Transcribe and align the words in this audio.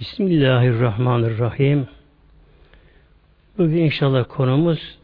Bismillahirrahmanirrahim. 0.00 1.88
Bugün 3.58 3.76
inşallah 3.76 4.24
konumuz 4.28 4.98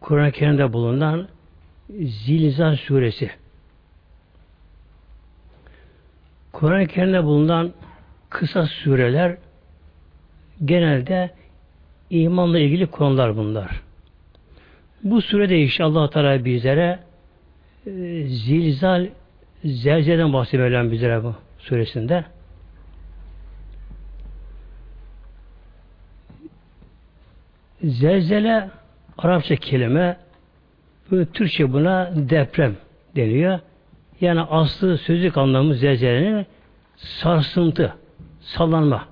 Kur'an-ı 0.00 0.32
Kerim'de 0.32 0.72
bulunan 0.72 1.28
Zilzal 2.00 2.76
suresi. 2.76 3.30
Kur'an-ı 6.52 6.86
Kerim'de 6.86 7.24
bulunan 7.24 7.72
kısa 8.30 8.66
sureler 8.66 9.36
genelde 10.64 11.30
imanla 12.10 12.58
ilgili 12.58 12.86
konular 12.86 13.36
bunlar. 13.36 13.80
Bu 15.02 15.22
surede 15.22 15.58
inşallah 15.58 16.10
Teala 16.10 16.44
bizlere 16.44 16.98
e, 17.86 17.90
zilzal 18.24 19.08
zelzelden 19.64 20.32
bahsediyor 20.32 20.92
bizlere 20.92 21.24
bu 21.24 21.34
suresinde. 21.58 22.24
Zelzele 27.82 28.70
Arapça 29.18 29.56
kelime 29.56 30.16
Türkçe 31.34 31.72
buna 31.72 32.10
deprem 32.14 32.76
deniyor. 33.16 33.60
Yani 34.20 34.40
aslı 34.40 34.98
sözlük 34.98 35.36
anlamı 35.36 35.74
zelzelenin 35.74 36.46
sarsıntı, 36.96 37.94
sallanma 38.40 39.04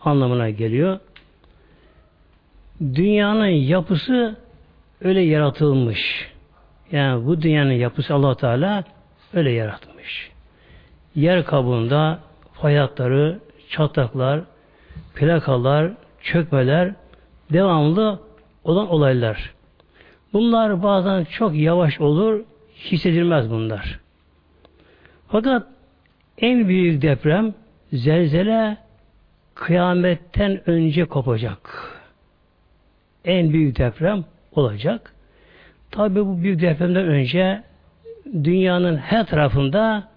anlamına 0.00 0.50
geliyor. 0.50 0.98
Dünyanın 2.80 3.46
yapısı 3.46 4.36
öyle 5.00 5.20
yaratılmış. 5.20 6.30
Yani 6.92 7.26
bu 7.26 7.42
dünyanın 7.42 7.72
yapısı 7.72 8.14
allah 8.14 8.36
Teala 8.36 8.84
öyle 9.34 9.50
yaratmış. 9.50 10.30
Yer 11.14 11.44
kabuğunda 11.44 12.18
fayatları, 12.52 13.38
çatlaklar, 13.70 14.40
plakalar, 15.14 15.92
çökmeler 16.22 16.94
devamlı 17.52 18.18
olan 18.64 18.88
olaylar. 18.88 19.54
Bunlar 20.32 20.82
bazen 20.82 21.24
çok 21.24 21.54
yavaş 21.54 22.00
olur, 22.00 22.44
hissedilmez 22.76 23.50
bunlar. 23.50 23.98
Fakat 25.28 25.66
en 26.38 26.68
büyük 26.68 27.02
deprem 27.02 27.54
zelzele 27.92 28.76
kıyametten 29.54 30.70
önce 30.70 31.04
kopacak. 31.04 31.90
En 33.24 33.52
büyük 33.52 33.78
deprem 33.78 34.24
olacak. 34.52 35.14
Tabi 35.90 36.26
bu 36.26 36.42
büyük 36.42 36.60
depremden 36.60 37.06
önce 37.08 37.62
dünyanın 38.44 38.96
her 38.96 39.26
tarafında 39.26 40.08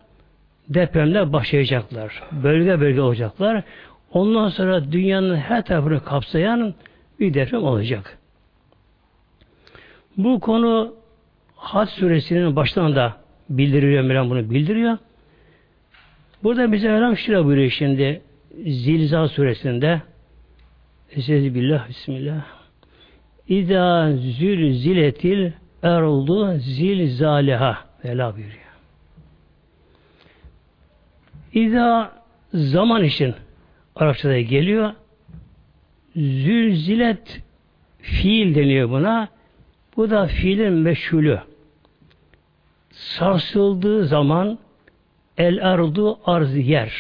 depremler 0.70 1.34
başlayacaklar. 1.34 2.24
Bölge 2.32 2.80
bölge 2.80 3.02
olacaklar. 3.02 3.64
Ondan 4.12 4.50
sonra 4.50 4.92
dünyanın 4.92 5.36
her 5.36 5.66
tarafını 5.66 6.04
kapsayan 6.04 6.74
bir 7.20 7.34
deprem 7.34 7.64
olacak. 7.64 8.18
Bu 10.18 10.40
konu 10.40 10.96
Hac 11.56 11.90
suresinin 11.90 12.56
baştan 12.56 12.96
da 12.96 13.18
bildiriyor, 13.50 14.04
Mevlam 14.04 14.30
bunu 14.30 14.50
bildiriyor. 14.50 14.98
Burada 16.44 16.72
bize 16.72 16.92
Mevlam 16.92 17.18
şöyle 17.18 17.46
buyuruyor 17.46 17.70
şimdi 17.70 18.22
Zilzal 18.66 19.28
suresinde 19.28 20.02
billah, 21.16 21.90
bismillah. 21.90 22.46
İza 23.48 24.12
zül 24.12 24.74
ziletil 24.74 25.52
eruldu 25.84 26.58
zilzaleha 26.58 27.78
Vela 28.06 28.36
buyuruyor. 28.36 28.64
İza 31.54 32.12
zaman 32.54 33.04
için 33.04 33.36
Arapçada 33.96 34.40
geliyor. 34.40 34.92
Zülzilet 36.16 37.42
fiil 37.98 38.56
deniyor 38.56 38.90
buna. 38.90 39.28
Bu 39.98 40.10
da 40.10 40.28
fiilin 40.28 40.74
meşhulü. 40.74 41.40
Sarsıldığı 42.92 44.06
zaman 44.06 44.60
el 45.38 45.72
ardu 45.72 46.20
arz 46.26 46.58
yer. 46.58 46.94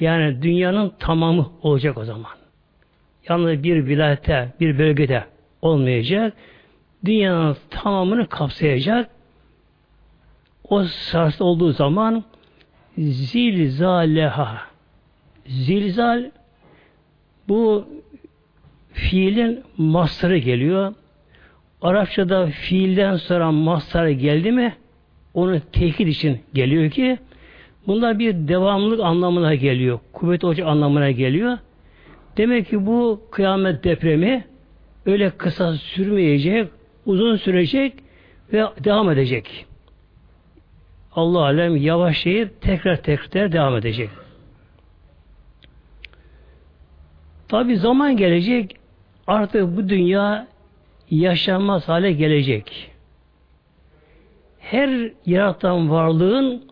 Yani 0.00 0.42
dünyanın 0.42 0.92
tamamı 0.98 1.50
olacak 1.62 1.98
o 1.98 2.04
zaman. 2.04 2.32
Yalnız 3.28 3.62
bir 3.62 3.86
vilayette, 3.86 4.52
bir 4.60 4.78
bölgede 4.78 5.24
olmayacak. 5.62 6.32
Dünyanın 7.04 7.56
tamamını 7.70 8.28
kapsayacak. 8.28 9.10
O 10.68 10.84
sarsıl 10.84 11.44
olduğu 11.44 11.72
zaman 11.72 12.24
zilzaleha 12.98 14.60
zilzal 15.46 16.30
bu 17.48 17.88
fiilin 18.92 19.62
mastarı 19.76 20.38
geliyor. 20.38 20.94
Arapçada 21.82 22.46
fiilden 22.46 23.16
sonra 23.16 23.52
mastarı 23.52 24.10
geldi 24.10 24.52
mi 24.52 24.76
onu 25.34 25.60
tekit 25.72 26.08
için 26.08 26.40
geliyor 26.54 26.90
ki 26.90 27.18
bunlar 27.86 28.18
bir 28.18 28.48
devamlılık 28.48 29.00
anlamına 29.00 29.54
geliyor. 29.54 29.98
Kuvvet 30.12 30.44
olacak 30.44 30.66
anlamına 30.66 31.10
geliyor. 31.10 31.58
Demek 32.36 32.68
ki 32.68 32.86
bu 32.86 33.20
kıyamet 33.30 33.84
depremi 33.84 34.44
öyle 35.06 35.30
kısa 35.30 35.74
sürmeyecek, 35.74 36.68
uzun 37.06 37.36
sürecek 37.36 37.92
ve 38.52 38.64
devam 38.84 39.10
edecek. 39.10 39.66
Allah 41.12 41.38
alem 41.38 41.76
yavaşlayıp 41.76 42.60
tekrar 42.60 43.02
tekrar 43.02 43.52
devam 43.52 43.76
edecek. 43.76 44.10
Tabi 47.54 47.76
zaman 47.76 48.16
gelecek 48.16 48.76
artık 49.26 49.76
bu 49.76 49.88
dünya 49.88 50.46
yaşanmaz 51.10 51.88
hale 51.88 52.12
gelecek. 52.12 52.90
Her 54.58 55.12
yaratan 55.26 55.90
varlığın 55.90 56.64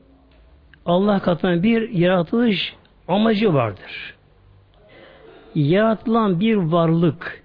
Allah 0.87 1.19
katında 1.19 1.62
bir 1.62 1.91
yaratılış 1.91 2.75
amacı 3.09 3.54
vardır. 3.54 4.15
Yaratılan 5.54 6.41
bir 6.41 6.56
varlık 6.56 7.42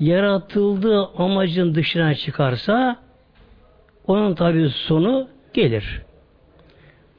yaratıldığı 0.00 1.06
amacın 1.06 1.74
dışına 1.74 2.14
çıkarsa 2.14 2.96
onun 4.06 4.34
tabi 4.34 4.68
sonu 4.68 5.28
gelir. 5.54 6.02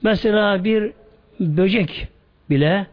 Mesela 0.03 0.63
bir 0.63 0.93
böcek 1.39 2.07
bile 2.49 2.87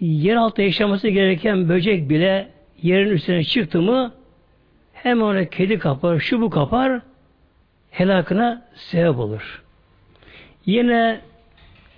yer 0.00 0.36
altında 0.36 0.62
yaşaması 0.62 1.08
gereken 1.08 1.68
böcek 1.68 2.10
bile 2.10 2.48
yerin 2.82 3.10
üstüne 3.10 3.44
çıktı 3.44 3.82
mı 3.82 4.12
hem 4.92 5.22
ona 5.22 5.44
kedi 5.44 5.78
kapar, 5.78 6.18
şu 6.18 6.40
bu 6.40 6.50
kapar 6.50 7.00
helakına 7.90 8.62
sebep 8.74 9.18
olur. 9.18 9.62
Yine 10.66 11.20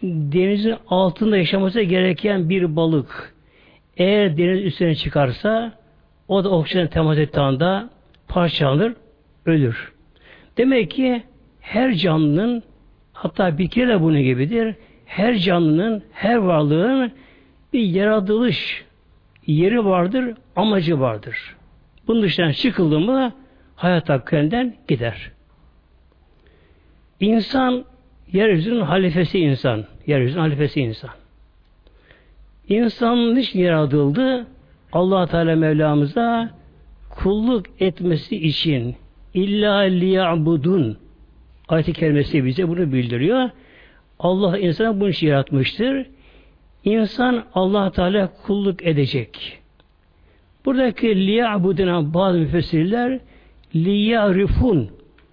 denizin 0.03 0.75
altında 0.89 1.37
yaşaması 1.37 1.81
gereken 1.81 2.49
bir 2.49 2.77
balık 2.77 3.35
eğer 3.97 4.37
deniz 4.37 4.65
üstüne 4.65 4.95
çıkarsa 4.95 5.73
o 6.29 6.45
da 6.45 6.51
oksijen 6.51 6.87
temas 6.87 7.19
ettiği 7.19 7.41
anda 7.41 7.91
parçalanır, 8.29 8.95
ölür. 9.47 9.93
Demek 10.57 10.91
ki 10.91 11.23
her 11.61 11.95
canlının 11.95 12.63
hatta 13.13 13.59
bitki 13.59 13.89
de 13.89 14.01
bunun 14.01 14.23
gibidir. 14.23 14.75
Her 15.07 15.37
canlının, 15.37 16.03
her 16.13 16.37
varlığın 16.37 17.13
bir 17.73 17.81
yaratılış 17.81 18.85
yeri 19.47 19.85
vardır, 19.85 20.35
amacı 20.57 21.01
vardır. 21.01 21.57
Bunun 22.07 22.23
dışından 22.23 22.53
çıkıldı 22.53 23.01
mı 23.01 23.33
hayat 23.77 24.09
hakkından 24.09 24.75
gider. 24.89 25.31
İnsan 27.21 27.85
yeryüzünün 28.33 28.81
halifesi 28.81 29.39
insan. 29.39 29.85
Yeryüzünün 30.07 30.41
halifesi 30.41 30.81
insan. 30.81 31.11
İnsanın 32.69 33.37
için 33.37 33.61
yaratıldı? 33.61 34.47
allah 34.93 35.27
Teala 35.27 35.57
Mevlamıza 35.57 36.51
kulluk 37.11 37.67
etmesi 37.81 38.37
için 38.37 38.97
illa 39.35 39.77
liya'budun 39.79 40.99
ayet-i 41.69 41.93
kerimesi 41.93 42.45
bize 42.45 42.69
bunu 42.69 42.93
bildiriyor. 42.93 43.51
Allah 44.19 44.59
insana 44.59 45.01
bunu 45.01 45.09
için 45.09 45.27
yaratmıştır. 45.27 46.07
İnsan 46.85 47.45
allah 47.55 47.91
Teala 47.91 48.29
kulluk 48.47 48.87
edecek. 48.87 49.59
Buradaki 50.65 51.27
liya'buduna 51.27 52.15
bazı 52.15 52.39
müfessirler 52.39 53.21
liya'rifun 53.75 54.91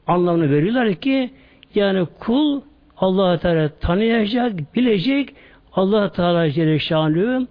anlamını 0.07 0.51
veriyorlar 0.51 0.93
ki 0.93 1.29
yani 1.75 2.07
kul 2.19 2.61
allah 2.97 3.37
Teala 3.37 3.69
tanıyacak, 3.69 4.75
bilecek, 4.75 5.29
allah 5.73 6.11
Teala 6.11 6.51
Celle 6.51 7.47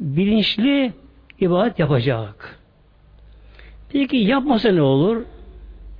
bilinçli 0.00 0.92
ibadet 1.40 1.78
yapacak. 1.78 2.58
Peki 3.92 4.16
yapmasa 4.16 4.70
ne 4.70 4.82
olur? 4.82 5.22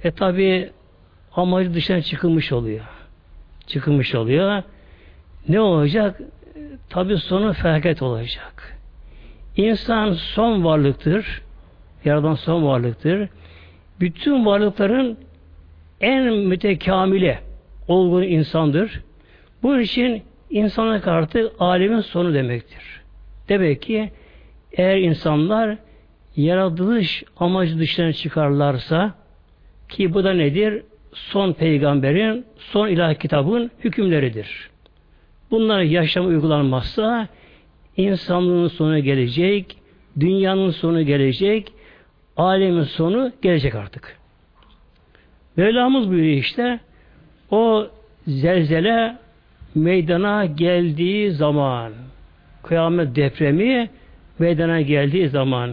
E 0.04 0.10
tabi 0.10 0.70
amacı 1.36 1.74
dışına 1.74 2.02
çıkılmış 2.02 2.52
oluyor. 2.52 2.84
Çıkılmış 3.66 4.14
oluyor. 4.14 4.62
Ne 5.48 5.60
olacak? 5.60 6.20
Tabi 6.88 7.16
sonu 7.16 7.52
felaket 7.52 8.02
olacak. 8.02 8.78
İnsan 9.56 10.12
son 10.12 10.64
varlıktır. 10.64 11.42
Yaradan 12.04 12.34
son 12.34 12.66
varlıktır. 12.66 13.28
Bütün 14.00 14.46
varlıkların 14.46 15.18
en 16.00 16.34
mütekamile 16.34 17.38
olgun 17.88 18.22
insandır. 18.22 19.00
Bu 19.62 19.80
için 19.80 20.22
insanlık 20.50 21.08
artık 21.08 21.52
alemin 21.58 22.00
sonu 22.00 22.34
demektir. 22.34 23.00
Demek 23.48 23.82
ki 23.82 24.10
eğer 24.72 24.96
insanlar 24.96 25.78
yaratılış 26.36 27.24
amacı 27.36 27.78
dışına 27.78 28.12
çıkarlarsa 28.12 29.14
ki 29.88 30.14
bu 30.14 30.24
da 30.24 30.32
nedir? 30.32 30.82
Son 31.12 31.52
peygamberin, 31.52 32.44
son 32.58 32.88
ilah 32.88 33.14
kitabın 33.14 33.70
hükümleridir. 33.84 34.70
Bunlar 35.50 35.80
yaşam 35.80 36.26
uygulanmazsa 36.26 37.28
insanlığın 37.96 38.68
sonu 38.68 38.98
gelecek, 38.98 39.76
dünyanın 40.20 40.70
sonu 40.70 41.02
gelecek, 41.02 41.72
alemin 42.36 42.82
sonu 42.82 43.32
gelecek 43.42 43.74
artık. 43.74 44.16
Mevlamız 45.56 46.10
buyuruyor 46.10 46.36
işte. 46.36 46.80
O 47.50 47.86
zelzele 48.26 49.16
meydana 49.74 50.44
geldiği 50.44 51.30
zaman 51.30 51.92
kıyamet 52.62 53.16
depremi 53.16 53.90
meydana 54.38 54.80
geldiği 54.80 55.28
zaman. 55.28 55.70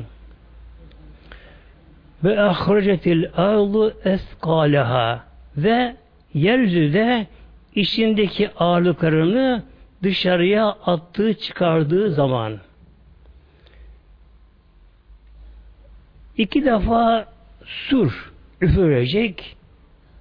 Ve 2.23 2.41
ahrecetil 2.41 3.25
ardu 3.37 3.93
eskaleha 4.05 5.23
ve 5.57 5.95
yeryüzü 6.33 6.93
de 6.93 7.27
içindeki 7.75 8.49
ağırlıklarını 8.57 9.63
dışarıya 10.03 10.67
attığı 10.67 11.33
çıkardığı 11.33 12.11
zaman 12.11 12.59
iki 16.37 16.65
defa 16.65 17.25
sur 17.65 18.31
üfürecek. 18.61 19.57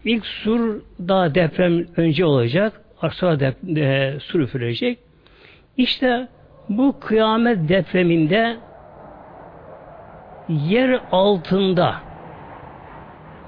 İlk 0.04 0.26
sur 0.26 0.80
daha 1.08 1.34
deprem 1.34 1.86
önce 1.96 2.24
olacak. 2.24 2.80
Sonra 3.12 3.40
dep 3.40 3.78
e, 3.78 4.16
sur 4.20 4.40
üfürecek. 4.40 4.98
İşte 5.76 6.28
bu 6.68 7.00
kıyamet 7.00 7.68
depreminde 7.68 8.56
yer 10.48 11.00
altında 11.12 12.00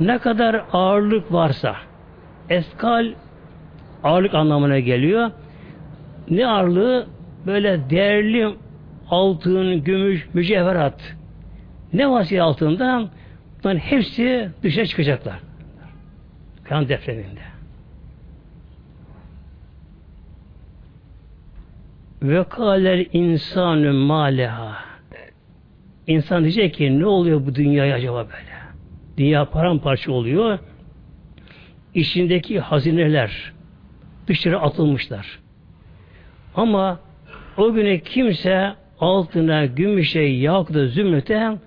ne 0.00 0.18
kadar 0.18 0.64
ağırlık 0.72 1.32
varsa 1.32 1.76
eskal 2.48 3.12
ağırlık 4.04 4.34
anlamına 4.34 4.78
geliyor. 4.78 5.30
Ne 6.30 6.46
ağırlığı? 6.46 7.06
Böyle 7.46 7.90
değerli 7.90 8.54
altın, 9.10 9.84
gümüş, 9.84 10.28
mücevherat. 10.34 11.16
Ne 11.92 12.10
varsa 12.10 12.42
altında 12.42 13.08
bunların 13.64 13.78
hepsi 13.78 14.48
dışa 14.62 14.86
çıkacaklar. 14.86 15.38
Kan 16.64 16.88
depreminde. 16.88 17.40
Ve 22.22 22.44
kâlel 22.44 23.06
insanü 23.12 23.92
mâleha. 23.92 24.76
İnsan 26.06 26.42
diyecek 26.42 26.74
ki 26.74 27.00
ne 27.00 27.06
oluyor 27.06 27.46
bu 27.46 27.54
dünyaya 27.54 27.94
acaba 27.94 28.16
böyle? 28.18 28.54
Dünya 29.16 29.50
paramparça 29.50 30.12
oluyor. 30.12 30.58
İçindeki 31.94 32.60
hazineler 32.60 33.53
dışarı 34.28 34.60
atılmışlar. 34.60 35.38
Ama 36.54 37.00
o 37.56 37.72
güne 37.72 38.00
kimse 38.00 38.74
altına, 39.00 39.66
gümüşe, 39.66 40.20
yakda, 40.20 40.86
zümrüte 40.86 41.58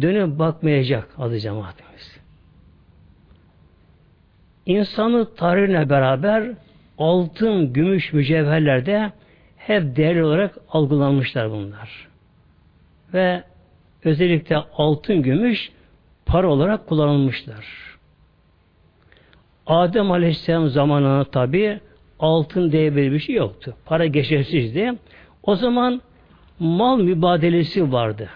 dönüp 0.00 0.38
bakmayacak 0.38 1.08
adı 1.18 1.38
cemaatimiz. 1.38 2.20
İnsanı 4.66 5.34
tarihine 5.34 5.90
beraber 5.90 6.52
altın, 6.98 7.72
gümüş, 7.72 8.12
mücevherlerde 8.12 9.12
hep 9.56 9.96
değerli 9.96 10.24
olarak 10.24 10.58
algılanmışlar 10.70 11.50
bunlar. 11.50 12.08
Ve 13.14 13.42
özellikle 14.04 14.56
altın, 14.56 15.22
gümüş 15.22 15.72
para 16.26 16.48
olarak 16.48 16.86
kullanılmışlar. 16.86 17.66
Adem 19.66 20.10
Aleyhisselam 20.10 20.68
zamanına 20.68 21.24
tabi 21.24 21.80
altın 22.20 22.72
diye 22.72 22.96
bir 22.96 23.18
şey 23.18 23.34
yoktu. 23.34 23.74
Para 23.86 24.06
geçersizdi. 24.06 24.92
O 25.42 25.56
zaman 25.56 26.00
mal 26.58 26.98
mübadelesi 26.98 27.92
vardı. 27.92 28.28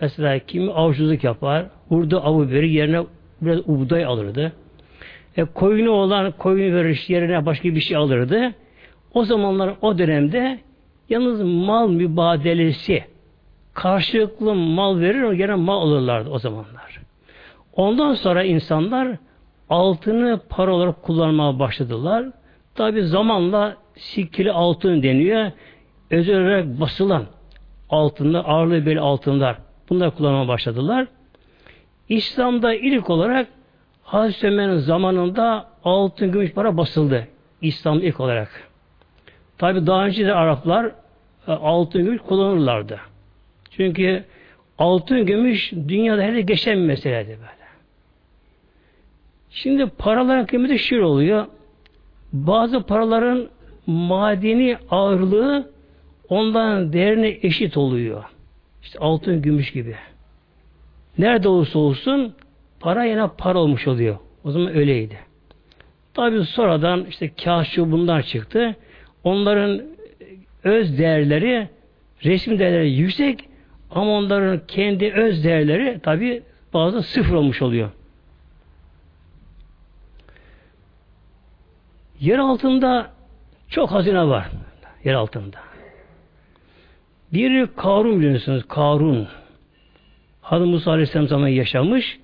Mesela 0.00 0.38
kimi 0.38 0.72
avcılık 0.72 1.24
yapar, 1.24 1.66
hurda 1.88 2.24
avı 2.24 2.50
verir, 2.50 2.70
yerine 2.70 3.02
biraz 3.42 3.68
buğday 3.68 4.04
alırdı. 4.04 4.52
E, 5.36 5.44
koyunu 5.44 5.90
olan 5.90 6.32
koyunu 6.32 6.76
verir, 6.76 7.04
yerine 7.08 7.46
başka 7.46 7.74
bir 7.74 7.80
şey 7.80 7.96
alırdı. 7.96 8.54
O 9.14 9.24
zamanlar 9.24 9.74
o 9.82 9.98
dönemde 9.98 10.58
yalnız 11.08 11.42
mal 11.42 11.88
mübadelesi 11.88 13.04
karşılıklı 13.74 14.54
mal 14.54 15.00
verir, 15.00 15.32
yerine 15.32 15.54
mal 15.54 15.82
alırlardı 15.82 16.30
o 16.30 16.38
zamanlar. 16.38 17.00
Ondan 17.72 18.14
sonra 18.14 18.44
insanlar 18.44 19.16
altını 19.70 20.40
para 20.48 20.74
olarak 20.74 21.02
kullanmaya 21.02 21.58
başladılar. 21.58 22.26
Tabi 22.80 23.02
zamanla 23.02 23.76
sikkili 23.96 24.52
altın 24.52 25.02
deniyor. 25.02 25.50
Özel 26.10 26.40
olarak 26.40 26.80
basılan 26.80 27.26
altında, 27.90 28.44
ağırlığı 28.44 28.86
bir 28.86 28.96
altınlar. 28.96 29.56
Bunlar 29.88 30.16
kullanmaya 30.16 30.48
başladılar. 30.48 31.06
İslam'da 32.08 32.74
ilk 32.74 33.10
olarak 33.10 33.46
Hazreti 34.02 34.46
Ömer'in 34.46 34.76
zamanında 34.76 35.66
altın 35.84 36.32
gümüş 36.32 36.52
para 36.52 36.76
basıldı. 36.76 37.28
İslam'da 37.62 38.04
ilk 38.04 38.20
olarak. 38.20 38.70
Tabi 39.58 39.86
daha 39.86 40.06
önce 40.06 40.26
de 40.26 40.34
Araplar 40.34 40.84
e, 41.48 41.52
altın 41.52 42.04
gümüş 42.04 42.20
kullanırlardı. 42.20 43.00
Çünkü 43.70 44.24
altın 44.78 45.26
gümüş 45.26 45.72
dünyada 45.72 46.22
her 46.22 46.38
geçen 46.38 46.78
bir 46.78 46.86
meseleydi 46.86 47.28
böyle. 47.28 47.68
Şimdi 49.50 49.86
paraların 49.86 50.46
kıymeti 50.46 50.78
şöyle 50.78 51.04
oluyor. 51.04 51.46
Bazı 52.32 52.82
paraların 52.82 53.48
madeni 53.86 54.76
ağırlığı 54.90 55.70
ondan 56.28 56.92
değerine 56.92 57.38
eşit 57.42 57.76
oluyor. 57.76 58.24
İşte 58.82 58.98
altın, 58.98 59.42
gümüş 59.42 59.72
gibi. 59.72 59.94
Nerede 61.18 61.48
olursa 61.48 61.78
olsun 61.78 62.34
para 62.80 63.04
yine 63.04 63.28
para 63.38 63.58
olmuş 63.58 63.88
oluyor. 63.88 64.16
O 64.44 64.50
zaman 64.50 64.76
öyleydi. 64.76 65.18
Tabi 66.14 66.44
sonradan 66.44 67.04
işte 67.04 67.30
kağıtçı 67.44 67.92
bunlar 67.92 68.22
çıktı. 68.22 68.76
Onların 69.24 69.82
öz 70.64 70.98
değerleri 70.98 71.68
resmi 72.24 72.58
değerleri 72.58 72.90
yüksek 72.92 73.48
ama 73.90 74.10
onların 74.10 74.60
kendi 74.68 75.12
öz 75.12 75.44
değerleri 75.44 76.00
tabi 76.02 76.42
bazı 76.74 77.02
sıfır 77.02 77.34
olmuş 77.34 77.62
oluyor. 77.62 77.90
Yer 82.20 82.38
altında 82.38 83.10
çok 83.68 83.90
hazine 83.90 84.26
var. 84.26 84.48
Yer 85.04 85.14
altında. 85.14 85.56
Bir 87.32 87.66
Karun 87.66 88.20
biliyorsunuz. 88.20 88.64
Karun. 88.68 89.28
Hazreti 90.40 90.70
Musa 90.70 90.90
Aleyhisselam 90.90 91.28
zamanı 91.28 91.50
yaşamış. 91.50 92.18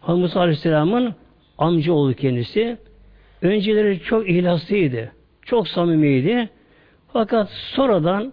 Hazreti 0.00 0.20
Musa 0.20 0.40
Aleyhisselam'ın 0.40 1.14
amca 1.58 1.92
oğlu 1.92 2.14
kendisi. 2.14 2.76
Önceleri 3.42 4.00
çok 4.00 4.28
ihlaslıydı. 4.28 5.12
Çok 5.42 5.68
samimiydi. 5.68 6.48
Fakat 7.12 7.50
sonradan 7.50 8.32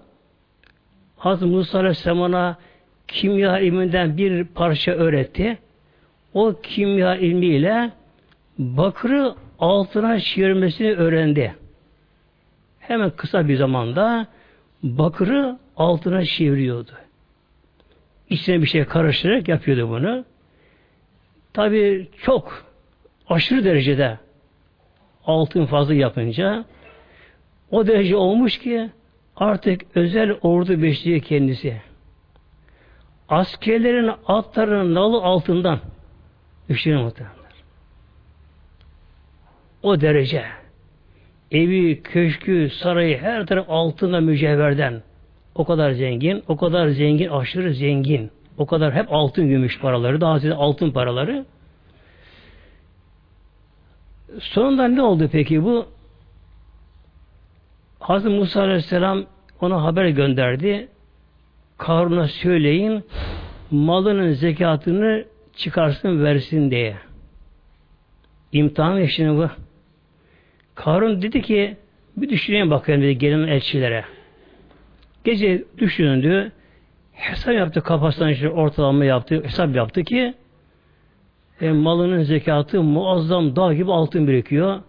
Hazreti 1.17 1.45
Musa 1.45 1.79
Aleyhisselam'a 1.79 2.57
kimya 3.07 3.59
ilminden 3.59 4.17
bir 4.17 4.45
parça 4.45 4.91
öğretti. 4.91 5.57
O 6.33 6.55
kimya 6.63 7.15
ilmiyle 7.15 7.91
bakırı 8.57 9.35
altına 9.59 10.19
çevirmesini 10.19 10.91
öğrendi. 10.93 11.55
Hemen 12.79 13.09
kısa 13.09 13.47
bir 13.47 13.55
zamanda 13.55 14.27
bakırı 14.83 15.59
altına 15.77 16.25
çeviriyordu. 16.25 16.91
İçine 18.29 18.61
bir 18.61 18.67
şey 18.67 18.85
karıştırarak 18.85 19.47
yapıyordu 19.47 19.89
bunu. 19.89 20.25
Tabi 21.53 22.07
çok 22.21 22.65
aşırı 23.29 23.63
derecede 23.63 24.19
altın 25.25 25.65
fazla 25.65 25.93
yapınca 25.93 26.65
o 27.71 27.87
derece 27.87 28.15
olmuş 28.15 28.57
ki 28.57 28.89
artık 29.35 29.81
özel 29.95 30.31
ordu 30.41 30.81
beşliği 30.81 31.21
kendisi. 31.21 31.81
Askerlerin 33.29 34.11
atlarının 34.27 34.95
nalı 34.95 35.23
altından 35.23 35.79
düşünün 36.69 37.01
muhtemelen. 37.01 37.44
O 39.85 40.01
derece. 40.01 40.45
Evi, 41.51 42.01
köşkü, 42.01 42.69
sarayı 42.69 43.17
her 43.17 43.45
taraf 43.45 43.65
altında 43.69 44.19
mücevherden. 44.19 45.01
O 45.55 45.65
kadar 45.65 45.91
zengin, 45.91 46.43
o 46.47 46.57
kadar 46.57 46.87
zengin, 46.87 47.29
aşırı 47.29 47.73
zengin. 47.73 48.31
O 48.57 48.65
kadar 48.65 48.93
hep 48.93 49.13
altın 49.13 49.49
gümüş 49.49 49.79
paraları, 49.79 50.21
daha 50.21 50.39
ziyade 50.39 50.57
altın 50.57 50.91
paraları. 50.91 51.45
Sonunda 54.39 54.87
ne 54.87 55.01
oldu 55.01 55.29
peki 55.31 55.63
bu? 55.63 55.85
Hazreti 57.99 58.35
Musa 58.35 58.61
Aleyhisselam 58.61 59.25
ona 59.61 59.83
haber 59.83 60.07
gönderdi. 60.07 60.87
Karun'a 61.77 62.27
söyleyin 62.27 63.03
malının 63.71 64.33
zekatını 64.33 65.25
çıkarsın 65.55 66.23
versin 66.23 66.71
diye. 66.71 66.95
İmtihan 68.51 69.01
işini 69.01 69.37
bu. 69.37 69.49
Karun 70.75 71.21
dedi 71.21 71.41
ki 71.41 71.77
bir 72.17 72.29
düşüneyim 72.29 72.71
bakayım 72.71 73.01
dedi 73.01 73.17
gelen 73.17 73.47
elçilere. 73.47 74.05
Gece 75.23 75.63
düşündü. 75.77 76.51
Hesap 77.13 77.53
yaptı 77.53 77.81
kafasından 77.81 78.29
işte 78.29 78.49
ortalama 78.49 79.05
yaptı. 79.05 79.43
Hesap 79.43 79.75
yaptı 79.75 80.03
ki 80.03 80.33
e, 81.61 81.71
malının 81.71 82.23
zekatı 82.23 82.83
muazzam 82.83 83.55
dağ 83.55 83.73
gibi 83.73 83.91
altın 83.91 84.27
birikiyor. 84.27 84.79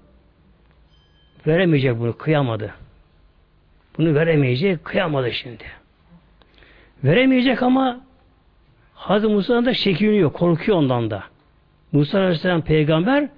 Veremeyecek 1.47 1.99
bunu. 1.99 2.16
Kıyamadı. 2.16 2.75
Bunu 3.99 4.14
veremeyecek. 4.14 4.85
Kıyamadı 4.85 5.33
şimdi. 5.33 5.64
Veremeyecek 7.05 7.62
ama 7.62 8.00
Hazreti 8.95 9.35
Musa'nın 9.35 9.66
da 9.66 9.75
çekiniyor. 9.75 10.33
Korkuyor 10.33 10.78
ondan 10.78 11.11
da. 11.11 11.25
Musa 11.93 12.19
Aleyhisselam 12.19 12.62
peygamber 12.62 13.28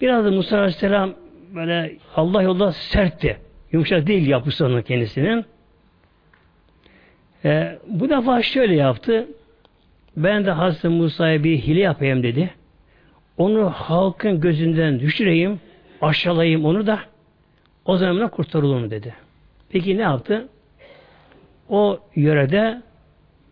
biraz 0.00 0.24
da 0.24 0.30
Musa 0.30 0.56
Aleyhisselam 0.58 1.14
böyle 1.54 1.96
Allah 2.16 2.42
yolda 2.42 2.72
sertti. 2.72 3.38
Yumuşak 3.72 4.06
değil 4.06 4.28
yapısı 4.28 4.66
onun 4.66 4.82
kendisinin. 4.82 5.44
E, 7.44 7.78
bu 7.86 8.10
defa 8.10 8.42
şöyle 8.42 8.74
yaptı. 8.74 9.26
Ben 10.16 10.46
de 10.46 10.50
Hazreti 10.50 10.88
Musa'ya 10.88 11.44
bir 11.44 11.58
hile 11.58 11.80
yapayım 11.80 12.22
dedi. 12.22 12.50
Onu 13.36 13.70
halkın 13.70 14.40
gözünden 14.40 15.00
düşüreyim, 15.00 15.60
aşağılayayım 16.00 16.64
onu 16.64 16.86
da 16.86 17.00
o 17.84 17.96
zaman 17.96 18.28
kurtarılır 18.28 18.90
dedi. 18.90 19.14
Peki 19.70 19.98
ne 19.98 20.02
yaptı? 20.02 20.48
O 21.68 22.00
yörede 22.16 22.82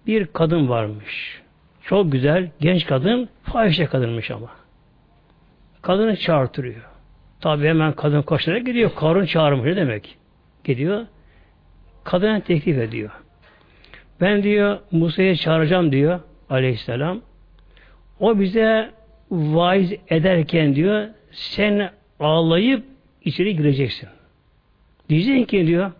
bir 0.06 0.26
kadın 0.26 0.68
varmış. 0.68 1.40
Çok 1.82 2.12
güzel, 2.12 2.50
genç 2.60 2.86
kadın, 2.86 3.28
fahişe 3.42 3.86
kadınmış 3.86 4.30
ama. 4.30 4.50
Kadını 5.82 6.16
çağırtırıyor. 6.16 6.89
Tabi 7.40 7.68
hemen 7.68 7.92
kadın 7.92 8.22
koşarak 8.22 8.66
gidiyor. 8.66 8.90
Karun 8.96 9.26
çağırmış 9.26 9.64
ne 9.64 9.76
demek? 9.76 10.16
Gidiyor. 10.64 11.06
Kadına 12.04 12.40
teklif 12.40 12.78
ediyor. 12.78 13.10
Ben 14.20 14.42
diyor 14.42 14.78
Musa'yı 14.90 15.36
çağıracağım 15.36 15.92
diyor 15.92 16.20
aleyhisselam. 16.50 17.20
O 18.20 18.40
bize 18.40 18.90
vaiz 19.30 19.92
ederken 20.08 20.74
diyor 20.74 21.08
sen 21.32 21.90
ağlayıp 22.20 22.84
içeri 23.24 23.56
gireceksin. 23.56 24.08
Diyeceksin 25.08 25.44
ki 25.44 25.66
diyor 25.66 25.92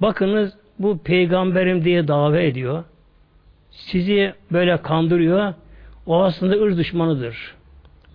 bakınız 0.00 0.56
bu 0.78 0.98
peygamberim 0.98 1.84
diye 1.84 2.08
davet 2.08 2.50
ediyor. 2.52 2.84
Sizi 3.70 4.34
böyle 4.52 4.76
kandırıyor. 4.76 5.54
O 6.06 6.22
aslında 6.22 6.54
ırz 6.54 6.78
düşmanıdır. 6.78 7.54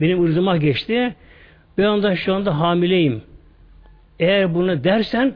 Benim 0.02 0.24
ırzıma 0.24 0.58
geçti. 0.58 1.16
Ben 1.78 1.84
ondan 1.84 2.14
şu 2.14 2.36
anda 2.36 2.60
hamileyim. 2.60 3.22
Eğer 4.20 4.54
bunu 4.54 4.84
dersen 4.84 5.36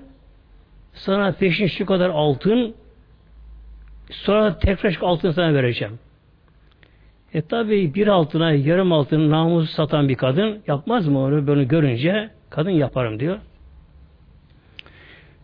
sana 0.93 1.31
peşin 1.31 1.67
şu 1.67 1.85
kadar 1.85 2.09
altın 2.09 2.75
sonra 4.09 4.57
tekrar 4.59 4.91
şu 4.91 5.07
altın 5.07 5.31
sana 5.31 5.53
vereceğim. 5.53 5.99
E 7.33 7.41
tabi 7.41 7.93
bir 7.93 8.07
altına 8.07 8.51
yarım 8.51 8.91
altın 8.91 9.29
namus 9.29 9.69
satan 9.69 10.09
bir 10.09 10.15
kadın 10.15 10.61
yapmaz 10.67 11.07
mı 11.07 11.19
onu 11.19 11.47
bunu 11.47 11.67
görünce 11.67 12.29
kadın 12.49 12.69
yaparım 12.69 13.19
diyor. 13.19 13.37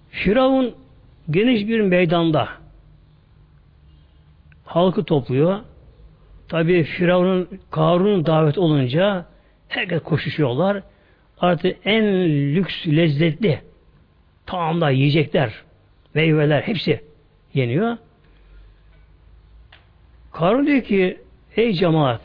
Firavun 0.09 0.75
geniş 1.29 1.67
bir 1.67 1.81
meydanda 1.81 2.47
halkı 4.65 5.03
topluyor. 5.03 5.59
Tabi 6.47 6.83
Firavun'un 6.83 7.47
Karun'un 7.71 8.25
davet 8.25 8.57
olunca 8.57 9.25
herkes 9.67 10.03
koşuşuyorlar. 10.03 10.83
Artık 11.39 11.77
en 11.86 12.03
lüks, 12.55 12.88
lezzetli 12.88 13.62
tamamlar, 14.45 14.91
yiyecekler, 14.91 15.53
meyveler 16.13 16.62
hepsi 16.62 17.01
yeniyor. 17.53 17.97
Karun 20.33 20.67
diyor 20.67 20.81
ki 20.81 21.17
ey 21.55 21.74
cemaat 21.74 22.21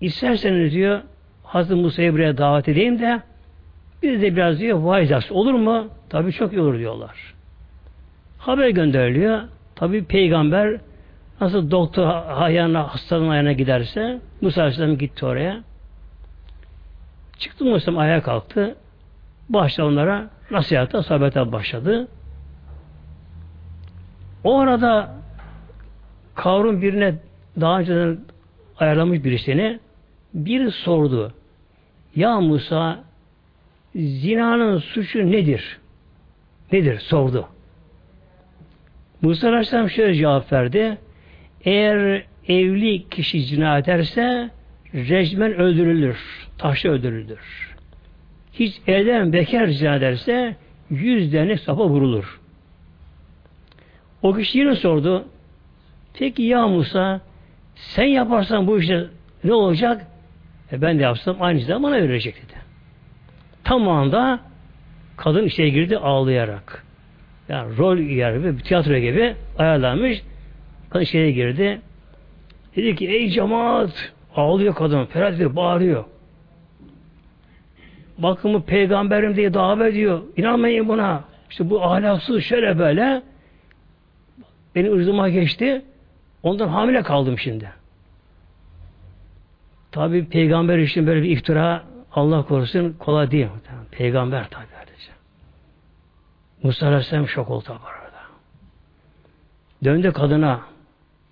isterseniz 0.00 0.72
diyor 0.72 1.00
Hazreti 1.42 1.80
Musa'yı 1.80 2.12
buraya 2.12 2.38
davet 2.38 2.68
edeyim 2.68 2.98
de 2.98 3.20
biz 4.02 4.22
de 4.22 4.36
biraz 4.36 4.60
diyor 4.60 4.78
vaiz 4.78 5.30
olur 5.30 5.54
mu? 5.54 5.88
Tabi 6.08 6.32
çok 6.32 6.52
iyi 6.52 6.60
olur 6.60 6.78
diyorlar. 6.78 7.34
Haber 8.38 8.68
gönderiliyor. 8.68 9.40
Tabi 9.74 10.04
peygamber 10.04 10.80
nasıl 11.40 11.70
doktor 11.70 12.10
ayağına, 12.28 12.94
hastanın 12.94 13.28
ayağına 13.28 13.52
giderse 13.52 14.20
Musa 14.40 14.60
Aleyhisselam 14.60 14.98
gitti 14.98 15.26
oraya. 15.26 15.60
Çıktı 17.40 17.64
Musa 17.64 17.92
ayağa 17.96 18.22
kalktı. 18.22 18.76
Başta 19.48 19.84
onlara 19.84 20.30
nasihata, 20.50 21.02
sohbete 21.02 21.52
başladı. 21.52 22.08
O 24.44 24.58
arada 24.58 25.14
Kavrun 26.34 26.82
birine 26.82 27.14
daha 27.60 27.78
önceden 27.80 28.18
ayarlamış 28.78 29.24
birisini 29.24 29.80
bir 30.34 30.70
sordu. 30.70 31.34
Ya 32.16 32.40
Musa 32.40 33.04
zinanın 33.94 34.78
suçu 34.78 35.30
nedir? 35.30 35.78
Nedir? 36.72 36.98
Sordu. 36.98 37.48
Musa 39.22 39.48
Aleyhisselam 39.48 39.90
şöyle 39.90 40.14
cevap 40.14 40.52
verdi. 40.52 40.98
Eğer 41.64 42.24
evli 42.48 43.08
kişi 43.08 43.42
zina 43.42 43.78
ederse 43.78 44.50
rejmen 44.94 45.54
öldürülür. 45.54 46.39
Taşla 46.60 46.90
öldürülür. 46.90 47.74
Hiç 48.52 48.80
evden 48.86 49.32
bekar 49.32 49.66
zina 49.66 49.94
ederse 49.94 50.56
yüz 50.90 51.32
tane 51.32 51.56
sapa 51.56 51.88
vurulur. 51.88 52.40
O 54.22 54.34
kişi 54.34 54.58
yine 54.58 54.74
sordu. 54.74 55.24
Peki 56.14 56.42
ya 56.42 56.68
Musa 56.68 57.20
sen 57.74 58.04
yaparsan 58.04 58.66
bu 58.66 58.78
işte 58.78 59.06
ne 59.44 59.52
olacak? 59.52 60.06
E 60.72 60.82
ben 60.82 60.98
de 60.98 61.02
yapsam 61.02 61.36
aynı 61.40 61.60
zaman 61.60 61.92
bana 61.92 62.02
verecek 62.02 62.36
dedi. 62.36 62.54
Tam 63.64 63.88
anda 63.88 64.40
kadın 65.16 65.44
içeri 65.44 65.72
girdi 65.72 65.98
ağlayarak. 65.98 66.84
Yani 67.48 67.76
rol 67.76 67.98
yer 67.98 68.36
gibi, 68.36 68.62
tiyatro 68.62 68.98
gibi 68.98 69.34
ayarlanmış. 69.58 70.22
Kadın 70.90 71.04
içeri 71.04 71.34
girdi. 71.34 71.80
Dedi 72.76 72.96
ki 72.96 73.08
ey 73.08 73.28
cemaat 73.28 74.12
ağlıyor 74.36 74.74
kadın. 74.74 75.04
Ferhat 75.04 75.34
ediyor, 75.34 75.56
bağırıyor. 75.56 76.04
Bakın 78.22 78.54
bu 78.54 78.62
peygamberim 78.62 79.36
diye 79.36 79.54
davet 79.54 79.92
ediyor. 79.92 80.22
İnanmayın 80.36 80.88
buna. 80.88 81.24
İşte 81.50 81.70
bu 81.70 81.84
ahlaksız 81.84 82.42
şöyle 82.42 82.78
böyle. 82.78 83.22
Benim 84.74 84.92
ırzıma 84.92 85.28
geçti. 85.28 85.82
Ondan 86.42 86.68
hamile 86.68 87.02
kaldım 87.02 87.38
şimdi. 87.38 87.70
Tabi 89.92 90.28
peygamber 90.28 90.78
için 90.78 91.06
böyle 91.06 91.22
bir 91.22 91.30
iftira 91.30 91.84
Allah 92.12 92.42
korusun 92.42 92.92
kolay 92.98 93.30
değil. 93.30 93.46
Peygamber 93.90 94.50
tabi 94.50 94.66
kardeşim. 94.66 95.14
Musa 96.62 96.86
Aleyhisselam 96.86 97.28
şok 97.28 97.50
oldu 97.50 97.70
arada. 97.70 98.20
Döndü 99.84 100.12
kadına 100.12 100.60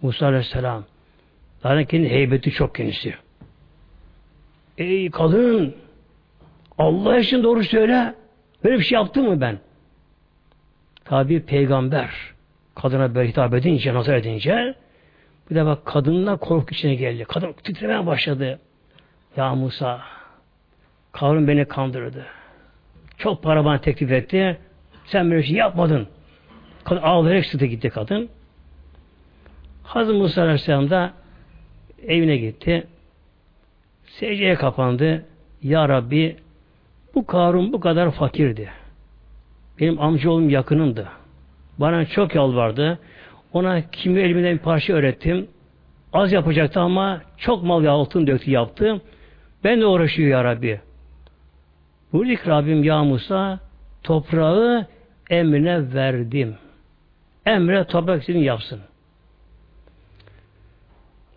Musa 0.02 0.26
Aleyhisselam. 0.26 0.84
Zaten 1.62 1.84
kendi 1.84 2.08
heybeti 2.08 2.50
çok 2.50 2.74
kendisi. 2.74 3.14
Ey 4.78 5.10
kadın 5.10 5.74
Allah 6.78 7.18
için 7.18 7.42
doğru 7.42 7.64
söyle. 7.64 8.14
Böyle 8.64 8.78
bir 8.78 8.84
şey 8.84 8.96
yaptım 8.96 9.26
mı 9.26 9.40
ben? 9.40 9.58
Tabi 11.04 11.40
peygamber 11.40 12.10
kadına 12.74 13.14
böyle 13.14 13.28
hitap 13.28 13.54
edince, 13.54 13.94
nazar 13.94 14.14
edince 14.14 14.74
bir 15.50 15.54
de 15.54 15.66
bak 15.66 15.86
kadınla 15.86 16.36
korku 16.36 16.74
içine 16.74 16.94
geldi. 16.94 17.24
Kadın 17.24 17.52
titremeye 17.52 18.06
başladı. 18.06 18.60
Ya 19.36 19.54
Musa 19.54 20.00
Karun 21.12 21.48
beni 21.48 21.64
kandırdı. 21.64 22.26
Çok 23.18 23.42
para 23.42 23.64
bana 23.64 23.80
teklif 23.80 24.12
etti. 24.12 24.58
Sen 25.06 25.30
böyle 25.30 25.42
şey 25.42 25.56
yapmadın. 25.56 26.08
Kadın 26.84 27.02
ağlayarak 27.02 27.46
sıktı 27.46 27.66
gitti 27.66 27.90
kadın. 27.90 28.28
Hazreti 29.82 30.18
Musa 30.18 30.42
Aleyhisselam 30.42 30.90
da 30.90 31.12
evine 32.06 32.36
gitti. 32.36 32.86
Secdeye 34.06 34.54
kapandı. 34.54 35.24
Ya 35.62 35.88
Rabbi 35.88 36.36
bu 37.14 37.26
Karun 37.26 37.72
bu 37.72 37.80
kadar 37.80 38.10
fakirdi. 38.10 38.70
benim 39.80 40.00
amcaoğlum 40.00 40.50
yakınımdı. 40.50 41.08
Bana 41.78 42.06
çok 42.06 42.34
yalvardı. 42.34 42.98
Ona 43.52 43.90
kimi 43.90 44.20
elimden 44.20 44.54
bir 44.54 44.62
parça 44.62 44.92
öğrettim. 44.92 45.48
Az 46.12 46.32
yapacaktı 46.32 46.80
ama 46.80 47.22
çok 47.36 47.62
mal 47.62 47.82
ve 47.82 47.90
altın 47.90 48.26
döktü 48.26 48.50
yaptı. 48.50 49.00
Ben 49.64 49.80
de 49.80 49.86
uğraşıyor 49.86 50.28
ya 50.28 50.44
Rabbi. 50.44 50.80
Ki 52.12 52.38
Rabbim 52.46 52.84
ya 52.84 53.04
Musa 53.04 53.58
toprağı 54.02 54.86
emrine 55.30 55.94
verdim. 55.94 56.54
Emre 57.46 57.84
toprak 57.84 58.20
istediğini 58.20 58.44
yapsın. 58.44 58.80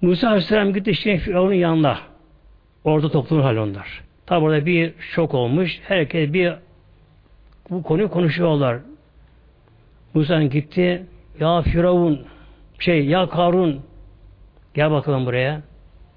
Musa 0.01 0.27
Aleyhisselam 0.27 0.73
gitti 0.73 0.95
şimdi 0.95 1.17
Firavun'un 1.17 1.53
yanına. 1.53 1.99
Orada 2.83 3.09
toplanır 3.11 3.41
hal 3.41 3.55
onlar. 3.55 4.03
Tabi 4.31 4.45
orada 4.45 4.65
bir 4.65 4.93
şok 4.99 5.33
olmuş. 5.33 5.79
Herkes 5.87 6.33
bir 6.33 6.53
bu 7.69 7.83
konuyu 7.83 8.09
konuşuyorlar. 8.09 8.77
Musa 10.13 10.43
gitti. 10.43 11.05
Ya 11.39 11.61
Firavun 11.61 12.21
şey 12.79 13.05
ya 13.05 13.29
Karun 13.29 13.81
gel 14.73 14.91
bakalım 14.91 15.25
buraya. 15.25 15.61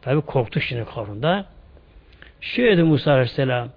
Tabi 0.02 0.20
korktu 0.20 0.60
şimdi 0.60 0.84
Karun 0.94 1.22
da. 1.22 1.44
Şöyle 2.40 2.72
dedi 2.72 2.82
Musa 2.82 3.12
Aleyhisselam 3.12 3.68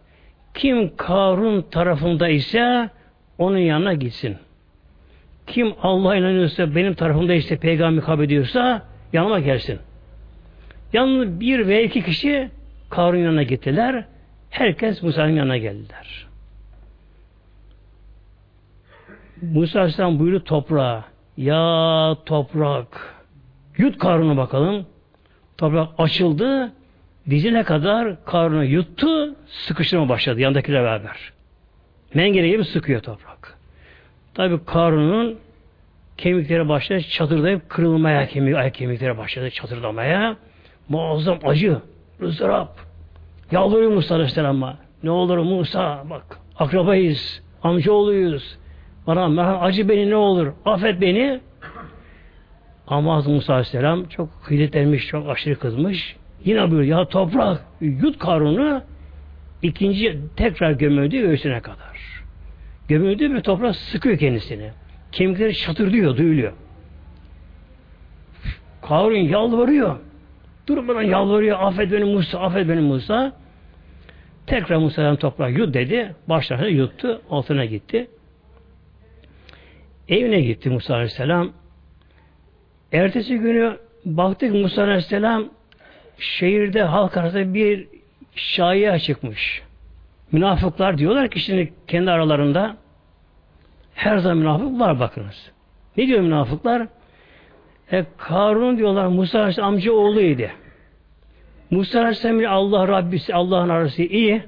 kim 0.53 0.95
Karun 0.95 1.61
tarafında 1.61 2.29
ise 2.29 2.89
onun 3.37 3.57
yanına 3.57 3.93
gitsin. 3.93 4.37
Kim 5.47 5.73
Allah'a 5.81 6.15
inanıyorsa 6.15 6.75
benim 6.75 6.93
tarafımda 6.93 7.33
işte 7.33 7.57
peygamber 7.57 8.05
kabul 8.05 8.23
ediyorsa 8.23 8.81
yanıma 9.13 9.39
gelsin. 9.39 9.79
Yalnız 10.93 11.39
bir 11.39 11.67
ve 11.67 11.83
iki 11.83 12.03
kişi 12.03 12.49
Karun 12.89 13.17
yanına 13.17 13.43
gittiler. 13.43 14.05
Herkes 14.49 15.03
Musa'nın 15.03 15.35
yanına 15.35 15.57
geldiler. 15.57 16.27
Musa 19.41 19.79
Aleyhisselam 19.79 20.19
buyurdu 20.19 20.43
toprağa. 20.43 21.05
Ya 21.37 22.15
toprak. 22.25 23.15
Yut 23.77 23.97
Karun'u 23.97 24.37
bakalım. 24.37 24.85
Toprak 25.57 25.89
açıldı. 25.97 26.73
Dizine 27.29 27.63
kadar 27.63 28.25
Karun'u 28.25 28.63
yuttu. 28.63 29.35
Sıkıştırma 29.47 30.09
başladı 30.09 30.39
yandakiyle 30.41 30.79
beraber. 30.79 31.33
Mengere 32.13 32.49
gibi 32.49 32.65
sıkıyor 32.65 33.01
toprak. 33.01 33.57
Tabi 34.33 34.65
Karun'un 34.65 35.39
kemikleri 36.17 36.69
başladı 36.69 37.01
çatırdayıp 37.01 37.69
kırılmaya, 37.69 38.27
kemik, 38.27 38.55
ayak 38.55 38.73
kemikleri 38.73 39.17
başladı 39.17 39.49
çatırdamaya. 39.49 40.37
Muazzam 40.89 41.39
acı, 41.43 41.81
ızdırap. 42.21 42.86
Yalvarıyor 43.51 43.91
Musa 43.91 44.15
Aleyhisselam'a. 44.15 44.77
Ne 45.03 45.11
olur 45.11 45.37
Musa 45.37 46.03
bak 46.09 46.39
akrabayız, 46.59 47.41
amcaoğluyuz. 47.63 48.57
Bana 49.07 49.27
merhaba, 49.27 49.59
acı 49.59 49.89
beni 49.89 50.09
ne 50.09 50.15
olur, 50.15 50.53
affet 50.65 51.01
beni. 51.01 51.39
Ama 52.87 53.21
Musa 53.21 53.53
Aleyhisselam 53.53 54.07
çok 54.07 54.29
hidetlenmiş, 54.49 55.07
çok 55.07 55.29
aşırı 55.29 55.59
kızmış. 55.59 56.15
Yine 56.45 56.71
buyuruyor 56.71 56.99
ya 56.99 57.07
toprak 57.07 57.65
yut 57.81 58.19
karunu 58.19 58.81
ikinci 59.61 60.19
tekrar 60.35 60.71
gömüldü 60.71 61.21
göğsüne 61.21 61.59
kadar. 61.59 62.23
Gömüldü 62.87 63.33
ve 63.33 63.41
toprak 63.41 63.75
sıkıyor 63.75 64.17
kendisini. 64.17 64.71
Kemikleri 65.11 65.55
çatırdıyor, 65.55 66.17
duyuluyor. 66.17 66.53
Karun 68.81 69.15
yalvarıyor. 69.15 69.95
Durmadan 70.67 71.01
yalvarıyor. 71.01 71.57
Affet 71.59 71.91
beni 71.91 72.03
Musa, 72.03 72.39
affet 72.39 72.69
beni 72.69 72.81
Musa. 72.81 73.33
Tekrar 74.47 74.75
Musa'dan 74.75 75.15
toprağı 75.15 75.51
yut 75.51 75.73
dedi. 75.73 76.15
Başlarına 76.29 76.67
yuttu. 76.67 77.21
Altına 77.29 77.65
gitti. 77.65 78.07
Evine 80.09 80.41
gitti 80.41 80.69
Musa 80.69 80.93
Aleyhisselam. 80.93 81.51
Ertesi 82.91 83.37
günü 83.37 83.77
baktık 84.05 84.53
Musa 84.53 84.83
Aleyhisselam 84.83 85.49
şehirde 86.19 86.83
halk 86.83 87.17
arasında 87.17 87.53
bir 87.53 87.87
şaiye 88.35 88.99
çıkmış. 88.99 89.61
Münafıklar 90.31 90.97
diyorlar 90.97 91.29
ki 91.29 91.39
şimdi 91.39 91.73
kendi 91.87 92.11
aralarında 92.11 92.77
her 93.93 94.17
zaman 94.17 94.37
münafık 94.37 94.79
var 94.79 94.99
bakınız. 94.99 95.51
Ne 95.97 96.07
diyor 96.07 96.21
münafıklar? 96.21 96.87
E, 97.91 98.05
Karun 98.17 98.77
diyorlar 98.77 99.07
Musa 99.07 99.51
amca 99.61 99.91
oğluydu. 99.91 100.47
Musa 101.71 101.99
Aleyhisselam 101.99 102.39
ile 102.39 102.49
Allah 102.49 102.87
Rabbisi, 102.87 103.35
Allah'ın 103.35 103.69
arası 103.69 104.03
iyi. 104.03 104.43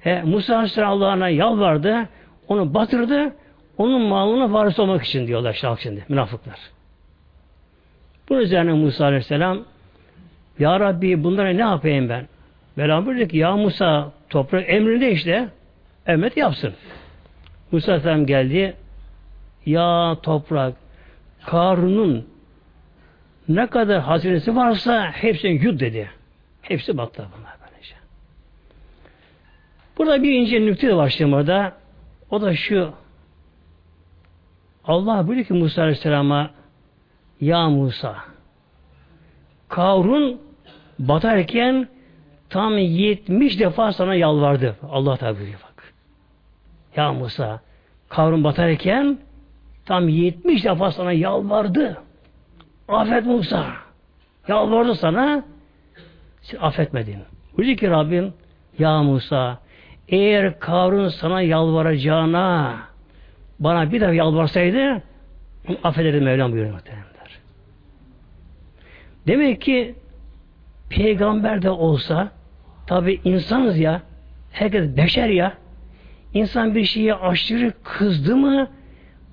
He, 0.00 0.22
Musa 0.22 0.54
Aleyhisselam 0.54 0.90
Allah'ına 0.90 1.28
yalvardı. 1.28 2.08
Onu 2.48 2.74
batırdı. 2.74 3.34
Onun 3.78 4.02
malına 4.02 4.52
varis 4.52 4.78
olmak 4.78 5.04
için 5.04 5.26
diyorlar 5.26 5.52
şahı 5.52 5.80
şimdi 5.82 6.04
münafıklar. 6.08 6.58
Bunun 8.28 8.40
üzerine 8.40 8.72
Musa 8.72 9.04
Aleyhisselam 9.04 9.58
Ya 10.58 10.80
Rabbi 10.80 11.24
bunlara 11.24 11.48
ne 11.48 11.60
yapayım 11.60 12.08
ben? 12.08 12.26
Mevlam 12.76 13.06
buyurdu 13.06 13.28
ki 13.28 13.36
ya 13.36 13.56
Musa 13.56 14.12
toprak 14.30 14.64
emrinde 14.68 15.12
işte 15.12 15.48
emret 16.06 16.36
yapsın. 16.36 16.72
Musa 17.72 17.92
Aleyhisselam 17.92 18.26
geldi 18.26 18.76
ya 19.66 20.16
toprak 20.22 20.74
Karun'un 21.46 22.28
ne 23.48 23.66
kadar 23.66 24.00
hazinesi 24.00 24.56
varsa 24.56 25.10
hepsini 25.10 25.64
yut 25.64 25.80
dedi. 25.80 26.10
Hepsi 26.68 26.98
battı 26.98 27.28
bunlar 27.38 27.56
böylece. 27.64 27.94
Burada 29.98 30.22
bir 30.22 30.32
ince 30.32 30.60
nükte 30.60 30.88
de 30.88 30.96
var 30.96 31.20
orada. 31.32 31.72
O 32.30 32.40
da 32.40 32.54
şu. 32.54 32.92
Allah 34.84 35.26
buyuruyor 35.26 35.46
ki 35.46 35.52
Musa 35.54 35.82
Aleyhisselam'a 35.82 36.50
Ya 37.40 37.68
Musa 37.68 38.16
Karun 39.68 40.40
batarken 40.98 41.88
tam 42.50 42.78
70 42.78 43.60
defa 43.60 43.92
sana 43.92 44.14
yalvardı. 44.14 44.76
Allah 44.90 45.16
Teala 45.16 45.36
buyuruyor 45.36 45.60
bak. 45.60 45.94
Ya 46.96 47.12
Musa 47.12 47.60
Karun 48.08 48.44
batarken 48.44 49.18
tam 49.86 50.08
70 50.08 50.64
defa 50.64 50.92
sana 50.92 51.12
yalvardı. 51.12 52.02
Affet 52.88 53.26
Musa. 53.26 53.66
Yalvardı 54.48 54.94
sana. 54.94 55.44
Affetmedin. 56.60 57.18
Buyurdu 57.56 57.76
ki 57.76 57.90
Rabbim 57.90 58.32
Ya 58.78 59.02
Musa 59.02 59.58
eğer 60.08 60.60
Karun 60.60 61.08
sana 61.08 61.42
yalvaracağına 61.42 62.76
bana 63.60 63.92
bir 63.92 64.00
daha 64.00 64.12
yalvarsaydı 64.12 65.02
affederdim 65.84 66.24
Mevlam 66.24 66.52
buyuruyor 66.52 66.74
muhteremler. 66.74 67.38
Demek 69.26 69.60
ki 69.60 69.94
peygamber 70.90 71.62
de 71.62 71.70
olsa 71.70 72.28
tabi 72.86 73.20
insanız 73.24 73.78
ya 73.78 74.02
herkes 74.52 74.96
beşer 74.96 75.28
ya 75.28 75.52
insan 76.34 76.74
bir 76.74 76.84
şeye 76.84 77.14
aşırı 77.14 77.72
kızdı 77.82 78.36
mı 78.36 78.68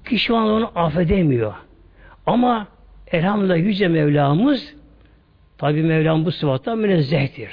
kişi 0.06 0.34
onu 0.34 0.72
affedemiyor. 0.76 1.54
Ama 2.26 2.68
elhamdülillah 3.12 3.58
Yüce 3.58 3.88
Mevlamız 3.88 4.76
tabi 5.62 5.84
Mevlam 5.84 6.26
bu 6.26 6.32
sıfattan 6.32 6.78
münezzehtir. 6.78 7.52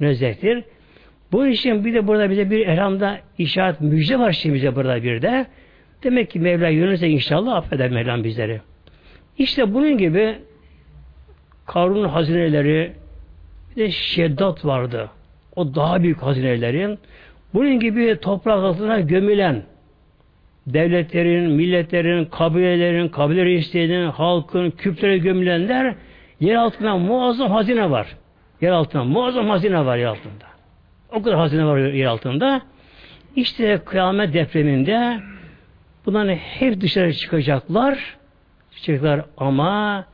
Münezzehtir. 0.00 0.64
Bu 1.32 1.46
için 1.46 1.84
bir 1.84 1.94
de 1.94 2.06
burada 2.06 2.30
bize 2.30 2.50
bir 2.50 2.66
elhamda 2.66 3.18
işaret 3.38 3.80
müjde 3.80 4.18
var 4.18 4.32
şimdi 4.32 4.54
bize 4.54 4.76
burada 4.76 5.02
bir 5.02 5.22
de. 5.22 5.46
Demek 6.02 6.30
ki 6.30 6.40
Mevla 6.40 6.68
yönelse 6.68 7.08
inşallah 7.08 7.56
affeder 7.56 7.90
Mevlam 7.90 8.24
bizleri. 8.24 8.60
İşte 9.38 9.74
bunun 9.74 9.98
gibi 9.98 10.34
Karun'un 11.66 12.08
hazineleri 12.08 12.92
bir 13.76 13.82
de 13.82 13.90
Şeddat 13.90 14.64
vardı. 14.64 15.10
O 15.56 15.74
daha 15.74 16.02
büyük 16.02 16.22
hazinelerin. 16.22 16.98
Bunun 17.54 17.80
gibi 17.80 18.16
toprak 18.22 18.64
altına 18.64 19.00
gömülen 19.00 19.62
devletlerin, 20.66 21.50
milletlerin, 21.50 22.24
kabilelerin, 22.24 23.08
kabile 23.08 23.44
reislerinin, 23.44 24.10
halkın, 24.10 24.70
küplere 24.70 25.18
gömülenler 25.18 25.94
yer 26.40 26.54
altında 26.54 26.96
muazzam 26.96 27.50
hazine 27.50 27.90
var. 27.90 28.16
Yer 28.60 28.70
altında 28.70 29.04
muazzam 29.04 29.48
hazine 29.48 29.86
var 29.86 29.96
yer 29.96 30.06
altında. 30.06 30.44
O 31.12 31.22
kadar 31.22 31.38
hazine 31.38 31.64
var 31.64 31.78
yer 31.78 32.06
altında. 32.06 32.62
İşte 33.36 33.80
kıyamet 33.84 34.34
depreminde 34.34 35.20
bunların 36.06 36.34
hep 36.34 36.80
dışarı 36.80 37.14
çıkacaklar. 37.14 38.16
Çıkacaklar 38.70 39.24
ama 39.36 40.04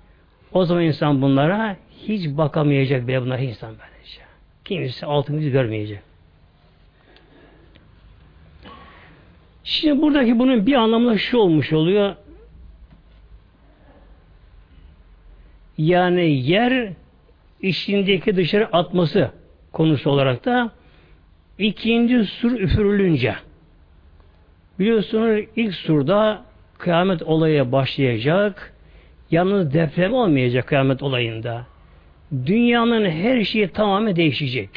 o 0.52 0.64
zaman 0.64 0.82
insan 0.82 1.22
bunlara 1.22 1.76
hiç 1.90 2.28
bakamayacak 2.28 3.08
bile 3.08 3.22
bunlar 3.22 3.38
insan 3.38 3.70
böylece. 3.70 4.20
Kimse 4.64 5.06
altını 5.06 5.40
görmeyecek. 5.40 6.00
Şimdi 9.64 10.02
buradaki 10.02 10.38
bunun 10.38 10.66
bir 10.66 10.74
anlamda 10.74 11.18
şu 11.18 11.38
olmuş 11.38 11.72
oluyor. 11.72 12.16
Yani 15.78 16.30
yer 16.30 16.92
içindeki 17.62 18.36
dışarı 18.36 18.66
atması 18.72 19.30
konusu 19.72 20.10
olarak 20.10 20.44
da 20.44 20.70
ikinci 21.58 22.24
sur 22.24 22.52
üfürülünce 22.52 23.34
Biliyorsunuz 24.78 25.44
ilk 25.56 25.74
surda 25.74 26.42
kıyamet 26.78 27.22
olayı 27.22 27.72
başlayacak. 27.72 28.72
Yalnız 29.30 29.74
deprem 29.74 30.12
olmayacak 30.12 30.66
kıyamet 30.66 31.02
olayında. 31.02 31.66
Dünyanın 32.46 33.10
her 33.10 33.44
şeyi 33.44 33.68
tamamen 33.68 34.16
değişecek. 34.16 34.70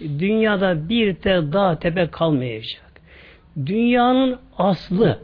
Dünyada 0.00 0.88
bir 0.88 1.14
te 1.14 1.52
dağ 1.52 1.78
tepe 1.78 2.06
kalmayacak. 2.06 2.92
Dünyanın 3.66 4.38
aslı 4.58 5.18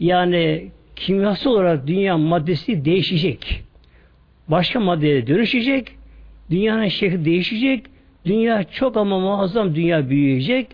yani 0.00 0.70
kimyasal 0.96 1.50
olarak 1.50 1.86
dünya 1.86 2.18
maddesi 2.18 2.84
değişecek. 2.84 3.63
Başka 4.48 4.80
maddeye 4.80 5.26
dönüşecek. 5.26 5.96
Dünyanın 6.50 6.88
şekli 6.88 7.24
değişecek. 7.24 7.86
Dünya 8.24 8.64
çok 8.64 8.96
ama 8.96 9.18
muazzam 9.18 9.74
dünya 9.74 10.08
büyüyecek 10.10 10.66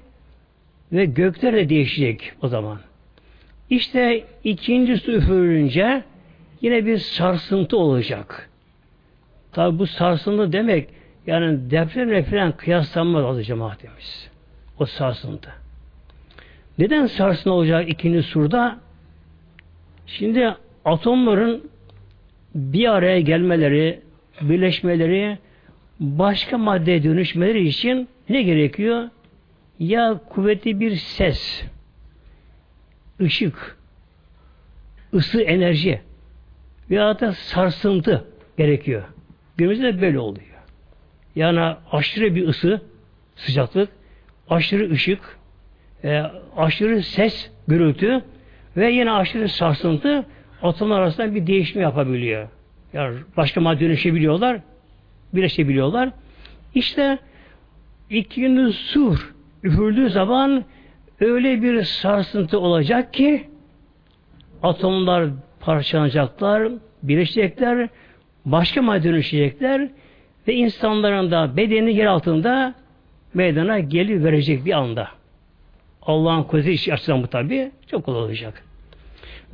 ve 0.93 1.05
gökler 1.05 1.53
de 1.53 1.69
değişecek 1.69 2.33
o 2.43 2.49
zaman. 2.49 2.79
İşte 3.71 4.25
ikinci 4.45 4.97
su 4.97 5.13
üfürünce 5.13 6.03
yine 6.63 6.87
bir 6.87 6.99
sarsıntı 6.99 7.77
olacak. 7.77 8.51
Tabi 9.53 9.79
bu 9.79 9.87
sarsıntı 9.87 10.53
demek 10.53 10.89
yani 11.27 11.71
depremle 11.71 12.23
falan 12.23 12.53
kıyaslanmaz 12.53 13.25
adı 13.25 13.43
cemaatimiz. 13.43 14.31
O 14.79 14.87
sarsıntı. 14.87 15.51
Neden 16.79 17.07
sarsıntı 17.07 17.53
olacak 17.53 17.89
ikinci 17.89 18.23
surda? 18.23 18.79
Şimdi 20.07 20.55
atomların 20.85 21.70
bir 22.55 22.93
araya 22.93 23.21
gelmeleri, 23.21 24.01
birleşmeleri, 24.41 25.39
başka 26.01 26.59
maddeye 26.59 27.03
dönüşmeleri 27.03 27.69
için 27.69 28.09
ne 28.29 28.43
gerekiyor? 28.43 29.09
Ya 29.79 30.21
kuvvetli 30.29 30.81
bir 30.81 30.97
ses, 30.97 31.63
ışık, 33.21 33.77
ısı, 35.15 35.43
enerji 35.43 36.01
veya 36.91 37.21
da 37.21 37.33
sarsıntı 37.33 38.25
gerekiyor. 38.59 39.03
Günümüzde 39.57 39.97
de 39.97 40.03
böyle 40.03 40.19
oluyor. 40.19 40.47
Yani 41.37 41.77
aşırı 41.93 42.35
bir 42.35 42.49
ısı, 42.49 42.81
sıcaklık, 43.37 43.89
aşırı 44.49 44.91
ışık, 44.91 45.39
e, 46.05 46.23
aşırı 46.57 47.03
ses, 47.03 47.51
gürültü 47.69 48.23
ve 48.77 48.91
yine 48.91 49.11
aşırı 49.11 49.49
sarsıntı 49.49 50.27
atomlar 50.63 51.01
arasında 51.01 51.35
bir 51.35 51.47
değişim 51.47 51.83
yapabiliyor. 51.83 52.49
Yani 52.93 53.17
başka 53.37 53.61
madde 53.61 53.81
dönüşebiliyorlar, 53.81 54.61
birleşebiliyorlar. 55.35 56.11
İşte 56.75 57.19
ikinci 58.11 58.73
sur 58.73 59.35
üfürdüğü 59.63 60.11
zaman 60.11 60.65
öyle 61.21 61.63
bir 61.63 61.83
sarsıntı 61.83 62.59
olacak 62.59 63.15
ki 63.15 63.49
atomlar 64.63 65.29
parçalanacaklar, 65.61 66.73
birleşecekler, 67.03 67.89
başka 68.45 68.83
madde 68.83 69.05
dönüşecekler 69.05 69.89
ve 70.49 70.55
insanların 70.55 71.31
da 71.31 71.57
bedeni 71.57 71.95
yer 71.95 72.07
altında 72.07 72.75
meydana 73.35 73.79
geli 73.79 74.25
verecek 74.25 74.65
bir 74.65 74.73
anda. 74.73 75.09
Allah'ın 76.03 76.43
kudreti 76.43 76.93
açısından 76.95 77.23
bu 77.23 77.27
tabi 77.27 77.71
çok 77.87 78.05
kolay 78.05 78.23
olacak. 78.23 78.63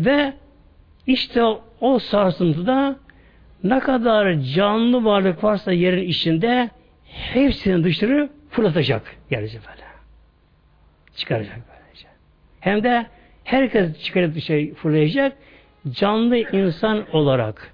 Ve 0.01 0.33
işte 1.07 1.43
o 1.81 1.99
sarsıntıda 1.99 2.97
ne 3.65 3.79
kadar 3.79 4.41
canlı 4.41 5.05
varlık 5.05 5.45
varsa 5.45 5.73
yerin 5.73 6.09
içinde 6.09 6.71
hepsini 7.05 7.85
dışarı 7.85 8.31
fırlatacak 8.51 9.17
yeryüzü 9.31 9.59
böyle. 9.59 9.87
Çıkaracak 11.17 11.57
böylece. 11.57 12.09
Hem 12.61 12.85
de 12.85 13.07
herkes 13.45 14.03
çıkarıp 14.03 14.35
dışarı 14.35 14.75
fırlayacak 14.75 15.37
canlı 15.91 16.37
insan 16.37 17.05
olarak. 17.13 17.73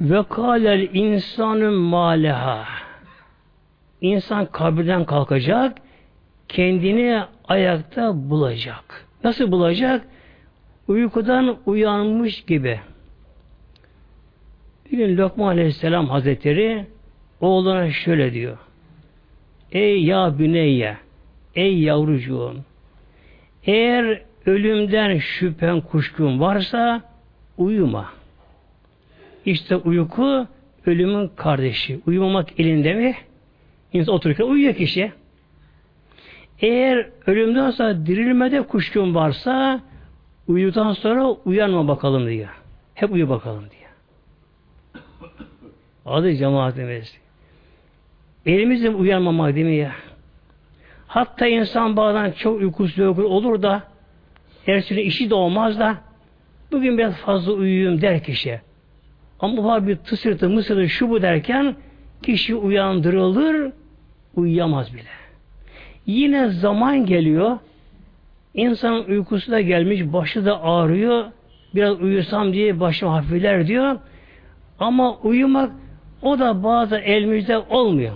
Ve 0.00 0.22
kâlel 0.22 0.88
insanın 0.94 1.74
mâleha. 1.74 2.64
İnsan 4.00 4.46
kabirden 4.46 5.04
kalkacak, 5.04 5.78
kendini 6.48 7.22
ayakta 7.48 8.30
bulacak. 8.30 9.06
Nasıl 9.24 9.52
bulacak? 9.52 10.06
Uykudan 10.88 11.56
uyanmış 11.66 12.44
gibi. 12.44 12.80
Bir 14.92 14.98
gün 14.98 15.16
Lokman 15.16 15.46
Aleyhisselam 15.46 16.08
Hazretleri 16.08 16.86
oğluna 17.40 17.90
şöyle 17.90 18.32
diyor. 18.32 18.58
Ey 19.72 20.04
ya 20.04 20.38
büneyye, 20.38 20.96
ey 21.54 21.78
yavrucuğum, 21.78 22.56
eğer 23.66 24.22
ölümden 24.46 25.18
şüphen 25.18 25.80
kuşkun 25.80 26.40
varsa 26.40 27.02
uyuma. 27.58 28.12
İşte 29.46 29.76
uyku 29.76 30.46
ölümün 30.86 31.30
kardeşi. 31.36 32.00
Uyumamak 32.06 32.60
elinde 32.60 32.94
mi? 32.94 33.14
İnsan 33.92 34.14
otururken 34.14 34.44
uyuyor 34.44 34.74
kişi. 34.74 35.12
Eğer 36.62 37.10
ölümden 37.26 37.70
sonra 37.70 38.06
dirilmede 38.06 38.62
kuşkun 38.62 39.14
varsa 39.14 39.80
uyudan 40.48 40.92
sonra 40.92 41.26
uyanma 41.30 41.88
bakalım 41.88 42.28
diyor. 42.28 42.48
Hep 42.94 43.12
uyu 43.12 43.28
bakalım 43.28 43.64
diyor. 43.70 43.82
Adı 46.06 46.34
cemaatimiz. 46.34 47.18
Elimizde 48.46 48.90
uyanmamak 48.90 49.54
değil 49.54 49.66
mi 49.66 49.76
ya? 49.76 49.92
Hatta 51.06 51.46
insan 51.46 51.96
bazen 51.96 52.32
çok 52.32 52.60
uykusu 52.60 53.04
olur 53.08 53.62
da 53.62 53.82
ertesi 54.66 55.02
işi 55.02 55.30
de 55.30 55.34
olmaz 55.34 55.78
da 55.78 55.96
bugün 56.72 56.98
biraz 56.98 57.16
fazla 57.16 57.52
uyuyayım 57.52 58.00
der 58.00 58.22
kişi. 58.22 58.60
Ama 59.40 59.64
var 59.64 59.86
bir 59.86 59.96
tısırtı 59.96 60.50
mısırı 60.50 60.88
şu 60.88 61.10
bu 61.10 61.22
derken 61.22 61.76
kişi 62.22 62.54
uyandırılır 62.54 63.72
uyuyamaz 64.36 64.94
bile. 64.94 65.21
Yine 66.06 66.48
zaman 66.48 67.06
geliyor 67.06 67.58
insanın 68.54 69.04
uykusu 69.04 69.52
da 69.52 69.60
gelmiş 69.60 70.00
başı 70.04 70.46
da 70.46 70.62
ağrıyor 70.62 71.24
biraz 71.74 72.00
uyusam 72.00 72.52
diye 72.52 72.80
başım 72.80 73.08
hafifler 73.08 73.66
diyor 73.66 73.96
ama 74.78 75.16
uyumak 75.16 75.70
o 76.22 76.38
da 76.38 76.64
bazı 76.64 76.96
elimizde 76.96 77.58
olmuyor. 77.58 78.12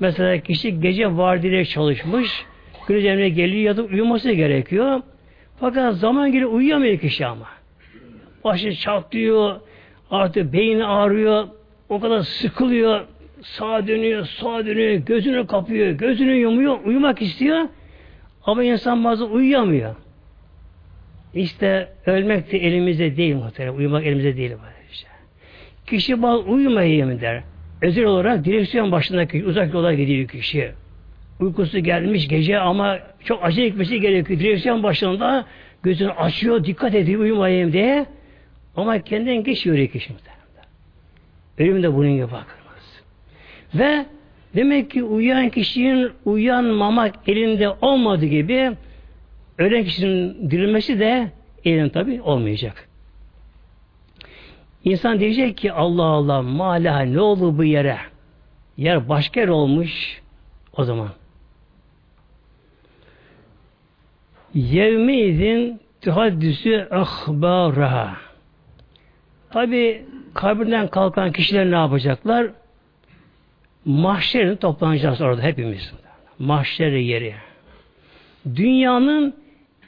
Mesela 0.00 0.38
kişi 0.38 0.80
gece 0.80 1.16
vardiyaya 1.16 1.64
çalışmış, 1.64 2.44
gün 2.88 2.94
üzerine 2.94 3.28
geliyor 3.28 3.62
ya 3.62 3.76
da 3.76 3.82
uyuması 3.82 4.32
gerekiyor. 4.32 5.00
Fakat 5.60 5.94
zaman 5.94 6.32
geliyor 6.32 6.52
uyuyamıyor 6.52 6.98
kişi 6.98 7.26
ama. 7.26 7.46
Başı 8.44 8.74
çatlıyor, 8.74 9.60
artık 10.10 10.52
beyni 10.52 10.84
ağrıyor, 10.84 11.48
o 11.88 12.00
kadar 12.00 12.20
sıkılıyor, 12.20 13.04
sağa 13.42 13.86
dönüyor, 13.86 14.26
sağa 14.26 14.66
dönüyor, 14.66 14.94
gözünü 14.94 15.46
kapıyor, 15.46 15.90
gözünü 15.90 16.34
yumuyor, 16.34 16.84
uyumak 16.84 17.22
istiyor. 17.22 17.68
Ama 18.44 18.64
insan 18.64 19.04
bazen 19.04 19.24
uyuyamıyor. 19.24 19.94
İşte 21.34 21.88
ölmek 22.06 22.52
de 22.52 22.58
elimizde 22.58 23.16
değil 23.16 23.34
muhtemelen. 23.34 23.74
Uyumak 23.74 24.06
elimizde 24.06 24.36
değil. 24.36 24.50
Böylece. 24.50 25.06
Kişi 25.86 26.22
bazı 26.22 26.42
uyumayayım 26.42 27.20
der. 27.20 27.42
Özel 27.82 28.04
olarak 28.04 28.44
direksiyon 28.44 28.92
başındaki 28.92 29.44
uzak 29.44 29.74
yola 29.74 29.94
gidiyor 29.94 30.28
kişi. 30.28 30.70
Uykusu 31.40 31.78
gelmiş 31.78 32.28
gece 32.28 32.58
ama 32.58 32.98
çok 33.24 33.44
acele 33.44 33.68
gitmesi 33.68 34.00
gerekiyor. 34.00 34.40
Direksiyon 34.40 34.82
başında 34.82 35.46
gözünü 35.82 36.10
açıyor, 36.10 36.64
dikkat 36.64 36.94
ediyor 36.94 37.20
uyumayayım 37.20 37.72
diye. 37.72 38.06
Ama 38.76 38.98
kendinden 38.98 39.44
geçiyor 39.44 39.88
kişi. 39.88 40.12
Ölüm 41.58 41.82
de 41.82 41.94
bunun 41.94 42.12
gibi 42.12 42.22
bakılmaz. 42.22 42.59
Ve 43.74 44.06
demek 44.56 44.90
ki 44.90 45.04
uyuyan 45.04 45.48
kişinin 45.48 46.12
uyanmamak 46.24 47.14
elinde 47.26 47.70
olmadığı 47.70 48.26
gibi 48.26 48.72
ölen 49.58 49.84
kişinin 49.84 50.50
dirilmesi 50.50 50.98
de 51.00 51.30
elinde 51.64 51.92
tabi 51.92 52.22
olmayacak. 52.22 52.88
İnsan 54.84 55.20
diyecek 55.20 55.56
ki 55.56 55.72
Allah 55.72 56.04
Allah 56.04 56.42
mala 56.42 57.00
ne 57.00 57.20
oldu 57.20 57.58
bu 57.58 57.64
yere? 57.64 57.98
Yer 58.76 59.08
başka 59.08 59.40
yer 59.40 59.48
olmuş 59.48 60.22
o 60.76 60.84
zaman. 60.84 61.08
Yevmeydin 64.54 65.80
tuhaddüsü 66.00 66.88
ahbaraha. 66.90 68.16
Tabi 69.50 70.04
kabirden 70.34 70.88
kalkan 70.88 71.32
kişiler 71.32 71.70
ne 71.70 71.76
yapacaklar? 71.76 72.46
Mahşerin 73.84 74.56
toplanacağız 74.56 75.20
orada 75.20 75.42
hepimiz. 75.42 75.92
Mahşer 76.38 76.92
yeri. 76.92 77.34
Dünyanın 78.56 79.34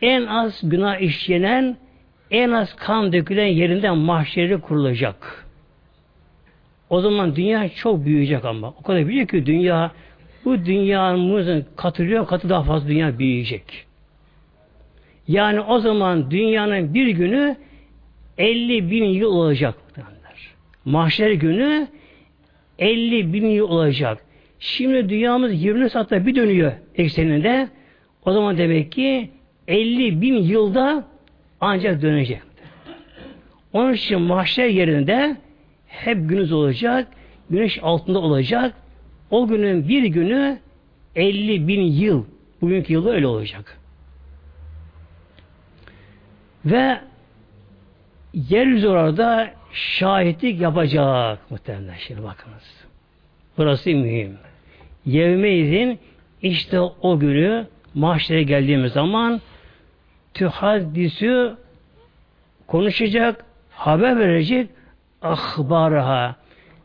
en 0.03 0.27
az 0.27 0.61
günah 0.63 1.01
işlenen 1.01 1.77
en 2.31 2.51
az 2.51 2.77
kan 2.77 3.13
dökülen 3.13 3.47
yerinden 3.47 3.99
mahşeri 3.99 4.61
kurulacak. 4.61 5.47
O 6.91 7.01
zaman 7.01 7.37
dünya 7.37 7.69
çok 7.69 8.05
büyüyecek 8.05 8.45
ama. 8.45 8.69
O 8.69 8.83
kadar 8.83 9.07
büyüyecek 9.07 9.31
ki 9.31 9.47
dünya 9.47 9.91
bu 10.45 10.65
dünyamızın 10.65 11.67
katılıyor 11.77 12.27
katı 12.27 12.49
daha 12.49 12.63
fazla 12.63 12.89
dünya 12.89 13.19
büyüyecek. 13.19 13.87
Yani 15.29 15.61
o 15.61 15.79
zaman 15.79 16.31
dünyanın 16.31 16.95
bir 16.95 17.07
günü 17.09 17.57
50 18.39 18.91
bin 18.91 19.05
yıl 19.05 19.31
olacak. 19.31 19.75
Mahşer 20.85 21.31
günü 21.31 21.89
50 22.83 23.33
bin 23.33 23.47
yıl 23.47 23.69
olacak. 23.69 24.25
Şimdi 24.59 25.09
dünyamız 25.09 25.63
20 25.63 25.91
saatte 25.91 26.27
bir 26.27 26.35
dönüyor 26.35 26.73
ekseninde. 26.95 27.69
O 28.25 28.33
zaman 28.33 28.59
demek 28.59 28.93
ki 28.93 29.31
50 29.69 30.21
bin 30.21 30.35
yılda 30.35 31.05
ancak 31.61 32.03
dönecek. 32.03 32.41
Onun 33.73 33.93
için 33.93 34.21
mahşer 34.21 34.67
yerinde 34.67 35.37
hep 35.87 36.29
günüz 36.29 36.53
olacak, 36.53 37.09
güneş 37.51 37.79
altında 37.83 38.19
olacak. 38.19 38.75
O 39.31 39.49
günün 39.49 39.89
bir 39.89 40.05
günü 40.05 40.59
50 41.17 41.69
bin 41.69 41.81
yıl. 41.81 42.25
Bugünkü 42.61 42.93
yılda 42.93 43.11
öyle 43.11 43.27
olacak. 43.27 43.79
Ve 46.65 46.99
yeryüzü 48.35 48.89
orada 48.89 49.51
şahitlik 49.73 50.61
yapacak 50.61 51.51
muhtemelen. 51.51 51.95
Şimdi 51.99 52.23
bakınız. 52.23 52.85
Burası 53.59 53.91
mühim. 53.91 54.39
Yevmeydin 55.07 55.99
işte 56.43 56.81
o 56.81 57.19
günü 57.19 57.67
mahşere 57.95 58.43
geldiğimiz 58.43 58.93
zaman 58.93 59.41
tühaddisü 60.35 61.57
konuşacak, 62.67 63.45
haber 63.71 64.19
verecek 64.19 64.71
ahbaraha. 65.23 66.37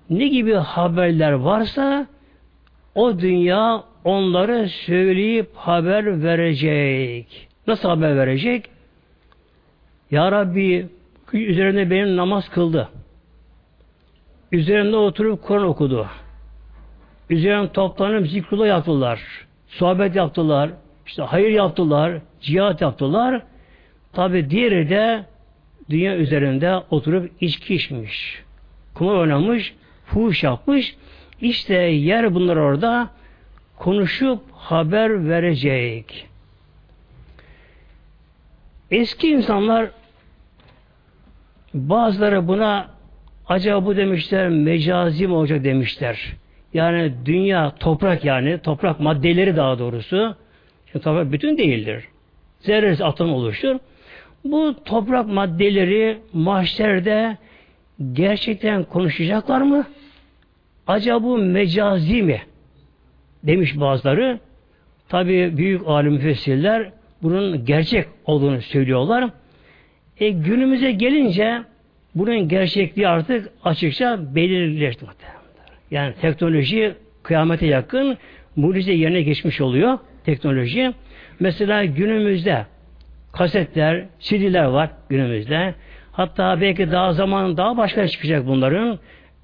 Ne 0.09 0.27
gibi 0.27 0.53
haberler 0.53 1.31
varsa 1.31 2.07
o 2.95 3.19
dünya 3.19 3.83
onları 4.03 4.69
söyleyip 4.69 5.55
haber 5.55 6.23
verecek. 6.23 7.47
Nasıl 7.67 7.89
haber 7.89 8.17
verecek? 8.17 8.69
Ya 10.11 10.31
Rabbi 10.31 10.87
üzerinde 11.33 11.89
benim 11.89 12.15
namaz 12.15 12.49
kıldı. 12.49 12.89
Üzerinde 14.51 14.95
oturup 14.95 15.43
Kur'an 15.43 15.63
okudu. 15.63 16.07
Üzerine 17.29 17.71
toplanıp 17.71 18.27
zikrullah 18.27 18.67
yaptılar. 18.67 19.47
Sohbet 19.67 20.15
yaptılar. 20.15 20.69
işte 21.05 21.23
hayır 21.23 21.49
yaptılar. 21.49 22.21
Cihat 22.41 22.81
yaptılar. 22.81 23.41
Tabi 24.13 24.49
diğeri 24.49 24.89
de 24.89 25.25
dünya 25.89 26.17
üzerinde 26.17 26.75
oturup 26.89 27.31
içki 27.41 27.75
içmiş. 27.75 28.43
Kumar 28.93 29.15
oynamış. 29.15 29.75
Fuhuş 30.05 30.43
yapmış. 30.43 30.95
İşte 31.41 31.73
yer 31.73 32.35
bunlar 32.35 32.55
orada 32.55 33.09
konuşup 33.77 34.39
haber 34.51 35.29
verecek. 35.29 36.27
Eski 38.91 39.29
insanlar 39.29 39.89
bazıları 41.77 42.47
buna 42.47 42.87
acaba 43.47 43.85
bu 43.85 43.97
demişler 43.97 44.49
mecazi 44.49 45.27
mi 45.27 45.33
olacak 45.33 45.63
demişler. 45.63 46.33
Yani 46.73 47.13
dünya 47.25 47.71
toprak 47.79 48.25
yani 48.25 48.59
toprak 48.59 48.99
maddeleri 48.99 49.55
daha 49.55 49.79
doğrusu. 49.79 50.35
Şimdi 50.91 51.03
toprak 51.03 51.31
bütün 51.31 51.57
değildir. 51.57 52.03
Zerresi 52.59 53.05
atom 53.05 53.33
oluşur. 53.33 53.75
Bu 54.43 54.83
toprak 54.85 55.27
maddeleri 55.27 56.17
mahşerde 56.33 57.37
gerçekten 58.13 58.83
konuşacaklar 58.83 59.61
mı? 59.61 59.85
Acaba 60.87 61.23
bu 61.23 61.37
mecazi 61.37 62.23
mi? 62.23 62.41
Demiş 63.43 63.79
bazıları. 63.79 64.39
Tabi 65.09 65.57
büyük 65.57 65.87
alim 65.87 66.13
müfessirler 66.13 66.91
bunun 67.23 67.65
gerçek 67.65 68.07
olduğunu 68.25 68.61
söylüyorlar. 68.61 69.29
E, 70.19 70.29
günümüze 70.29 70.91
gelince 70.91 71.61
bunun 72.15 72.47
gerçekliği 72.47 73.07
artık 73.07 73.49
açıkça 73.63 74.35
belirleşti. 74.35 75.05
Yani 75.91 76.13
teknoloji 76.21 76.93
kıyamete 77.23 77.65
yakın 77.65 78.17
mucize 78.55 78.93
yerine 78.93 79.21
geçmiş 79.21 79.61
oluyor 79.61 79.99
teknoloji. 80.25 80.93
Mesela 81.39 81.85
günümüzde 81.85 82.65
kasetler, 83.33 84.05
CD'ler 84.19 84.63
var 84.63 84.89
günümüzde. 85.09 85.75
Hatta 86.11 86.61
belki 86.61 86.91
daha 86.91 87.13
zaman 87.13 87.57
daha 87.57 87.77
başka 87.77 88.07
çıkacak 88.07 88.47
bunların. 88.47 88.99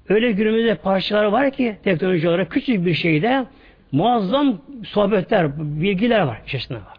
Öyle 0.08 0.32
günümüzde 0.32 0.74
parçalar 0.74 1.24
var 1.24 1.50
ki 1.50 1.76
teknoloji 1.84 2.28
olarak 2.28 2.50
küçük 2.50 2.86
bir 2.86 2.94
şeyde 2.94 3.46
muazzam 3.92 4.60
sohbetler, 4.84 5.58
bilgiler 5.58 6.20
var. 6.20 6.40
İçerisinde 6.46 6.78
var. 6.78 6.94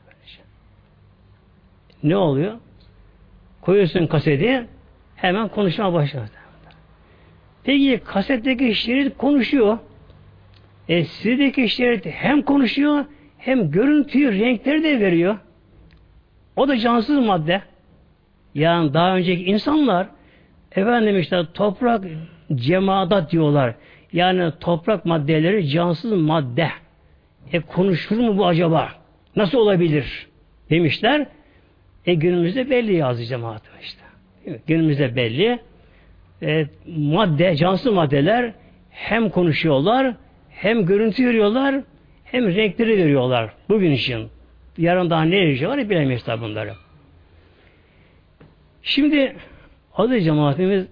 Ne 2.04 2.18
oluyor? 2.18 2.54
Koyuyorsun 3.66 4.08
kaseti 4.08 4.66
hemen 5.16 5.48
konuşmaya 5.48 5.94
başlıyor. 5.94 6.28
Peki 7.64 8.02
kasetteki 8.06 8.76
şerit 8.76 9.18
konuşuyor. 9.18 9.78
E 10.90 11.04
CD'deki 11.04 11.70
şerit 11.70 12.06
hem 12.06 12.42
konuşuyor 12.42 13.06
hem 13.38 13.72
görüntüyü, 13.72 14.40
renkleri 14.40 14.84
de 14.84 15.00
veriyor. 15.00 15.38
O 16.56 16.68
da 16.68 16.78
cansız 16.78 17.26
madde. 17.26 17.62
Yani 18.56 18.94
daha 18.94 19.16
önceki 19.16 19.46
insanlar 19.46 20.08
efendim 20.72 21.20
işte 21.20 21.42
toprak 21.54 22.04
cemaat 22.56 23.32
diyorlar. 23.32 23.76
Yani 24.14 24.52
toprak 24.60 25.06
maddeleri 25.06 25.68
cansız 25.68 26.12
madde. 26.12 26.70
E 27.54 27.60
konuşur 27.60 28.18
mu 28.18 28.38
bu 28.38 28.46
acaba? 28.48 28.90
Nasıl 29.36 29.58
olabilir? 29.58 30.28
Demişler. 30.70 31.28
E 32.08 32.14
günümüzde 32.14 32.70
belli 32.70 32.96
yazı 32.96 33.26
cemaat 33.26 33.62
işte. 33.82 34.02
Günümüzde 34.68 35.16
belli. 35.16 35.60
E, 36.42 36.66
madde, 36.88 37.56
cansız 37.56 37.94
maddeler 37.94 38.54
hem 38.90 39.30
konuşuyorlar, 39.30 40.16
hem 40.50 40.86
görüntü 40.86 41.28
veriyorlar, 41.28 41.82
hem 42.24 42.48
renkleri 42.48 42.98
veriyorlar 42.98 43.52
bugün 43.70 43.92
için. 43.92 44.30
Yarın 44.78 45.10
daha 45.10 45.24
ne 45.24 45.38
erişi 45.38 45.68
var 45.68 45.90
bilemeyiz 45.90 46.24
tabi 46.24 46.42
bunları. 46.42 46.74
Şimdi 48.84 49.36
adı 49.96 50.22
cemaatimiz 50.22 50.86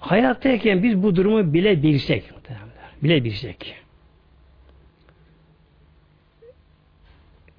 hayattayken 0.00 0.82
biz 0.82 1.02
bu 1.02 1.16
durumu 1.16 1.52
bile 1.54 1.82
bilsek 1.82 2.24
bile 3.02 3.24
bilsek 3.24 3.74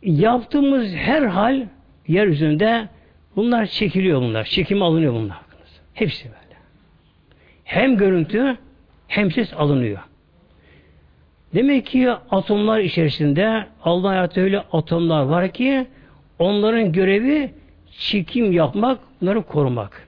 yaptığımız 0.03 0.93
her 0.93 1.21
hal 1.21 1.65
yeryüzünde 2.07 2.87
bunlar 3.35 3.65
çekiliyor 3.65 4.21
bunlar. 4.21 4.43
Çekim 4.43 4.81
alınıyor 4.81 5.13
bunlar. 5.13 5.37
Hepsi 5.93 6.25
böyle. 6.25 6.59
Hem 7.63 7.97
görüntü 7.97 8.57
hem 9.07 9.31
ses 9.31 9.53
alınıyor. 9.53 9.99
Demek 11.53 11.85
ki 11.85 12.11
atomlar 12.11 12.79
içerisinde 12.79 13.65
Allah 13.83 14.09
hayatı 14.09 14.41
öyle 14.41 14.59
atomlar 14.59 15.23
var 15.23 15.51
ki 15.51 15.87
onların 16.39 16.91
görevi 16.91 17.51
çekim 17.91 18.51
yapmak, 18.51 18.99
bunları 19.21 19.41
korumak. 19.41 20.07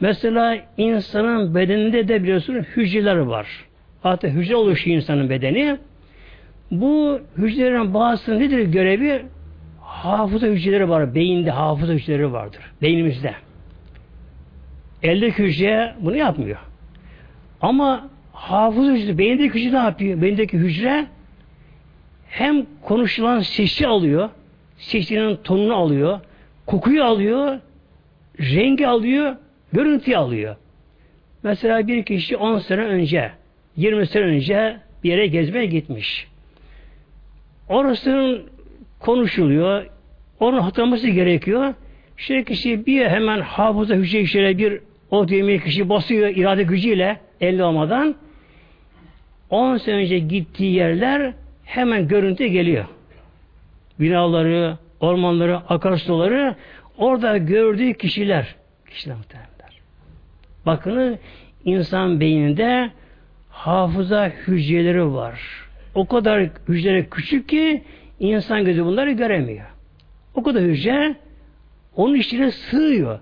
Mesela 0.00 0.58
insanın 0.76 1.54
bedeninde 1.54 2.08
de 2.08 2.22
biliyorsunuz 2.22 2.66
hücreler 2.76 3.16
var. 3.16 3.46
Hatta 4.02 4.28
hücre 4.28 4.56
oluşuyor 4.56 4.96
insanın 4.96 5.30
bedeni. 5.30 5.78
Bu 6.72 7.20
hücrelerin 7.38 7.94
bazısı 7.94 8.38
nedir 8.38 8.58
görevi? 8.58 9.22
Hafıza 9.80 10.46
hücreleri 10.46 10.88
var. 10.88 11.14
Beyinde 11.14 11.50
hafıza 11.50 11.92
hücreleri 11.92 12.32
vardır. 12.32 12.60
Beynimizde. 12.82 13.34
Eldeki 15.02 15.42
hücre 15.42 15.94
bunu 16.00 16.16
yapmıyor. 16.16 16.58
Ama 17.60 18.08
hafıza 18.32 18.92
hücresi, 18.92 19.18
beyindeki 19.18 19.54
hücre 19.54 19.72
ne 19.72 19.78
yapıyor? 19.78 20.22
Beyindeki 20.22 20.58
hücre 20.58 21.06
hem 22.28 22.66
konuşulan 22.82 23.40
sesi 23.40 23.86
alıyor, 23.86 24.30
sesinin 24.76 25.36
tonunu 25.36 25.74
alıyor, 25.74 26.20
kokuyu 26.66 27.04
alıyor, 27.04 27.58
rengi 28.40 28.88
alıyor, 28.88 29.36
görüntüyü 29.72 30.16
alıyor. 30.16 30.56
Mesela 31.42 31.86
bir 31.86 32.02
kişi 32.02 32.36
10 32.36 32.58
sene 32.58 32.80
önce, 32.80 33.30
20 33.76 34.06
sene 34.06 34.24
önce 34.24 34.76
bir 35.04 35.10
yere 35.10 35.26
gezmeye 35.26 35.66
gitmiş. 35.66 36.31
Orasının 37.72 38.42
konuşuluyor, 39.00 39.86
onun 40.40 40.58
hatırlaması 40.60 41.08
gerekiyor. 41.08 41.74
Şimdi 42.16 42.44
kişi 42.44 42.86
bir 42.86 43.06
hemen 43.06 43.40
hafıza 43.40 43.94
hücre 43.94 44.26
şöyle 44.26 44.58
bir 44.58 44.80
o 45.10 45.28
düğmeye 45.28 45.58
kişi 45.58 45.88
basıyor 45.88 46.28
irade 46.28 46.62
gücüyle 46.62 47.20
elde 47.40 47.64
olmadan 47.64 48.14
10 49.50 49.76
sene 49.76 49.94
önce 49.94 50.18
gittiği 50.18 50.72
yerler 50.72 51.32
hemen 51.64 52.08
görüntü 52.08 52.46
geliyor. 52.46 52.84
Binaları, 54.00 54.78
ormanları, 55.00 55.56
akarsuları 55.56 56.56
orada 56.98 57.36
gördüğü 57.38 57.94
kişiler 57.94 58.54
kişiler 58.90 59.16
muhtemelenler. 59.16 59.80
Bakın 60.66 61.18
insan 61.64 62.20
beyninde 62.20 62.90
hafıza 63.50 64.28
hücreleri 64.28 65.12
var. 65.14 65.40
O 65.94 66.06
kadar 66.06 66.48
hücreleri 66.68 67.10
küçük 67.10 67.48
ki 67.48 67.82
insan 68.20 68.64
gözü 68.64 68.84
bunları 68.84 69.12
göremiyor. 69.12 69.66
O 70.34 70.42
kadar 70.42 70.62
hücre 70.62 71.16
onun 71.96 72.14
içine 72.14 72.50
sığıyor. 72.50 73.18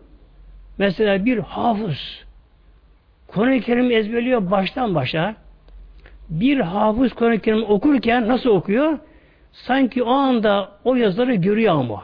Mesela 0.79 1.25
bir 1.25 1.39
hafız 1.39 2.25
Kur'an-ı 3.27 3.61
Kerim 3.61 3.91
ezberliyor 3.91 4.51
baştan 4.51 4.95
başa. 4.95 5.35
Bir 6.29 6.61
hafız 6.61 7.13
Kur'an-ı 7.13 7.39
Kerim 7.39 7.65
okurken 7.65 8.29
nasıl 8.29 8.51
okuyor? 8.51 8.99
Sanki 9.53 10.03
o 10.03 10.11
anda 10.11 10.71
o 10.85 10.95
yazıları 10.95 11.35
görüyor 11.35 11.75
ama. 11.75 12.03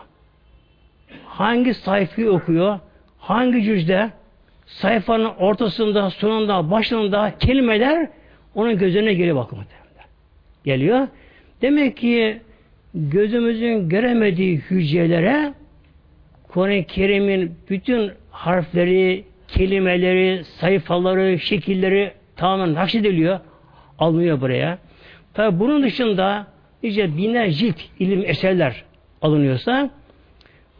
Hangi 1.26 1.74
sayfayı 1.74 2.31
okuyor? 2.31 2.79
Hangi 3.18 3.62
cüzde? 3.62 4.11
Sayfanın 4.66 5.24
ortasında, 5.38 6.11
sonunda, 6.11 6.70
başında 6.70 7.33
kelimeler 7.38 8.09
onun 8.55 8.79
gözüne 8.79 9.14
geliyor 9.14 9.37
bakın. 9.37 9.59
Geliyor. 10.66 11.09
Demek 11.62 11.96
ki 11.96 12.40
gözümüzün 12.94 13.88
göremediği 13.88 14.57
hücrelere 14.57 15.55
Kur'an-ı 16.48 16.85
Kerim'in 16.85 17.55
bütün 17.70 18.11
harfleri, 18.31 19.24
kelimeleri, 19.48 20.44
sayfaları, 20.44 21.38
şekilleri 21.38 22.12
tamamen 22.37 22.74
nakşediliyor. 22.74 23.40
Alınıyor 23.98 24.40
buraya. 24.40 24.79
Tabi 25.35 25.61
bunun 25.61 25.83
dışında 25.83 26.46
nice 26.83 27.16
binler 27.16 27.50
cilt 27.50 27.76
ilim 27.98 28.24
eserler 28.26 28.85
alınıyorsa 29.22 29.90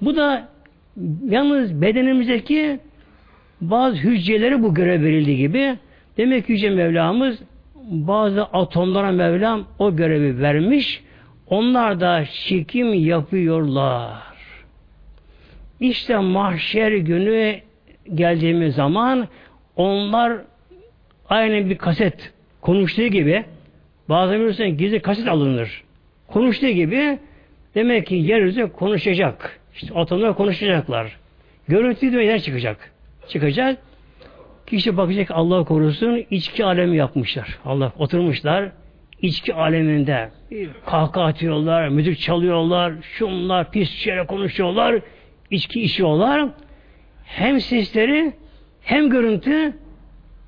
bu 0.01 0.17
da 0.17 0.49
yalnız 1.25 1.83
bedenimizdeki 1.83 2.79
bazı 3.61 3.97
hücreleri 3.97 4.63
bu 4.63 4.75
görev 4.75 5.03
verildiği 5.03 5.37
gibi 5.37 5.77
demek 6.17 6.47
ki 6.47 6.53
Yüce 6.53 6.71
Mevlamız 6.71 7.39
bazı 7.87 8.45
atomlara 8.45 9.13
Mevlam 9.13 9.65
o 9.79 9.97
görevi 9.97 10.41
vermiş. 10.43 11.03
Onlar 11.51 12.01
da 12.01 12.25
çekim 12.25 12.95
yapıyorlar. 12.95 14.23
İşte 15.81 16.19
mahşer 16.19 16.93
günü 16.93 17.61
geldiğimiz 18.15 18.75
zaman 18.75 19.29
onlar 19.77 20.33
aynı 21.29 21.71
bir 21.71 21.79
kaset 21.79 22.33
konuştuğu 22.61 23.07
gibi 23.07 23.45
bazen 24.09 24.39
biliyorsun 24.39 24.77
gizli 24.77 25.01
kaset 25.01 25.29
alınır. 25.29 25.85
Konuştuğu 26.29 26.69
gibi 26.69 27.19
demek 27.75 28.07
ki 28.07 28.15
yeryüzü 28.15 28.73
konuşacak. 28.73 29.61
İşte 29.75 29.95
atomlar 29.95 30.37
konuşacaklar. 30.37 31.17
Görüntü 31.69 32.13
de 32.13 32.23
yer 32.23 32.41
çıkacak. 32.41 32.93
Çıkacak. 33.29 33.79
Kişi 34.67 34.97
bakacak 34.97 35.31
Allah 35.31 35.65
korusun 35.65 36.25
içki 36.31 36.65
alemi 36.65 36.97
yapmışlar. 36.97 37.59
Allah 37.65 37.93
oturmuşlar 37.99 38.73
içki 39.23 39.55
aleminde 39.55 40.31
kahkaha 40.87 41.25
atıyorlar, 41.25 41.89
müzik 41.89 42.19
çalıyorlar, 42.21 42.95
şunlar 43.03 43.71
pis 43.71 43.91
şeyler 43.91 44.27
konuşuyorlar, 44.27 45.01
içki 45.51 45.83
içiyorlar. 45.83 46.49
Hem 47.25 47.61
sesleri 47.61 48.33
hem 48.83 49.11
görüntü 49.11 49.73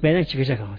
beden 0.03 0.23
çıkacak 0.23 0.61
ama. 0.61 0.79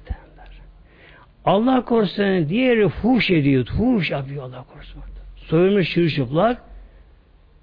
Allah 1.45 1.85
korusun 1.85 2.49
diğeri 2.49 2.89
fuş 2.89 3.31
ediyor, 3.31 3.65
fuş 3.65 4.11
yapıyor 4.11 4.43
Allah 4.43 4.65
korusun. 4.73 5.01
Soyulmuş 5.35 5.93
çırışıplak 5.93 6.61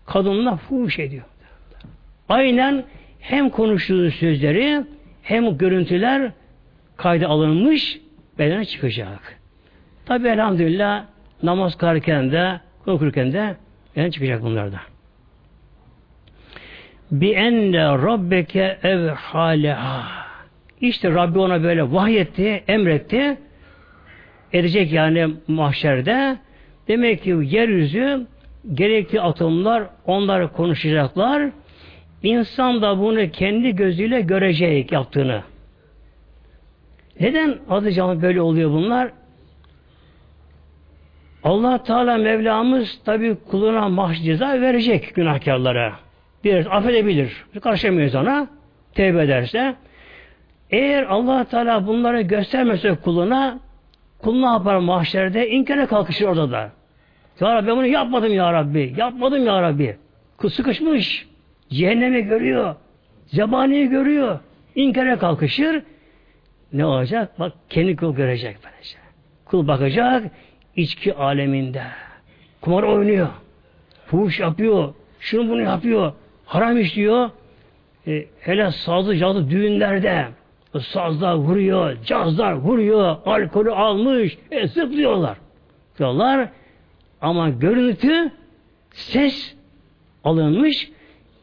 kadınla 0.07 0.57
fuş 0.57 0.99
ediyor. 0.99 1.25
Aynen 2.29 2.85
hem 3.21 3.51
konuştuğu 3.51 4.11
sözleri 4.11 4.85
hem 5.27 5.59
görüntüler 5.59 6.33
kayda 6.97 7.29
alınmış 7.29 8.01
bedene 8.39 8.65
çıkacak. 8.65 9.39
Tabi 10.07 10.29
elhamdülillah 10.29 11.05
namaz 11.43 11.79
kılarken 11.79 12.33
de 12.33 12.61
okurken 12.87 13.33
de 13.33 13.57
bedene 13.97 14.11
çıkacak 14.11 14.43
bunlarda. 14.43 14.81
Bi 17.11 17.31
enne 17.31 17.85
rabbeke 17.85 18.79
evhaleha. 18.83 20.27
İşte 20.81 21.11
Rabbi 21.11 21.39
ona 21.39 21.63
böyle 21.63 21.93
vahyetti, 21.93 22.63
emretti. 22.69 23.39
Edecek 24.53 24.93
yani 24.93 25.29
mahşerde. 25.49 26.37
Demek 26.89 27.23
ki 27.23 27.31
yeryüzü 27.43 28.27
gerekli 28.75 29.21
atomlar 29.21 29.85
onlar 30.05 30.53
konuşacaklar. 30.53 31.51
İnsan 32.23 32.83
da 32.83 32.99
bunu 32.99 33.31
kendi 33.31 33.77
gözüyle 33.77 34.21
görecek 34.21 34.93
yaptığını. 34.93 35.43
Neden 37.21 37.59
adı 37.71 37.93
canlı 37.93 38.23
böyle 38.23 38.41
oluyor 38.41 38.71
bunlar? 38.71 39.11
Allah 41.45 41.83
Teala 41.83 42.17
Mevlamız 42.17 43.01
tabi 43.05 43.37
kuluna 43.51 43.89
mahş 43.89 44.23
ceza 44.23 44.61
verecek 44.61 45.15
günahkarlara. 45.15 45.93
Bir 46.45 46.77
affedebilir. 46.77 47.45
Karışamayız 47.63 48.15
ona. 48.15 48.49
Tevbe 48.95 49.23
ederse. 49.23 49.75
Eğer 50.71 51.03
Allah 51.03 51.45
Teala 51.45 51.87
bunları 51.87 52.21
göstermese 52.21 52.95
kuluna 52.95 53.59
kul 54.19 54.41
ne 54.41 54.47
yapar 54.47 54.77
mahşerde? 54.77 55.49
İnkara 55.49 55.87
kalkışır 55.87 56.27
orada 56.27 56.51
da. 56.51 56.71
Ya 57.41 57.55
Rabbi 57.55 57.67
ben 57.67 57.77
bunu 57.77 57.87
yapmadım 57.87 58.35
ya 58.35 58.53
Rabbi. 58.53 58.95
Yapmadım 58.97 59.47
ya 59.47 59.63
Rabbi. 59.63 59.97
Kul 60.37 60.49
sıkışmış. 60.49 61.27
Cehennemi 61.71 62.23
görüyor. 62.23 62.75
Zebaniyi 63.27 63.89
görüyor. 63.89 64.39
İnkara 64.75 65.19
kalkışır. 65.19 65.83
Ne 66.73 66.85
olacak? 66.85 67.39
Bak 67.39 67.53
kendi 67.69 67.97
kul 67.97 68.15
görecek 68.15 68.57
böylece. 68.65 68.99
Kul 69.45 69.69
bakacak 69.69 70.25
içki 70.77 71.15
aleminde. 71.15 71.83
Kumar 72.61 72.83
oynuyor. 72.83 73.29
Fuhuş 74.07 74.41
yapıyor. 74.41 74.95
Şunu 75.21 75.51
bunu 75.51 75.63
yapıyor. 75.63 76.13
Haram 76.47 76.79
işliyor. 76.79 77.31
E, 78.07 78.25
hele 78.41 78.71
sazlı 78.71 79.17
cazlı 79.17 79.51
düğünlerde 79.51 80.27
sazlar 80.81 81.35
vuruyor, 81.35 81.97
cazlar 82.05 82.53
vuruyor, 82.53 83.17
alkolü 83.27 83.71
almış, 83.71 84.39
e, 84.51 84.69
zıplıyorlar. 84.69 85.39
Diyorlar. 85.99 86.49
Ama 87.21 87.49
görüntü, 87.49 88.31
ses 88.91 89.55
alınmış, 90.25 90.91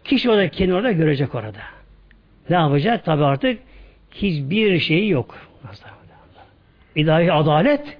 kişi 0.04 0.30
orada 0.30 0.50
kendini 0.50 0.76
orada 0.76 0.92
görecek 0.92 1.36
orada. 1.36 1.60
Ne 2.50 2.56
yapacak? 2.56 3.06
Tabi 3.06 3.24
artık 3.24 3.60
hiçbir 4.12 4.80
şeyi 4.80 5.10
yok. 5.10 5.36
İlahi 6.96 7.32
adalet 7.32 7.98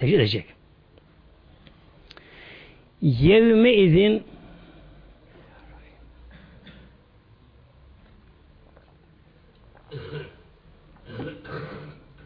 edecek. 0.00 0.44
Yevme 3.02 3.72
izin 3.72 4.22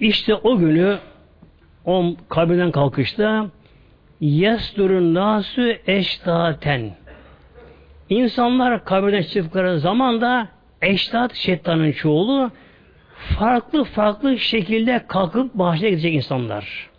İşte 0.00 0.34
o 0.34 0.58
günü 0.58 0.98
o 1.84 2.14
kabirden 2.28 2.70
kalkışta 2.70 3.50
yasdurun 4.20 5.14
nasu 5.14 5.72
eştaten 5.86 7.01
İnsanlar 8.12 8.84
kabirden 8.84 9.22
çıktıkları 9.22 9.78
zaman 9.78 10.20
da 10.20 10.48
eştat 10.82 11.34
şeytanın 11.34 11.92
çoğulu 11.92 12.50
farklı 13.38 13.84
farklı 13.84 14.38
şekilde 14.38 15.04
kalkıp 15.08 15.54
bahçeye 15.54 15.90
gidecek 15.90 16.14
insanlar. 16.14 16.90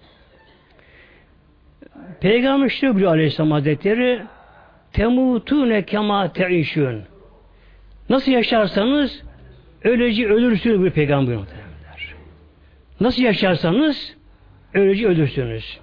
Peygamber 2.22 2.70
şöyle 2.70 2.94
buyuruyor 2.94 3.14
Aleyhisselam 3.14 3.52
Hazretleri 3.52 4.22
temutune 4.94 5.86
kema 5.86 6.34
teişün 6.34 7.02
Nasıl 8.10 8.32
yaşarsanız 8.32 9.24
öylece 9.84 10.28
ölürsünüz 10.28 10.84
bir 10.84 10.92
peygamber 10.92 11.38
Nasıl 13.00 13.22
yaşarsanız 13.22 14.16
öylece 14.74 15.08
ölürsünüz. 15.08 15.80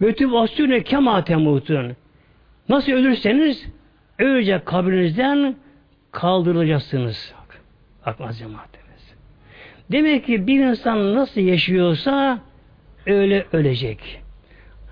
Ve 0.00 0.14
tübasüne 0.14 0.82
kema 0.82 1.24
temutun. 1.24 1.96
Nasıl 2.68 2.92
ölürseniz 2.92 3.66
öylece 4.20 4.60
kabrinizden 4.64 5.56
kaldırılacaksınız. 6.12 7.34
Bak, 7.38 7.60
bakmaz 8.06 8.38
cemaatimiz. 8.38 9.14
Demek 9.92 10.26
ki 10.26 10.46
bir 10.46 10.60
insan 10.60 11.14
nasıl 11.14 11.40
yaşıyorsa 11.40 12.38
öyle 13.06 13.46
ölecek. 13.52 14.20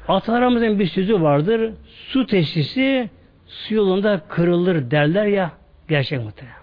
Atalarımızın 0.08 0.78
bir 0.78 0.86
sözü 0.86 1.22
vardır. 1.22 1.72
Su 1.86 2.26
tesisi 2.26 3.10
su 3.46 3.74
yolunda 3.74 4.20
kırılır 4.28 4.90
derler 4.90 5.26
ya 5.26 5.52
gerçek 5.88 6.24
muhtemelenler. 6.24 6.58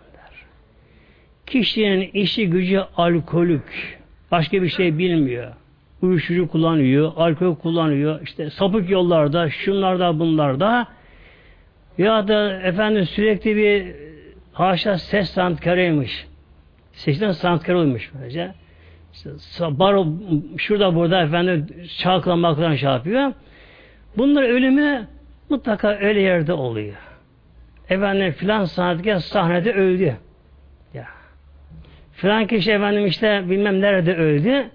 Kişinin 1.46 2.10
işi 2.14 2.50
gücü 2.50 2.80
alkolük, 2.98 4.00
Başka 4.32 4.62
bir 4.62 4.70
şey 4.70 4.98
bilmiyor. 4.98 5.54
Uyuşturucu 6.02 6.48
kullanıyor, 6.48 7.12
alkol 7.18 7.56
kullanıyor, 7.56 8.22
işte 8.24 8.50
sapık 8.50 8.90
yollarda, 8.90 9.50
şunlarda, 9.50 10.20
bunlarda 10.20 10.88
ya 11.98 12.28
da 12.28 12.62
efendim 12.62 13.06
sürekli 13.06 13.56
bir 13.56 13.96
haşa 14.54 14.98
ses 14.98 15.30
sanatkarıymış. 15.30 16.28
Sesten 16.94 17.32
sanatkarı 17.32 17.80
olmuş 17.80 18.12
böylece. 18.20 18.52
İşte 19.14 19.30
baro, 19.62 20.08
şurada 20.58 20.96
burada 20.96 21.22
efendim 21.22 21.68
çalkalamaktan 21.98 22.76
şey 22.76 22.90
yapıyor. 22.90 23.34
Bunlar 24.18 24.44
ölümü 24.44 25.08
mutlaka 25.50 25.98
öyle 26.02 26.22
yerde 26.22 26.54
oluyor. 26.54 26.96
Efendim 27.90 28.32
filan 28.32 28.66
sanatçı 28.66 29.20
sahnede 29.20 29.74
öldü. 29.74 30.16
Ya. 30.94 31.08
Filan 32.14 32.48
kişi 32.48 32.72
efendim 32.72 33.06
işte 33.06 33.50
bilmem 33.50 33.82
nerede 33.82 34.16
öldü. 34.16 34.70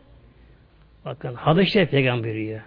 Bakın 1.05 1.35
hadis-i 1.35 1.87
peygamber 1.87 2.35
ya. 2.35 2.63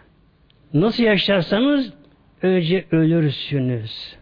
Nasıl 0.74 1.04
yaşarsanız 1.04 1.94
önce 2.42 2.86
ölürsünüz. 2.92 4.16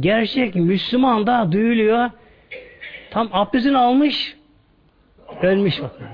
Gerçek 0.00 0.54
Müslüman 0.54 1.26
da 1.26 1.52
duyuluyor. 1.52 2.10
Tam 3.10 3.28
abdestini 3.32 3.78
almış, 3.78 4.36
ölmüş 5.42 5.82
bakın. 5.82 6.06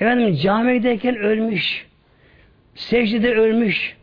Efendim 0.00 0.34
camideyken 0.34 1.16
ölmüş. 1.16 1.86
Secdede 2.74 3.34
ölmüş. 3.34 3.96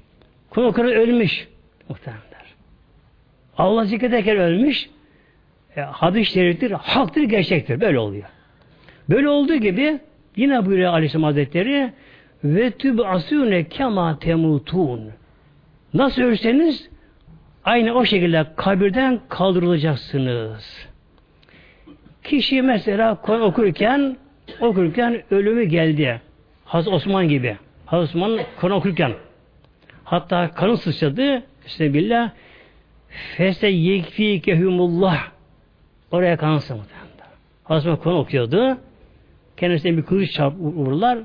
Kul 0.49 0.77
ölmüş. 0.77 1.47
Muhtemelenler. 1.89 2.25
Allah 3.57 3.85
zikrederken 3.85 4.37
ölmüş. 4.37 4.89
E, 5.77 5.81
hadis-i 5.81 6.31
şeriftir, 6.31 6.71
haktır, 6.71 7.23
gerçektir. 7.23 7.81
Böyle 7.81 7.99
oluyor. 7.99 8.25
Böyle 9.09 9.29
olduğu 9.29 9.55
gibi 9.55 9.99
yine 10.35 10.65
buyuruyor 10.65 10.93
Aleyhisselam 10.93 11.23
Hazretleri 11.23 11.91
ve 12.43 12.71
tüb 12.71 12.99
asune 12.99 13.63
kema 13.63 14.19
temutun. 14.19 15.11
Nasıl 15.93 16.21
ölseniz 16.21 16.89
aynı 17.65 17.93
o 17.93 18.05
şekilde 18.05 18.45
kabirden 18.55 19.19
kaldırılacaksınız. 19.29 20.87
Kişi 22.23 22.61
mesela 22.61 23.21
okurken 23.27 24.17
okurken 24.61 25.23
ölümü 25.31 25.63
geldi. 25.63 26.21
Hazreti 26.65 26.95
Osman 26.95 27.27
gibi. 27.27 27.57
Hazreti 27.85 28.17
Osman 28.17 28.39
Kur'an 28.59 28.77
okurken 28.77 29.13
hatta 30.03 30.51
kanı 30.51 30.77
sıçradı. 30.77 31.43
Bismillah 31.65 32.31
Fese 33.09 33.67
yekfikehumullah 33.67 35.27
oraya 36.11 36.37
kan 36.37 36.57
sıçradı. 36.57 36.81
Hazreti 37.63 37.89
Osman 37.89 38.03
Kur'an 38.03 38.17
okuyordu. 38.17 38.77
Kendisine 39.57 39.97
bir 39.97 40.03
kılıç 40.03 40.31
çarp 40.31 40.53
vururlar. 40.59 41.19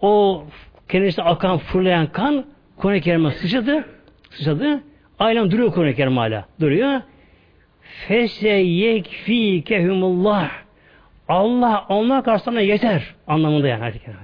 O 0.00 0.44
kendisine 0.88 1.24
akan 1.24 1.58
fırlayan 1.58 2.06
kan 2.06 2.44
Kur'an-ı 2.76 3.00
Kerim'e 3.00 3.30
sıçradı. 3.30 3.84
Sıçradı. 4.30 4.80
Aynen 5.18 5.50
duruyor 5.50 5.72
Kur'an-ı 5.72 5.94
Kerim 5.94 6.16
hala. 6.16 6.44
Duruyor. 6.60 7.00
Fese 7.80 8.48
yekfikehumullah 8.48 10.50
Allah 11.28 11.86
onlar 11.88 12.24
karşısında 12.24 12.60
yeter 12.60 13.14
anlamında 13.26 13.68
yani 13.68 13.82
hadi 13.82 13.98
kenarda. 13.98 14.20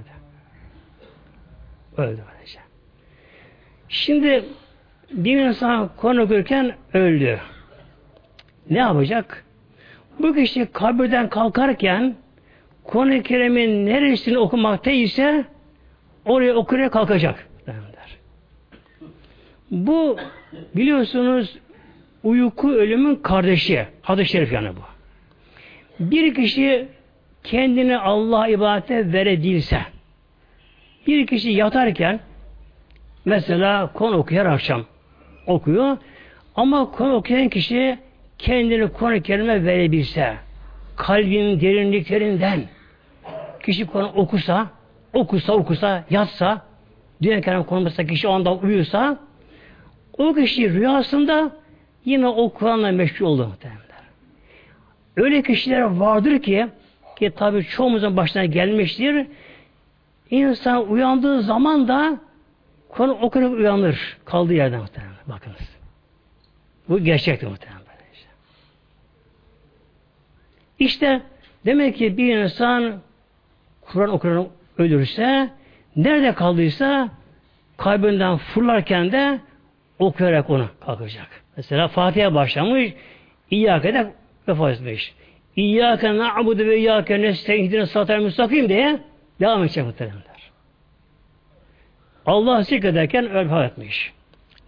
Öldü 1.97 2.21
böylece. 2.35 2.59
Şimdi 3.89 4.45
bir 5.11 5.39
insan 5.39 5.89
konu 5.97 6.21
okurken 6.21 6.75
öldü. 6.93 7.39
Ne 8.69 8.77
yapacak? 8.77 9.45
Bu 10.19 10.33
kişi 10.33 10.65
kabirden 10.65 11.29
kalkarken 11.29 12.15
Kur'an-ı 12.83 13.23
Kerim'in 13.23 13.85
neresini 13.85 14.37
okumakta 14.37 14.91
ise 14.91 15.45
oraya 16.25 16.53
okumaya 16.53 16.89
kalkacak. 16.89 17.46
Bu 19.71 20.17
biliyorsunuz 20.75 21.57
uyku 22.23 22.71
ölümün 22.71 23.15
kardeşi. 23.15 23.85
Hadis-i 24.01 24.31
şerif 24.31 24.53
yani 24.53 24.69
bu. 24.69 24.81
Bir 25.99 26.35
kişi 26.35 26.87
kendini 27.43 27.97
Allah 27.97 28.47
ibadete 28.47 29.13
veredilse 29.13 29.79
bir 31.07 31.27
kişi 31.27 31.49
yatarken 31.49 32.19
mesela 33.25 33.93
konu 33.93 34.17
okuyor 34.17 34.45
akşam 34.45 34.85
okuyor 35.47 35.97
ama 36.55 36.91
konu 36.91 37.13
okuyan 37.13 37.49
kişi 37.49 37.99
kendini 38.37 38.87
konu 38.87 39.21
kelime 39.21 39.65
verebilse 39.65 40.33
kalbinin 40.95 41.61
derinliklerinden 41.61 42.63
kişi 43.63 43.85
konu 43.85 44.07
okusa 44.07 44.67
okusa 45.13 45.53
okusa 45.53 46.03
yatsa 46.09 46.61
dünya 47.21 47.41
kelam 47.41 47.63
konuşsa 47.63 48.05
kişi 48.05 48.27
o 48.27 48.31
anda 48.31 48.55
uyusa 48.55 49.26
o 50.17 50.33
kişi 50.33 50.73
rüyasında 50.73 51.51
yine 52.05 52.27
o 52.27 52.49
Kur'an'la 52.49 52.91
meşgul 52.91 53.25
oldu 53.25 53.47
muhtemelen. 53.47 53.81
Öyle 55.17 55.41
kişiler 55.41 55.81
vardır 55.81 56.41
ki 56.41 56.67
ki 57.15 57.31
tabi 57.35 57.63
çoğumuzun 57.63 58.17
başına 58.17 58.45
gelmiştir. 58.45 59.27
İnsan 60.29 60.91
uyandığı 60.91 61.41
zaman 61.41 61.87
da 61.87 62.19
konu 62.89 63.11
okunup 63.11 63.59
uyanır. 63.59 64.17
Kaldığı 64.25 64.53
yerden 64.53 64.79
muhtemelen. 64.79 65.13
Bakınız. 65.27 65.77
Bu 66.89 66.99
gerçektir 66.99 67.47
muhtemelen. 67.47 67.81
Işte. 68.13 68.29
işte 70.79 71.21
demek 71.65 71.97
ki 71.97 72.17
bir 72.17 72.37
insan 72.37 72.93
Kur'an 73.81 74.09
okuyarak 74.09 74.47
ölürse 74.77 75.49
nerede 75.95 76.33
kaldıysa 76.33 77.09
kalbinden 77.77 78.37
fırlarken 78.37 79.11
de 79.11 79.39
okuyarak 79.99 80.49
onu 80.49 80.67
kalkacak. 80.85 81.27
Mesela 81.57 81.87
Fatiha 81.87 82.33
başlamış, 82.33 82.93
İyyâke 83.51 83.93
de 83.93 84.13
vefat 84.47 84.73
etmiş. 84.73 85.13
İyyâke 85.55 86.17
na'budu 86.17 86.65
ve 86.65 86.77
iyyâke 86.77 87.21
nesta'in 87.21 87.83
satel 87.83 88.19
müstakim 88.19 88.69
diye 88.69 88.99
devam 89.39 89.63
edecek 89.63 89.85
muhtemelenler. 89.85 90.51
Allah 92.25 92.61
zikrederken 92.61 93.33
vefat 93.33 93.71
etmiş. 93.71 94.13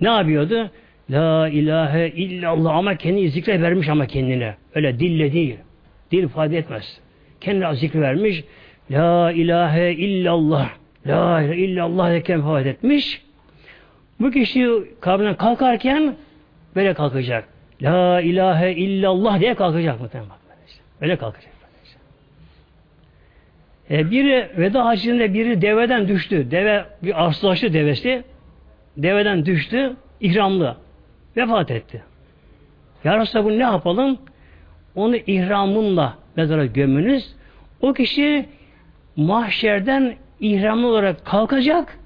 Ne 0.01 0.09
yapıyordu? 0.09 0.71
La 1.09 1.49
ilahe 1.49 2.07
illallah 2.07 2.75
ama 2.75 2.95
kendi 2.95 3.29
zikre 3.29 3.61
vermiş 3.61 3.89
ama 3.89 4.05
kendine. 4.05 4.55
Öyle 4.75 4.99
dille 4.99 5.33
değil. 5.33 5.57
Dil 6.11 6.23
ifade 6.23 6.57
etmez. 6.57 6.99
Kendine 7.41 7.75
zikre 7.75 8.01
vermiş. 8.01 8.43
La 8.91 9.31
ilahe 9.31 9.91
illallah. 9.91 10.69
La 11.07 11.41
ilahe 11.41 11.57
illallah 11.57 12.09
derken 12.09 12.39
vefat 12.39 12.65
etmiş. 12.65 13.21
Bu 14.19 14.31
kişi 14.31 14.83
kabrinden 15.01 15.35
kalkarken 15.35 16.15
böyle 16.75 16.93
kalkacak. 16.93 17.47
La 17.81 18.21
ilahe 18.21 18.71
illallah 18.71 19.39
diye 19.39 19.53
kalkacak 19.53 20.01
muhtemelen. 20.01 20.31
Öyle 21.01 21.15
kalkacak. 21.15 21.59
E, 23.91 24.11
biri 24.11 24.49
veda 24.57 24.85
hacinde 24.85 25.33
biri 25.33 25.61
deveden 25.61 26.07
düştü. 26.07 26.51
Deve 26.51 26.85
bir 27.03 27.25
arslaştı 27.25 27.73
devesi. 27.73 28.23
Deveden 28.97 29.45
düştü. 29.45 29.95
ihramlı. 30.21 30.75
Vefat 31.37 31.71
etti. 31.71 32.03
Ya 33.03 33.25
bu 33.35 33.49
ne 33.49 33.63
yapalım? 33.63 34.17
Onu 34.95 35.15
ihramınla 35.15 36.17
mezara 36.35 36.65
gömünüz. 36.65 37.35
O 37.81 37.93
kişi 37.93 38.45
mahşerden 39.15 40.15
ihramlı 40.39 40.87
olarak 40.87 41.25
kalkacak 41.25 41.98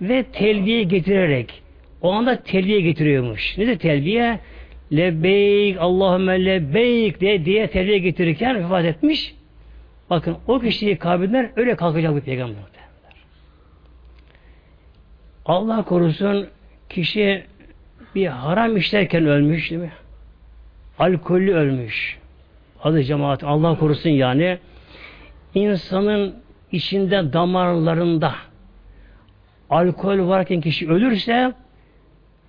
ve 0.00 0.22
telbiye 0.22 0.82
getirerek 0.82 1.62
o 2.02 2.12
anda 2.12 2.42
telbiye 2.42 2.80
getiriyormuş. 2.80 3.58
Ne 3.58 3.66
de 3.66 3.78
telbiye? 3.78 4.38
Lebbeyk, 4.92 5.76
Allahümme 5.80 6.44
lebbeyk 6.44 7.20
diye, 7.20 7.44
diye 7.44 7.66
telbiye 7.66 7.98
getirirken 7.98 8.64
vefat 8.64 8.84
etmiş. 8.84 9.34
Bakın 10.10 10.36
o 10.46 10.58
kişiyi 10.58 10.96
kabrinden 10.96 11.52
öyle 11.56 11.76
kalkacak 11.76 12.16
bir 12.16 12.20
peygamber. 12.20 12.56
Allah 15.46 15.82
korusun 15.84 16.46
kişi 16.88 17.44
bir 18.14 18.26
haram 18.26 18.76
işlerken 18.76 19.26
ölmüş 19.26 19.70
değil 19.70 19.82
mi? 19.82 19.92
Alkollü 20.98 21.54
ölmüş. 21.54 22.18
Adı 22.82 23.02
cemaat 23.02 23.44
Allah 23.44 23.78
korusun 23.78 24.10
yani 24.10 24.58
insanın 25.54 26.36
içinde 26.72 27.32
damarlarında 27.32 28.34
alkol 29.72 30.28
varken 30.28 30.60
kişi 30.60 30.90
ölürse 30.90 31.52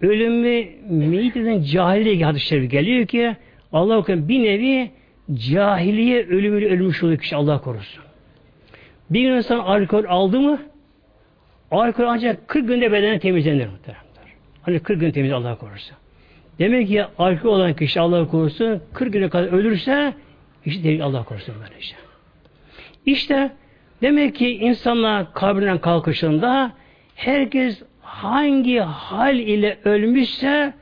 ölümü 0.01 0.65
mideden 0.89 1.61
cahiliye 1.61 2.25
hadisleri 2.25 2.69
geliyor 2.69 3.07
ki 3.07 3.35
Allah 3.73 3.95
korusun 3.95 4.29
bir 4.29 4.43
nevi 4.43 4.91
cahiliye 5.33 6.25
ölümüyle 6.25 6.69
ölmüş 6.69 7.03
oluyor 7.03 7.19
kişi 7.19 7.35
Allah 7.35 7.61
korusun. 7.61 8.03
Bir 9.09 9.31
insan 9.31 9.59
alkol 9.59 10.03
aldı 10.07 10.39
mı 10.39 10.59
alkol 11.71 12.03
ancak 12.03 12.47
40 12.47 12.67
günde 12.67 12.91
bedene 12.91 13.19
temizlenir. 13.19 13.67
Hani 14.61 14.79
40 14.79 14.99
gün 14.99 15.11
temiz 15.11 15.31
Allah 15.31 15.55
korusun. 15.55 15.97
Demek 16.59 16.87
ki 16.87 17.03
alkol 17.17 17.49
olan 17.49 17.73
kişi 17.73 17.99
Allah 17.99 18.27
korusun 18.27 18.81
40 18.93 19.13
güne 19.13 19.29
kadar 19.29 19.47
ölürse 19.47 20.13
işte 20.65 21.03
Allah 21.03 21.23
korusun 21.23 21.55
böyle 21.55 21.79
işte. 21.79 21.97
İşte 23.05 23.51
demek 24.01 24.35
ki 24.35 24.49
insanlar 24.57 25.33
kabrinden 25.33 25.77
kalkışında 25.77 26.71
herkes 27.15 27.83
hangi 28.01 28.79
hal 28.79 29.35
ile 29.35 29.77
ölmüşse 29.83 30.73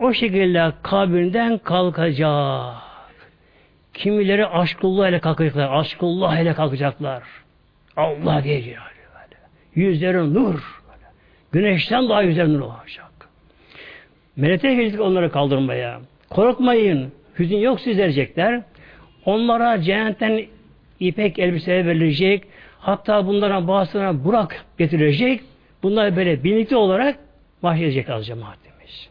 o 0.00 0.12
şekilde 0.12 0.72
kabrinden 0.82 1.58
kalkacak. 1.58 2.74
Kimileri 3.94 4.46
aşkullah 4.46 5.08
ile 5.08 5.18
kalkacaklar. 5.18 5.70
Aşkullah 5.80 6.38
ile 6.38 6.54
kalkacaklar. 6.54 7.22
Allah 7.96 8.44
diyecek. 8.44 8.76
Yüzleri 9.74 10.34
nur. 10.34 10.82
Böyle. 10.88 11.06
Güneşten 11.52 12.08
daha 12.08 12.22
yüzleri 12.22 12.52
nur 12.52 12.60
olacak. 12.60 13.10
Melekler 14.36 14.72
gelecek 14.72 15.00
onları 15.00 15.32
kaldırmaya. 15.32 16.00
Korkmayın. 16.30 17.12
Hüzün 17.38 17.58
yok 17.58 17.80
siz. 17.80 18.18
Onlara 19.24 19.82
cennetten 19.82 20.46
ipek 21.00 21.38
elbise 21.38 21.86
verilecek. 21.86 22.44
Hatta 22.78 23.26
bunlara 23.26 23.68
bazılarına 23.68 24.24
burak 24.24 24.64
getirecek. 24.78 25.40
Bunlar 25.84 26.16
böyle 26.16 26.44
birlikte 26.44 26.76
olarak 26.76 27.18
başlayacak 27.62 28.08
az 28.08 28.26
cemaatimiz. 28.26 29.08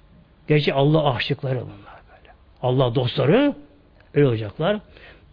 Gerçi 0.48 0.74
Allah 0.74 1.16
aşıkları 1.16 1.56
bunlar 1.56 2.00
böyle. 2.10 2.34
Allah 2.62 2.96
dostları 2.96 3.54
öyle 4.14 4.28
olacaklar. 4.28 4.78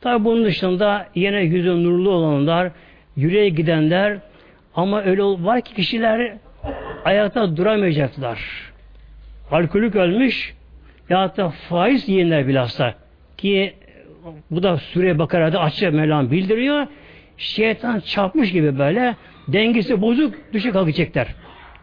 Tabi 0.01 0.25
bunun 0.25 0.45
dışında 0.45 1.07
yine 1.15 1.41
yüzü 1.41 1.85
nurlu 1.85 2.11
olanlar, 2.11 2.71
yüreğe 3.17 3.49
gidenler 3.49 4.19
ama 4.75 5.03
öyle 5.03 5.23
var 5.23 5.61
ki 5.61 5.75
kişiler 5.75 6.37
ayakta 7.05 7.57
duramayacaklar. 7.57 8.41
Alkolük 9.51 9.97
ölmüş 9.97 10.55
ya 11.09 11.37
da 11.37 11.51
faiz 11.51 12.09
yiyenler 12.09 12.49
bilhassa 12.49 12.95
ki 13.37 13.75
bu 14.51 14.63
da 14.63 14.77
Suriye 14.77 15.19
Bakara'da 15.19 15.61
açık 15.61 15.93
Mevlam 15.93 16.31
bildiriyor. 16.31 16.87
Şeytan 17.41 18.01
çarpmış 18.01 18.53
gibi 18.53 18.79
böyle 18.79 19.17
dengesi 19.49 20.03
bozuk 20.03 20.35
düşe 20.53 20.71
kalkacaklar. 20.71 21.35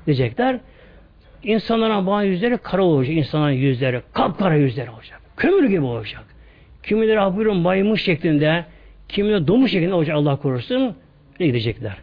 Diyecekler. 0.05 0.59
İnsanların 1.43 2.07
bazı 2.07 2.25
yüzleri 2.25 2.57
kara 2.57 2.83
olacak. 2.83 3.15
İnsanların 3.15 3.53
yüzleri 3.53 4.01
kapkara 4.13 4.55
yüzleri 4.55 4.89
olacak. 4.89 5.21
Kömür 5.37 5.69
gibi 5.69 5.81
olacak. 5.81 6.23
Kimileri 6.83 7.35
buyurun 7.35 7.57
maymun 7.57 7.95
şeklinde, 7.95 8.65
kimileri 9.09 9.47
domuz 9.47 9.71
şeklinde 9.71 9.93
olacak 9.93 10.15
Allah 10.15 10.35
korusun. 10.35 10.95
Ne 11.39 11.47
gidecekler? 11.47 11.97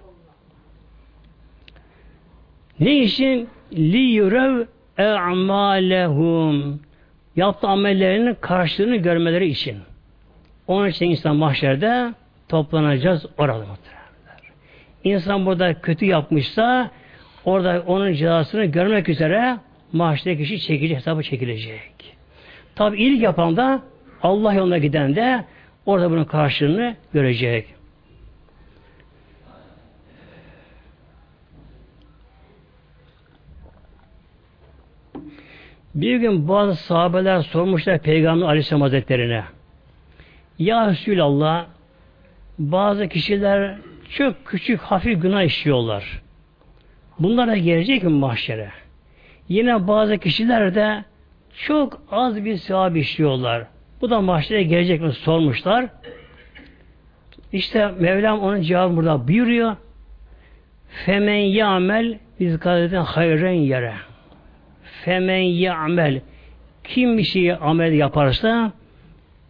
Ne 2.80 2.98
için? 3.02 3.48
Li 3.72 3.98
yurev 3.98 4.66
e'malehum 4.98 6.80
yaptığı 7.36 7.68
amellerinin 7.68 8.36
karşılığını 8.40 8.96
görmeleri 8.96 9.46
için. 9.46 9.76
Onun 10.66 10.88
için 10.88 11.06
insan 11.06 11.36
mahşerde 11.36 12.14
toplanacağız 12.54 13.26
orada 13.38 13.58
muhtemelenler. 13.58 14.40
İnsan 15.04 15.46
burada 15.46 15.80
kötü 15.80 16.04
yapmışsa 16.04 16.90
orada 17.44 17.82
onun 17.86 18.12
cezasını 18.12 18.64
görmek 18.64 19.08
üzere 19.08 19.56
mahşerde 19.92 20.36
kişi 20.36 20.60
çekilecek, 20.60 20.96
hesabı 20.96 21.22
çekilecek. 21.22 22.16
Tabi 22.74 23.02
ilk 23.02 23.22
yapan 23.22 23.56
da 23.56 23.82
Allah 24.22 24.54
yoluna 24.54 24.78
giden 24.78 25.16
de 25.16 25.44
orada 25.86 26.10
bunun 26.10 26.24
karşılığını 26.24 26.96
görecek. 27.12 27.74
Bir 35.94 36.16
gün 36.16 36.48
bazı 36.48 36.74
sahabeler 36.74 37.40
sormuşlar 37.40 37.98
Peygamber 37.98 38.46
Aleyhisselam 38.46 38.80
Hazretlerine. 38.80 39.44
Ya 40.58 40.88
Resulallah 40.90 41.73
bazı 42.58 43.08
kişiler 43.08 43.76
çok 44.10 44.46
küçük 44.46 44.80
hafif 44.80 45.22
günah 45.22 45.42
işliyorlar. 45.42 46.22
Bunlar 47.18 47.48
da 47.48 47.56
gelecek 47.56 48.02
mi 48.02 48.10
mahşere? 48.10 48.70
Yine 49.48 49.88
bazı 49.88 50.18
kişiler 50.18 50.74
de 50.74 51.04
çok 51.66 52.02
az 52.10 52.44
bir 52.44 52.56
sevap 52.56 52.96
işliyorlar. 52.96 53.66
Bu 54.00 54.10
da 54.10 54.20
mahşere 54.20 54.62
gelecek 54.62 55.00
mi 55.00 55.12
sormuşlar. 55.12 55.86
İşte 57.52 57.90
Mevlam 57.98 58.40
onun 58.40 58.62
cevabı 58.62 58.96
burada 58.96 59.28
buyuruyor. 59.28 59.76
Femen 60.88 61.34
ya'mel 61.34 62.18
biz 62.40 62.58
gazetin 62.58 62.96
hayren 62.96 63.52
yere. 63.52 63.94
Femen 65.04 65.42
ya'mel 65.42 66.20
kim 66.84 67.18
bir 67.18 67.22
şeyi 67.22 67.54
amel 67.54 67.92
yaparsa 67.92 68.72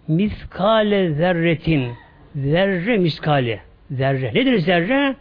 miskale 0.09 1.13
zerretin 1.13 1.93
zerre 2.35 2.99
miskale 2.99 3.61
zerre. 3.91 4.35
Nedir 4.35 4.59
zerre? 4.59 5.17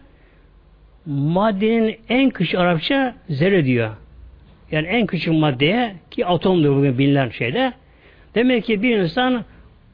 Maddenin 1.06 1.96
en 2.10 2.30
küçük 2.30 2.60
Arapça 2.60 3.16
zerre 3.30 3.66
diyor. 3.66 3.90
Yani 4.72 4.88
en 4.88 5.06
küçük 5.06 5.34
maddeye 5.34 5.96
ki 6.12 6.26
atomdur 6.26 6.76
bugün 6.76 6.98
bilinen 6.98 7.30
şeyde. 7.30 7.74
Demek 8.36 8.66
ki 8.66 8.82
bir 8.82 8.98
insan 8.98 9.46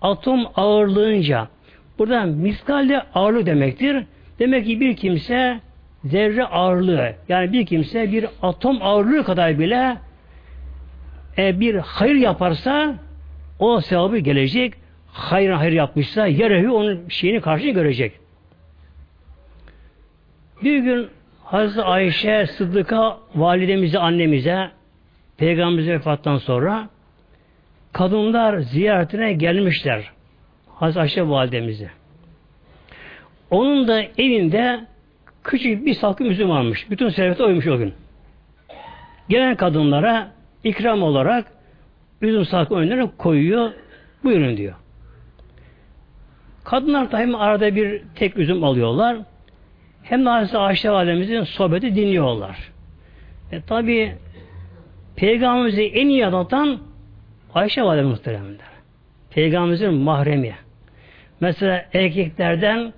atom 0.01 0.45
ağırlığınca 0.55 1.47
burada 1.97 2.25
miskal 2.25 2.89
de 2.89 3.01
ağırlık 3.13 3.45
demektir. 3.45 4.03
Demek 4.39 4.65
ki 4.65 4.79
bir 4.79 4.95
kimse 4.95 5.59
zerre 6.05 6.45
ağırlığı 6.45 7.13
yani 7.29 7.53
bir 7.53 7.65
kimse 7.65 8.11
bir 8.11 8.25
atom 8.41 8.77
ağırlığı 8.81 9.23
kadar 9.23 9.59
bile 9.59 9.97
e, 11.37 11.59
bir 11.59 11.75
hayır 11.75 12.15
yaparsa 12.15 12.95
o 13.59 13.81
sevabı 13.81 14.17
gelecek. 14.17 14.73
Hayır 15.13 15.49
hayır 15.49 15.71
yapmışsa 15.71 16.27
yerehi 16.27 16.69
onun 16.69 17.09
şeyini 17.09 17.41
karşı 17.41 17.69
görecek. 17.69 18.19
Bir 20.63 20.79
gün 20.79 21.09
Hazreti 21.43 21.81
Ayşe 21.81 22.47
Sıddık'a 22.47 23.17
validemize, 23.35 23.99
annemize 23.99 24.71
Peygamberimiz 25.37 25.87
vefattan 25.87 26.37
sonra 26.37 26.89
kadınlar 27.93 28.59
ziyaretine 28.59 29.33
gelmişler. 29.33 30.11
Hazreti 30.75 30.99
Ayşe 30.99 31.27
validemize. 31.29 31.89
Onun 33.51 33.87
da 33.87 34.01
evinde 34.01 34.79
küçük 35.43 35.85
bir 35.85 35.93
salkım 35.93 36.31
üzüm 36.31 36.51
almış. 36.51 36.89
Bütün 36.89 37.09
serveti 37.09 37.43
oymuş 37.43 37.67
o 37.67 37.77
gün. 37.77 37.93
Gelen 39.29 39.55
kadınlara 39.55 40.31
ikram 40.63 41.03
olarak 41.03 41.45
üzüm 42.21 42.45
salkım 42.45 42.77
önlerine 42.77 43.09
koyuyor. 43.17 43.71
Buyurun 44.23 44.57
diyor. 44.57 44.75
Kadınlar 46.69 47.11
da 47.11 47.19
hem 47.19 47.35
arada 47.35 47.75
bir 47.75 48.01
tek 48.15 48.37
üzüm 48.37 48.63
alıyorlar. 48.63 49.17
Hem 50.03 50.25
de 50.25 50.29
Hazreti 50.29 50.57
Ayşe 50.57 50.91
Validemizin 50.91 51.43
sohbeti 51.43 51.95
dinliyorlar. 51.95 52.71
E 53.51 53.61
tabi 53.61 54.15
Peygamberimizi 55.15 55.83
en 55.83 56.09
iyi 56.09 56.25
anlatan 56.25 56.79
Ayşe 57.53 57.83
Validemiz 57.83 58.11
muhteremler. 58.11 58.67
Peygamberimizin 59.29 59.93
mahremi. 59.93 60.55
Mesela 61.39 61.85
erkeklerden 61.93 62.93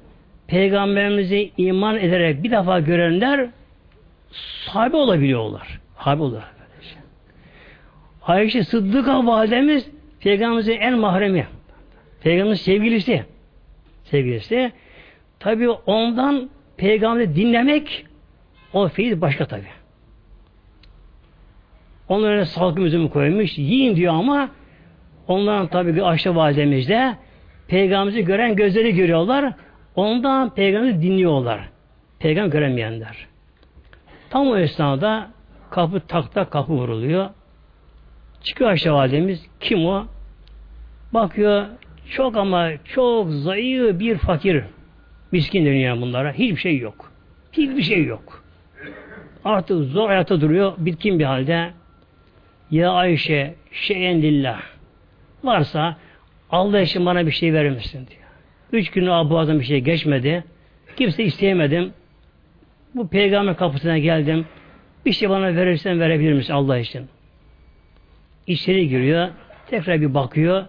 Peygamberimizi 0.47 1.51
iman 1.57 1.97
ederek 1.97 2.43
bir 2.43 2.51
defa 2.51 2.79
görenler 2.79 3.49
sahibi 4.65 4.95
olabiliyorlar. 4.95 5.79
Sahibi 6.03 6.21
oluyor. 6.21 6.43
Ayşe 8.23 8.63
Sıddık'a 8.63 9.25
validemiz 9.25 9.89
Peygamberimizin 10.19 10.77
en 10.79 10.99
mahremi. 10.99 11.47
Peygamberimizin 12.23 12.63
sevgilisi. 12.63 13.30
Sevgilisi. 14.11 14.71
Tabi 15.39 15.69
ondan 15.69 16.49
peygamberi 16.77 17.35
dinlemek 17.35 18.05
o 18.73 18.87
feyiz 18.87 19.21
başka 19.21 19.45
tabi. 19.47 19.65
Onlara 22.09 22.45
salkım 22.45 22.85
üzümü 22.85 23.09
koymuş. 23.09 23.57
Yiyin 23.57 23.95
diyor 23.95 24.13
ama 24.13 24.49
onların 25.27 25.67
tabi 25.67 26.03
Ayşe 26.03 26.35
validemiz 26.35 26.89
de 26.89 27.15
peygamberi 27.67 28.25
gören 28.25 28.55
gözleri 28.55 28.95
görüyorlar. 28.95 29.53
Ondan 29.95 30.53
peygamberi 30.53 31.01
dinliyorlar. 31.01 31.69
Peygamber 32.19 32.51
göremeyenler. 32.51 33.27
Tam 34.29 34.47
o 34.47 34.57
esnada 34.57 35.29
kapı 35.69 35.99
takta 35.99 36.49
kapı 36.49 36.73
vuruluyor. 36.73 37.29
Çıkıyor 38.43 38.69
Ayşe 38.69 38.91
validemiz. 38.91 39.45
Kim 39.59 39.85
o? 39.85 40.05
Bakıyor 41.13 41.65
çok 42.11 42.37
ama 42.37 42.71
çok 42.85 43.29
zayıf 43.29 43.99
bir 43.99 44.17
fakir. 44.17 44.63
Miskin 45.31 45.65
deniyor 45.65 46.01
bunlara. 46.01 46.33
Hiçbir 46.33 46.57
şey 46.57 46.77
yok. 46.77 47.11
Hiçbir 47.51 47.81
şey 47.81 48.05
yok. 48.05 48.43
Artık 49.45 49.83
zor 49.83 50.09
ayakta 50.09 50.41
duruyor. 50.41 50.73
Bitkin 50.77 51.19
bir 51.19 51.23
halde. 51.23 51.71
Ya 52.71 52.91
Ayşe 52.91 53.55
şeyen 53.71 54.21
lillah. 54.21 54.61
Varsa 55.43 55.97
Allah 56.49 56.81
için 56.81 57.05
bana 57.05 57.25
bir 57.27 57.31
şey 57.31 57.53
verir 57.53 57.69
misin 57.69 58.07
diyor. 58.09 58.21
Üç 58.71 58.91
gün 58.91 59.07
boğazdan 59.07 59.59
bir 59.59 59.65
şey 59.65 59.79
geçmedi. 59.79 60.43
Kimse 60.97 61.23
isteyemedim. 61.23 61.93
Bu 62.95 63.07
peygamber 63.07 63.57
kapısına 63.57 63.97
geldim. 63.97 64.45
Bir 65.05 65.11
şey 65.11 65.29
bana 65.29 65.55
verirsen 65.55 65.99
verebilir 65.99 66.33
misin 66.33 66.53
Allah 66.53 66.77
için? 66.77 67.07
İçeri 68.47 68.89
giriyor. 68.89 69.29
Tekrar 69.69 70.01
bir 70.01 70.13
bakıyor. 70.13 70.65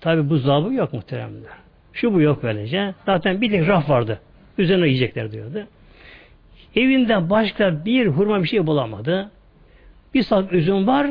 Tabi 0.00 0.30
buzdolabı 0.30 0.74
yok 0.74 0.92
muhteremler. 0.92 1.52
Şu 1.92 2.14
bu 2.14 2.20
yok 2.20 2.42
böylece. 2.42 2.94
Zaten 3.06 3.40
bir 3.40 3.66
raf 3.66 3.90
vardı. 3.90 4.20
Üzerine 4.58 4.86
yiyecekler 4.86 5.32
diyordu. 5.32 5.66
Evinde 6.76 7.30
başka 7.30 7.84
bir 7.84 8.06
hurma 8.06 8.42
bir 8.42 8.48
şey 8.48 8.66
bulamadı. 8.66 9.30
Bir 10.14 10.22
sak 10.22 10.52
üzüm 10.52 10.86
var. 10.86 11.10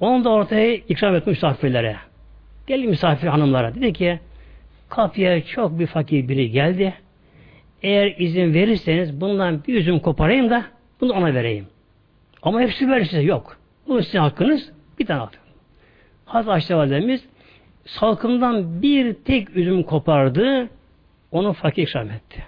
Onu 0.00 0.24
da 0.24 0.30
ortaya 0.30 0.74
ikram 0.74 1.14
etmiş 1.14 1.36
misafirlere. 1.36 1.96
Gelin 2.66 2.90
misafir 2.90 3.26
hanımlara. 3.26 3.74
Dedi 3.74 3.92
ki 3.92 4.20
Kapıya 4.88 5.44
çok 5.44 5.78
bir 5.78 5.86
fakir 5.86 6.28
biri 6.28 6.50
geldi. 6.50 6.94
Eğer 7.82 8.14
izin 8.18 8.54
verirseniz 8.54 9.20
bundan 9.20 9.64
bir 9.68 9.74
üzüm 9.74 9.98
koparayım 9.98 10.50
da 10.50 10.64
bunu 11.00 11.12
ona 11.12 11.34
vereyim. 11.34 11.66
Ama 12.42 12.60
hepsi 12.60 12.90
verir 12.90 13.04
size. 13.04 13.22
Yok. 13.22 13.56
Bu 13.88 14.02
sizin 14.02 14.18
hakkınız. 14.18 14.70
Bir 14.98 15.06
tane 15.06 15.20
atın. 15.20 15.40
Hazreti 16.24 16.52
Ayşe 16.52 16.74
salkımdan 17.86 18.82
bir 18.82 19.14
tek 19.14 19.56
üzüm 19.56 19.82
kopardı. 19.82 20.68
Onu 21.30 21.52
fakir 21.52 21.82
ikram 21.82 22.10
etti. 22.10 22.44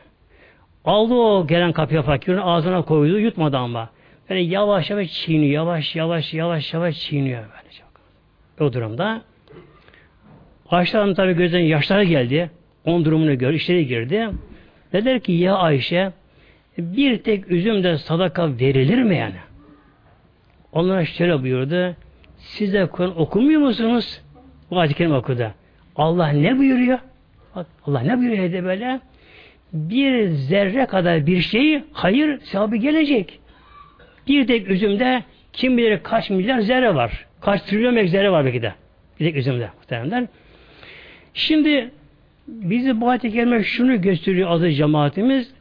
Aldı 0.84 1.14
o 1.14 1.47
gelen 1.47 1.72
kapıya 1.72 2.03
fakirin 2.03 2.37
ağzına 2.37 2.82
koydu. 2.82 3.18
Yutmadı 3.18 3.57
ama. 3.57 3.91
Böyle 4.30 4.41
yavaş 4.41 4.91
yavaş 4.91 5.12
çiğniyor. 5.12 5.53
Yavaş 5.53 5.97
yavaş 5.97 6.34
yavaş 6.34 6.74
yavaş 6.74 7.01
çiğniyor. 7.01 7.45
Böylece. 7.55 7.82
O 8.61 8.72
durumda 8.72 9.22
Ayşe 10.70 10.99
Hanım 10.99 11.14
tabi 11.14 11.32
gözden 11.32 11.61
yaşları 11.61 12.05
geldi. 12.05 12.51
Onun 12.84 13.05
durumunu 13.05 13.39
gör, 13.39 13.53
işleri 13.53 13.87
girdi. 13.87 14.28
Dediler 14.93 15.20
ki 15.20 15.32
ya 15.32 15.55
Ayşe 15.55 16.12
bir 16.78 17.18
tek 17.22 17.51
üzüm 17.51 17.84
de 17.84 17.99
sadaka 17.99 18.59
verilir 18.59 19.03
mi 19.03 19.16
yani? 19.16 19.37
Onlara 20.72 21.05
şöyle 21.05 21.43
buyurdu. 21.43 21.97
Siz 22.39 22.72
de 22.72 22.87
Kur'an 22.87 23.20
okumuyor 23.20 23.61
musunuz? 23.61 24.20
Bu 24.71 24.79
ayet-i 24.79 25.09
okudu. 25.09 25.53
Allah 25.97 26.29
ne 26.29 26.59
buyuruyor? 26.59 26.99
Allah 27.87 28.01
ne 28.01 28.19
buyuruyor 28.19 28.53
de 28.53 28.64
böyle? 28.64 29.01
Bir 29.73 30.29
zerre 30.29 30.87
kadar 30.87 31.27
bir 31.27 31.41
şeyi 31.41 31.85
hayır 31.93 32.41
sahibi 32.41 32.81
gelecek. 32.81 33.41
Bir 34.29 34.47
tek 34.47 34.69
üzümde 34.69 35.23
kim 35.53 35.77
bilir 35.77 36.01
kaç 36.03 36.31
milyar 36.31 36.61
zerre 36.61 36.95
var. 36.95 37.27
Kaç 37.41 37.62
trilyon 37.62 38.07
zerre 38.07 38.31
var 38.31 38.45
belki 38.45 38.62
de. 38.62 38.75
Bir 39.21 39.25
tek 39.25 39.37
üzümde 39.37 39.71
muhtemelenler. 39.77 40.29
Şimdi 41.35 41.91
bizi 42.49 43.01
bu 43.01 43.09
ayet-i 43.09 43.33
kerime 43.33 43.62
şunu 43.62 44.03
gösteriyor 44.03 44.51
aziz 44.51 44.77
cemaatimiz. 44.77 45.55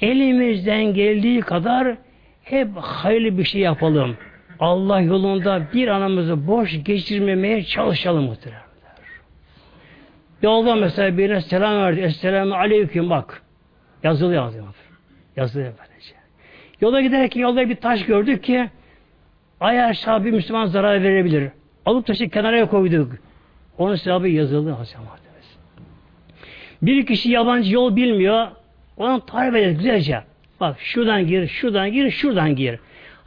Elimizden 0.00 0.94
geldiği 0.94 1.40
kadar 1.40 1.96
hep 2.44 2.68
hayırlı 2.76 3.38
bir 3.38 3.44
şey 3.44 3.60
yapalım. 3.60 4.16
Allah 4.62 5.00
yolunda 5.00 5.62
bir 5.72 5.88
anamızı 5.88 6.46
boş 6.46 6.84
geçirmemeye 6.84 7.64
çalışalım 7.64 8.24
muhtemelen. 8.24 8.62
Yolda 10.42 10.74
mesela 10.74 11.18
birine 11.18 11.40
selam 11.40 11.82
verdi. 11.82 12.00
Esselamu 12.00 12.54
aleyküm 12.54 13.10
bak. 13.10 13.42
Yazılı 14.02 14.34
yazıyor. 14.34 14.66
Yazılı 15.36 15.62
böylece. 15.62 16.14
Yola 16.80 17.00
giderken 17.00 17.40
yolda 17.40 17.68
bir 17.68 17.76
taş 17.76 18.06
gördük 18.06 18.44
ki 18.44 18.68
ayağı 19.60 19.86
aşağı 19.86 20.24
bir 20.24 20.30
Müslüman 20.30 20.66
zarar 20.66 21.02
verebilir. 21.02 21.50
Alıp 21.86 22.06
taşı 22.06 22.28
kenara 22.28 22.68
koyduk. 22.68 23.12
Onun 23.78 23.94
sevabı 23.94 24.28
yazıldı 24.28 24.70
Hazreti 24.70 24.98
Bir 26.82 27.06
kişi 27.06 27.30
yabancı 27.30 27.74
yol 27.74 27.96
bilmiyor. 27.96 28.48
Ona 28.96 29.20
tarif 29.26 29.54
ederiz 29.54 29.78
güzelce. 29.78 30.20
Bak 30.60 30.80
şuradan 30.80 31.26
gir, 31.26 31.48
şuradan 31.48 31.92
gir, 31.92 32.10
şuradan 32.10 32.56
gir. 32.56 32.78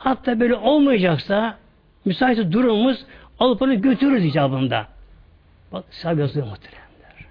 Hatta 0.06 0.40
böyle 0.40 0.56
olmayacaksa 0.56 1.58
müsait 2.06 2.52
durumumuz 2.52 3.06
alıp 3.40 3.62
onu 3.62 3.82
götürürüz 3.82 4.26
icabında. 4.26 4.88
Bak 5.72 5.86
sevap 5.90 6.20
yazılıyor 6.20 6.48
muhteremler. 6.48 7.26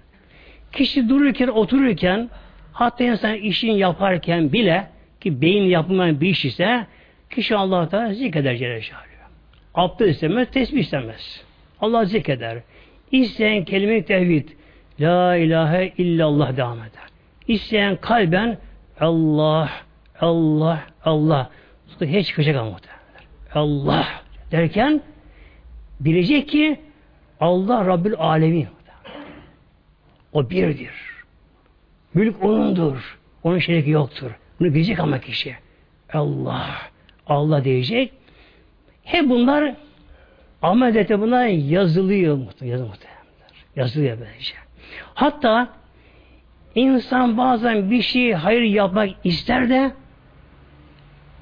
Kişi 0.71 1.09
dururken, 1.09 1.47
otururken 1.47 2.29
hatta 2.73 3.03
insan 3.03 3.35
işini 3.35 3.79
yaparken 3.79 4.53
bile 4.53 4.87
ki 5.21 5.41
beyin 5.41 5.63
yapılmayan 5.63 6.21
bir 6.21 6.29
iş 6.29 6.45
ise 6.45 6.87
kişi 7.29 7.55
Allah'ta 7.55 8.13
zikreder 8.13 8.55
Celle. 8.57 8.81
Abdest 9.75 10.11
istemez, 10.11 10.51
tesbih 10.51 10.79
istemez. 10.79 11.43
Allah 11.81 12.05
zikreder. 12.05 12.57
İsteyen 13.11 13.65
kelime 13.65 14.05
tevhid. 14.05 14.49
La 14.99 15.35
ilahe 15.35 15.93
illallah 15.97 16.57
devam 16.57 16.77
eder. 16.77 17.07
İsteyen 17.47 17.95
kalben 17.95 18.57
Allah, 18.99 19.69
Allah, 20.19 20.83
Allah. 21.05 21.49
Sonra 21.99 22.09
hiç 22.09 22.27
çıkacak 22.27 22.55
ama 22.55 22.77
Allah 23.53 24.07
derken 24.51 25.01
bilecek 25.99 26.49
ki 26.49 26.79
Allah 27.39 27.85
Rabbül 27.85 28.13
Alemin. 28.17 28.67
O 30.33 30.49
birdir. 30.49 30.91
Mülk 32.13 32.43
O'nundur. 32.43 33.19
Onun 33.43 33.59
şeriki 33.59 33.89
yoktur. 33.89 34.31
Bunu 34.59 34.73
bilecek 34.73 34.99
ama 34.99 35.19
kişi. 35.19 35.55
Allah, 36.13 36.69
Allah 37.27 37.63
diyecek. 37.63 38.13
Hep 39.03 39.29
bunlar 39.29 39.75
Amel 40.61 41.21
bunlar 41.21 41.45
yazılıyor 41.45 42.37
muhtemelen. 42.37 42.87
Yazılıyor 43.75 44.17
böylece. 44.19 44.55
Hatta 45.13 45.69
insan 46.75 47.37
bazen 47.37 47.91
bir 47.91 48.01
şey 48.01 48.33
hayır 48.33 48.61
yapmak 48.61 49.09
ister 49.23 49.69
de 49.69 49.91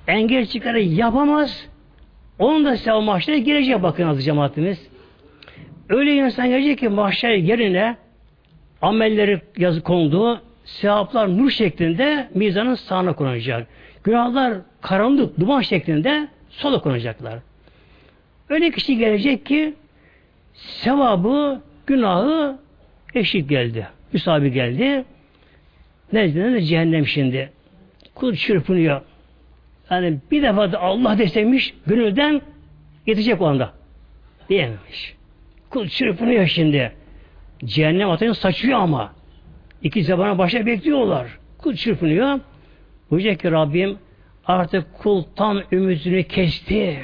engel 0.07 0.45
çıkarı 0.45 0.81
yapamaz. 0.81 1.67
Onun 2.39 2.65
da 2.65 2.77
sevap 2.77 3.03
mahşere 3.03 3.39
girecek 3.39 3.83
bakın 3.83 4.07
adı 4.07 4.21
cemaatimiz. 4.21 4.87
Öyle 5.89 6.15
insan 6.15 6.49
gelecek 6.49 6.77
ki 6.77 6.89
mahşer 6.89 7.33
yerine 7.33 7.95
amelleri 8.81 9.41
yazı 9.57 9.81
kondu, 9.81 10.41
sevaplar 10.65 11.37
nur 11.37 11.49
şeklinde 11.49 12.29
mizanın 12.33 12.75
sağına 12.75 13.13
konacak. 13.13 13.67
Günahlar 14.03 14.53
karanlık, 14.81 15.39
duman 15.39 15.61
şeklinde 15.61 16.27
sola 16.49 16.81
konacaklar. 16.81 17.39
Öyle 18.49 18.71
kişi 18.71 18.97
gelecek 18.97 19.45
ki 19.45 19.73
sevabı, 20.53 21.61
günahı 21.87 22.57
eşit 23.15 23.49
geldi. 23.49 23.87
Müsabi 24.13 24.51
geldi. 24.51 25.05
Nezdinde 26.13 26.53
de 26.53 26.61
cehennem 26.61 27.07
şimdi. 27.07 27.49
Kul 28.15 28.35
çırpınıyor. 28.35 29.01
Yani 29.93 30.17
bir 30.31 30.43
defa 30.43 30.71
da 30.71 30.81
Allah 30.81 31.17
deseymiş 31.17 31.73
gönülden 31.87 32.41
yetecek 33.07 33.41
o 33.41 33.47
anda. 33.47 33.73
Diyememiş. 34.49 35.15
Kul 35.69 35.87
çırpınıyor 35.87 36.47
şimdi. 36.47 36.91
Cehennem 37.65 38.09
ateşini 38.09 38.35
saçıyor 38.35 38.79
ama. 38.79 39.13
İki 39.83 40.03
zabana 40.03 40.37
başa 40.37 40.65
bekliyorlar. 40.65 41.27
Kul 41.57 41.75
çırpınıyor. 41.75 42.39
Buyacak 43.11 43.39
ki 43.39 43.51
Rabbim 43.51 43.97
artık 44.45 44.93
kul 44.93 45.23
tam 45.35 45.61
ümidini 45.71 46.27
kesti. 46.27 46.99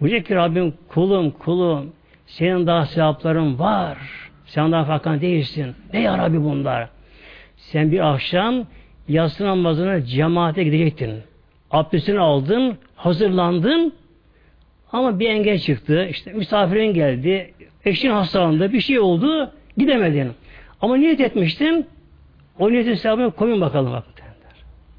Buyacak 0.00 0.26
ki 0.26 0.34
Rabbim 0.34 0.74
kulum 0.88 1.30
kulum 1.30 1.92
senin 2.26 2.66
daha 2.66 2.86
sevapların 2.86 3.58
var. 3.58 3.98
Sen 4.46 4.72
daha 4.72 4.84
fakan 4.84 5.20
değilsin. 5.20 5.74
Ne 5.92 6.00
ya 6.00 6.18
Rabbi 6.18 6.44
bunlar? 6.44 6.88
Sen 7.56 7.92
bir 7.92 8.14
akşam 8.14 8.66
yatsı 9.08 9.44
namazına 9.44 10.04
cemaate 10.04 10.64
gidecektin. 10.64 11.14
Abdestini 11.70 12.18
aldın, 12.18 12.78
hazırlandın 12.96 13.92
ama 14.92 15.18
bir 15.18 15.28
engel 15.28 15.58
çıktı. 15.58 16.06
İşte 16.10 16.32
misafirin 16.32 16.94
geldi, 16.94 17.54
eşin 17.84 18.10
hastalandı, 18.10 18.72
bir 18.72 18.80
şey 18.80 18.98
oldu, 18.98 19.52
gidemedin. 19.76 20.32
Ama 20.80 20.96
niyet 20.96 21.20
etmiştin, 21.20 21.86
o 22.58 22.70
niyetin 22.70 22.94
sevabını 22.94 23.30
koyun 23.30 23.60
bakalım. 23.60 23.92
Bak, 23.92 24.04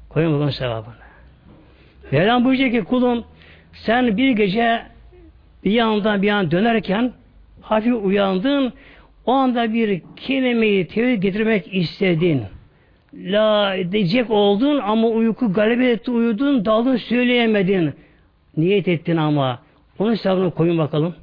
koyun 0.08 0.32
bakalım 0.32 0.52
sevabını. 0.52 0.94
Mevlam 2.12 2.44
buyuracak 2.44 2.72
ki 2.72 2.84
kulum 2.84 3.24
sen 3.72 4.16
bir 4.16 4.30
gece 4.30 4.82
bir 5.64 5.70
yandan 5.70 6.22
bir 6.22 6.26
yan 6.26 6.50
dönerken 6.50 7.12
hafif 7.60 7.94
uyandın, 8.02 8.72
o 9.26 9.32
anda 9.32 9.72
bir 9.72 10.02
kelimeyi 10.16 10.86
tevhid 10.86 11.22
getirmek 11.22 11.74
istedin. 11.74 12.42
La 13.16 13.76
diyecek 13.92 14.30
oldun 14.30 14.78
ama 14.78 15.08
uyku 15.08 15.52
galebe 15.52 15.90
etti, 15.90 16.10
uyudun, 16.10 16.64
daldın, 16.64 16.96
söyleyemedin. 16.96 17.94
Niyet 18.56 18.88
ettin 18.88 19.16
ama. 19.16 19.62
Onun 19.98 20.10
hesabını 20.10 20.50
koyun 20.50 20.78
bakalım. 20.78 21.14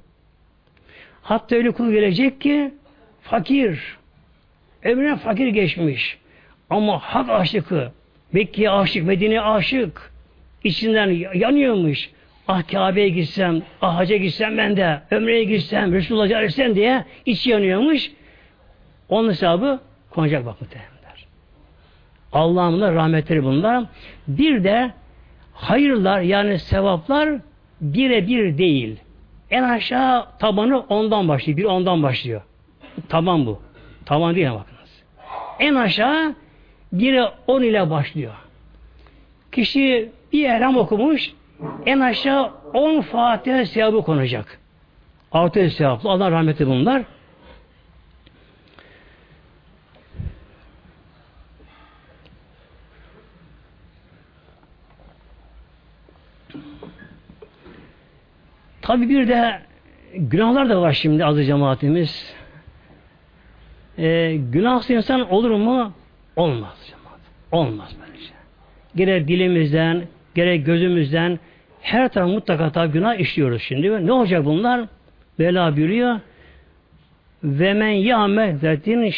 Hatta 1.21 1.55
öyle 1.55 1.71
kul 1.71 1.91
gelecek 1.91 2.41
ki 2.41 2.71
fakir. 3.21 3.97
Ömrüne 4.83 5.15
fakir 5.15 5.47
geçmiş. 5.47 6.17
Ama 6.69 6.99
hak 6.99 7.29
aşıkı. 7.29 7.91
Mekke'ye 8.33 8.69
aşık, 8.69 9.03
Medine'ye 9.03 9.41
aşık. 9.41 10.11
İçinden 10.63 11.09
yanıyormuş. 11.39 12.09
Ah 12.47 12.67
Kabe'ye 12.71 13.09
gitsem, 13.09 13.61
ah 13.81 13.97
hacca 13.97 14.17
gitsem 14.17 14.57
ben 14.57 14.77
de, 14.77 15.01
ömreye 15.11 15.43
gitsem, 15.43 15.93
Resulullah 15.93 16.27
gelsem 16.27 16.75
diye 16.75 17.05
iç 17.25 17.47
yanıyormuş. 17.47 18.11
Onun 19.09 19.29
hesabı 19.29 19.79
konacak 20.09 20.45
bak 20.45 20.61
muhtemelenler. 20.61 20.92
Allah'ın 22.33 22.81
rahmetleri 22.95 23.43
bunlar. 23.43 23.83
Bir 24.27 24.63
de 24.63 24.91
hayırlar 25.53 26.21
yani 26.21 26.59
sevaplar 26.59 27.29
birebir 27.81 28.57
değil. 28.57 28.99
En 29.51 29.63
aşağı 29.63 30.25
tabanı 30.39 30.79
ondan 30.79 31.27
başlıyor. 31.27 31.57
Bir 31.57 31.63
ondan 31.63 32.03
başlıyor. 32.03 32.41
Taban 33.09 33.45
bu. 33.45 33.61
Taban 34.05 34.35
değil 34.35 34.47
bakınız. 34.47 35.03
En 35.59 35.75
aşağı 35.75 36.35
biri 36.93 37.23
on 37.47 37.61
ile 37.61 37.89
başlıyor. 37.89 38.33
Kişi 39.51 40.11
bir 40.33 40.49
elham 40.49 40.77
okumuş, 40.77 41.33
en 41.85 41.99
aşağı 41.99 42.51
10 42.73 43.01
Fatiha 43.01 43.65
sevabı 43.65 44.01
konacak. 44.01 44.59
Altı 45.31 45.69
sevaplı. 45.69 46.09
Allah 46.09 46.31
rahmeti 46.31 46.67
bunlar. 46.67 47.03
Tabi 58.83 59.09
bir 59.09 59.27
de 59.27 59.59
günahlar 60.15 60.69
da 60.69 60.81
var 60.81 60.93
şimdi 60.93 61.25
azı 61.25 61.43
cemaatimiz. 61.43 62.35
Ee, 63.97 64.35
günahsız 64.51 64.89
insan 64.89 65.29
olur 65.31 65.51
mu? 65.51 65.93
Olmaz 66.35 66.87
cemaat. 66.89 67.19
Olmaz 67.51 67.95
böylece. 68.01 68.33
Gerek 68.95 69.27
dilimizden, 69.27 70.03
gerek 70.35 70.65
gözümüzden 70.65 71.39
her 71.81 72.09
taraf 72.09 72.29
mutlaka 72.29 72.71
tabi 72.71 72.91
günah 72.91 73.15
işliyoruz 73.15 73.61
şimdi. 73.61 74.07
Ne 74.07 74.11
olacak 74.11 74.45
bunlar? 74.45 74.81
Bela 75.39 75.75
buyuruyor. 75.77 76.19
Ve 77.43 77.73
men 77.73 77.87
ya'mel 77.87 78.57
zetin 78.57 79.09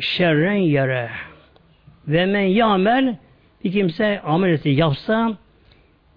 şerren 0.00 0.52
yere. 0.52 1.10
Ve 2.08 2.26
men 2.26 2.40
ya'mel 2.46 3.16
bir 3.64 3.72
kimse 3.72 4.20
ameliyatı 4.20 4.68
yapsa 4.68 5.36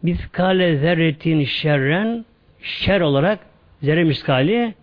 miskale 0.04 0.78
zerretin 0.78 1.44
şerren 1.44 2.26
şer 2.62 3.02
olarak 3.02 3.40
zerre 3.82 4.04
miskali 4.04 4.74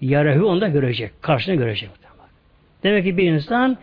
yarehu 0.00 0.46
onda 0.46 0.68
görecek. 0.68 1.22
Karşına 1.22 1.54
görecek. 1.54 1.90
Demek 2.82 3.04
ki 3.04 3.16
bir 3.16 3.32
insan 3.32 3.78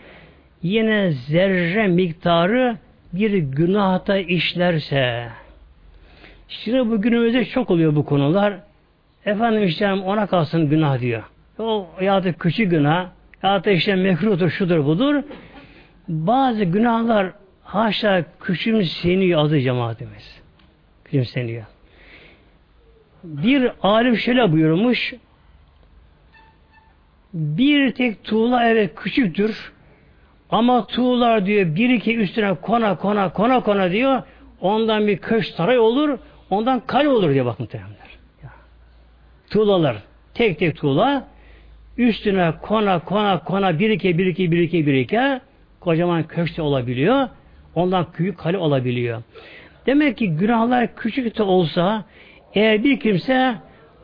yine 0.62 1.12
zerre 1.12 1.88
miktarı 1.88 2.78
bir 3.14 3.38
günahta 3.38 4.18
işlerse 4.18 5.28
şimdi 6.48 6.90
bu 6.90 7.02
günümüzde 7.02 7.46
çok 7.46 7.72
oluyor 7.72 7.96
bu 7.96 8.06
konular. 8.06 8.54
Efendim 9.26 9.64
işte 9.64 9.94
ona 9.94 10.28
kalsın 10.28 10.70
günah 10.70 11.00
diyor. 11.00 11.24
O 11.60 11.88
ya 12.02 12.24
da 12.24 12.34
küçük 12.34 12.72
günah 12.72 13.10
ya 13.44 13.64
da 13.64 13.72
işte 13.72 13.96
mekruhtur, 13.96 14.50
şudur 14.50 14.86
budur. 14.86 15.24
Bazı 16.08 16.64
günahlar 16.64 17.32
haşa 17.64 18.24
küçümseniyor 18.40 19.42
azı 19.42 19.60
cemaatimiz. 19.60 20.45
Küçümseniyor. 21.06 21.66
Bir 23.24 23.72
alim 23.82 24.18
şöyle 24.18 24.52
buyurmuş. 24.52 25.14
Bir 27.34 27.92
tek 27.92 28.24
tuğla 28.24 28.70
evet 28.70 28.96
küçüktür. 28.96 29.74
Ama 30.50 30.88
tuğlar 30.88 31.46
diyor 31.46 31.76
bir 31.76 31.90
iki 31.90 32.18
üstüne 32.18 32.54
kona 32.54 32.98
kona 32.98 33.34
kona 33.34 33.64
kona 33.64 33.92
diyor. 33.92 34.22
Ondan 34.62 35.08
bir 35.08 35.18
köş 35.18 35.52
saray 35.52 35.80
olur. 35.80 36.20
Ondan 36.50 36.80
kale 36.80 37.10
olur 37.10 37.34
diye 37.34 37.46
bakın 37.46 37.64
muhtemelenler. 37.64 38.18
Tuğlalar. 39.50 39.98
Tek 40.34 40.60
tek 40.60 40.78
tuğla 40.78 41.28
üstüne 41.98 42.54
kona 42.62 43.00
kona 43.00 43.44
kona 43.44 43.80
bir 43.80 43.90
iki 43.90 44.18
bir 44.18 44.26
iki 44.26 44.52
bir 44.52 44.60
iki 44.60 44.86
bir 44.86 44.94
iki 44.94 45.42
kocaman 45.80 46.24
köşte 46.24 46.62
olabiliyor. 46.62 47.30
Ondan 47.76 48.08
büyük 48.18 48.38
kale 48.38 48.58
olabiliyor. 48.58 49.22
Demek 49.86 50.18
ki 50.18 50.36
günahlar 50.36 50.96
küçük 50.96 51.38
de 51.38 51.44
olsa 51.44 52.04
eğer 52.54 52.84
bir 52.84 53.00
kimse 53.00 53.56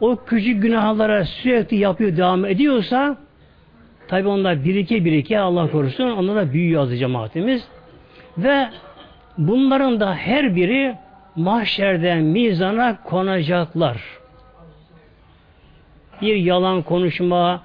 o 0.02 0.16
küçük 0.26 0.62
günahlara 0.62 1.26
sürekli 1.26 1.78
yapıyor, 1.78 2.18
devam 2.18 2.46
ediyorsa 2.46 3.18
tabi 4.08 4.28
onlar 4.28 4.64
birike 4.64 5.06
birike 5.06 5.40
Allah 5.40 5.72
korusun 5.72 6.12
onlar 6.12 6.36
da 6.36 6.54
büyüyor 6.54 6.82
azı 6.82 6.98
cemaatimiz. 6.98 7.68
Ve 8.38 8.70
bunların 9.38 10.00
da 10.00 10.16
her 10.16 10.56
biri 10.56 10.96
mahşerden 11.36 12.24
mizana 12.24 13.04
konacaklar. 13.04 14.02
Bir 16.22 16.36
yalan 16.36 16.82
konuşma, 16.82 17.64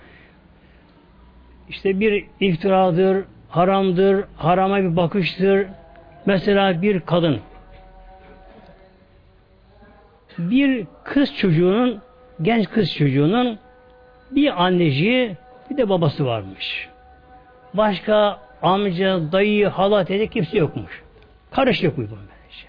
işte 1.68 2.00
bir 2.00 2.24
iftiradır, 2.40 3.24
haramdır, 3.48 4.24
harama 4.36 4.78
bir 4.78 4.96
bakıştır. 4.96 5.66
Mesela 6.26 6.82
bir 6.82 7.00
kadın 7.00 7.40
bir 10.38 10.86
kız 11.04 11.36
çocuğunun 11.36 12.00
genç 12.42 12.70
kız 12.70 12.94
çocuğunun 12.94 13.58
bir 14.30 14.64
anneciği 14.64 15.36
bir 15.70 15.76
de 15.76 15.88
babası 15.88 16.26
varmış. 16.26 16.88
Başka 17.74 18.40
amca, 18.62 19.32
dayı, 19.32 19.68
hala, 19.68 20.04
teyze 20.04 20.26
kimse 20.26 20.58
yokmuş. 20.58 21.02
Karışık 21.50 21.98
uygun 21.98 22.18
böylece. 22.18 22.68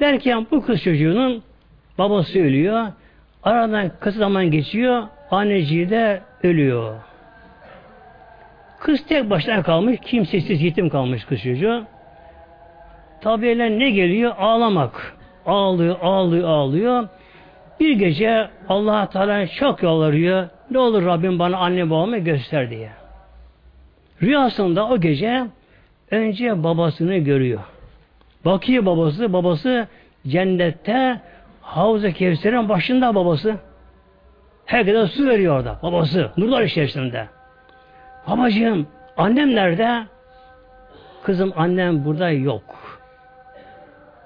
Derken 0.00 0.46
bu 0.50 0.66
kız 0.66 0.82
çocuğunun 0.82 1.42
babası 1.98 2.38
ölüyor. 2.38 2.86
Aradan 3.42 3.90
kısa 4.00 4.18
zaman 4.18 4.50
geçiyor. 4.50 5.02
Anneciği 5.30 5.90
de 5.90 6.20
ölüyor. 6.42 6.94
Kız 8.80 9.06
tek 9.06 9.30
başına 9.30 9.62
kalmış. 9.62 10.00
Kimsesiz 10.00 10.62
yetim 10.62 10.88
kalmış 10.88 11.24
kız 11.24 11.42
çocuğu. 11.42 11.84
Tabi 13.20 13.58
ne 13.58 13.90
geliyor? 13.90 14.34
Ağlamak. 14.38 15.16
Ağlıyor, 15.46 15.96
ağlıyor, 16.02 16.48
ağlıyor. 16.48 17.08
Bir 17.80 17.92
gece 17.92 18.48
allah 18.68 19.08
Teala 19.08 19.46
çok 19.46 19.82
yalvarıyor. 19.82 20.48
Ne 20.70 20.78
olur 20.78 21.06
Rabbim 21.06 21.38
bana 21.38 21.56
anne 21.56 21.90
babamı 21.90 22.18
göster 22.18 22.70
diye. 22.70 22.90
Rüyasında 24.22 24.88
o 24.88 25.00
gece 25.00 25.46
önce 26.10 26.64
babasını 26.64 27.16
görüyor. 27.16 27.60
Bakıyor 28.44 28.86
babası, 28.86 29.32
babası 29.32 29.88
cennette 30.26 31.20
Havza 31.62 32.10
Kevser'in 32.10 32.68
başında 32.68 33.14
babası. 33.14 33.56
Herkese 34.66 35.06
su 35.06 35.26
veriyor 35.26 35.56
orada. 35.56 35.78
Babası. 35.82 36.30
Nurlar 36.36 36.62
içerisinde. 36.62 37.26
Babacığım 38.28 38.86
annem 39.16 39.54
nerede? 39.54 40.06
Kızım 41.22 41.52
annem 41.56 42.04
burada 42.04 42.30
yok. 42.30 42.62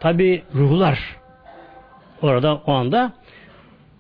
Tabi 0.01 0.43
ruhlar 0.55 1.17
orada 2.23 2.55
o 2.67 2.73
anda 2.73 3.13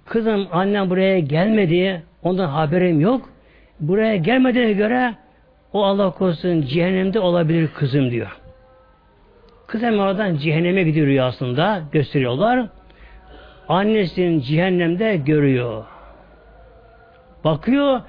kızım 0.04 0.48
annem 0.52 0.90
buraya 0.90 1.18
gelmedi 1.18 2.02
ondan 2.22 2.48
haberim 2.48 3.00
yok. 3.00 3.30
Buraya 3.80 4.16
gelmediğine 4.16 4.72
göre 4.72 5.14
o 5.72 5.84
Allah 5.84 6.10
korusun 6.10 6.62
cehennemde 6.62 7.20
olabilir 7.20 7.68
kızım 7.74 8.10
diyor. 8.10 8.38
Kız 9.66 9.82
hemen 9.82 9.98
oradan 9.98 10.36
cehenneme 10.36 10.82
gidiyor 10.82 11.06
rüyasında 11.06 11.82
gösteriyorlar. 11.92 12.66
Annesinin 13.68 14.40
cehennemde 14.40 15.16
görüyor. 15.16 15.84
Bakıyor 17.44 18.00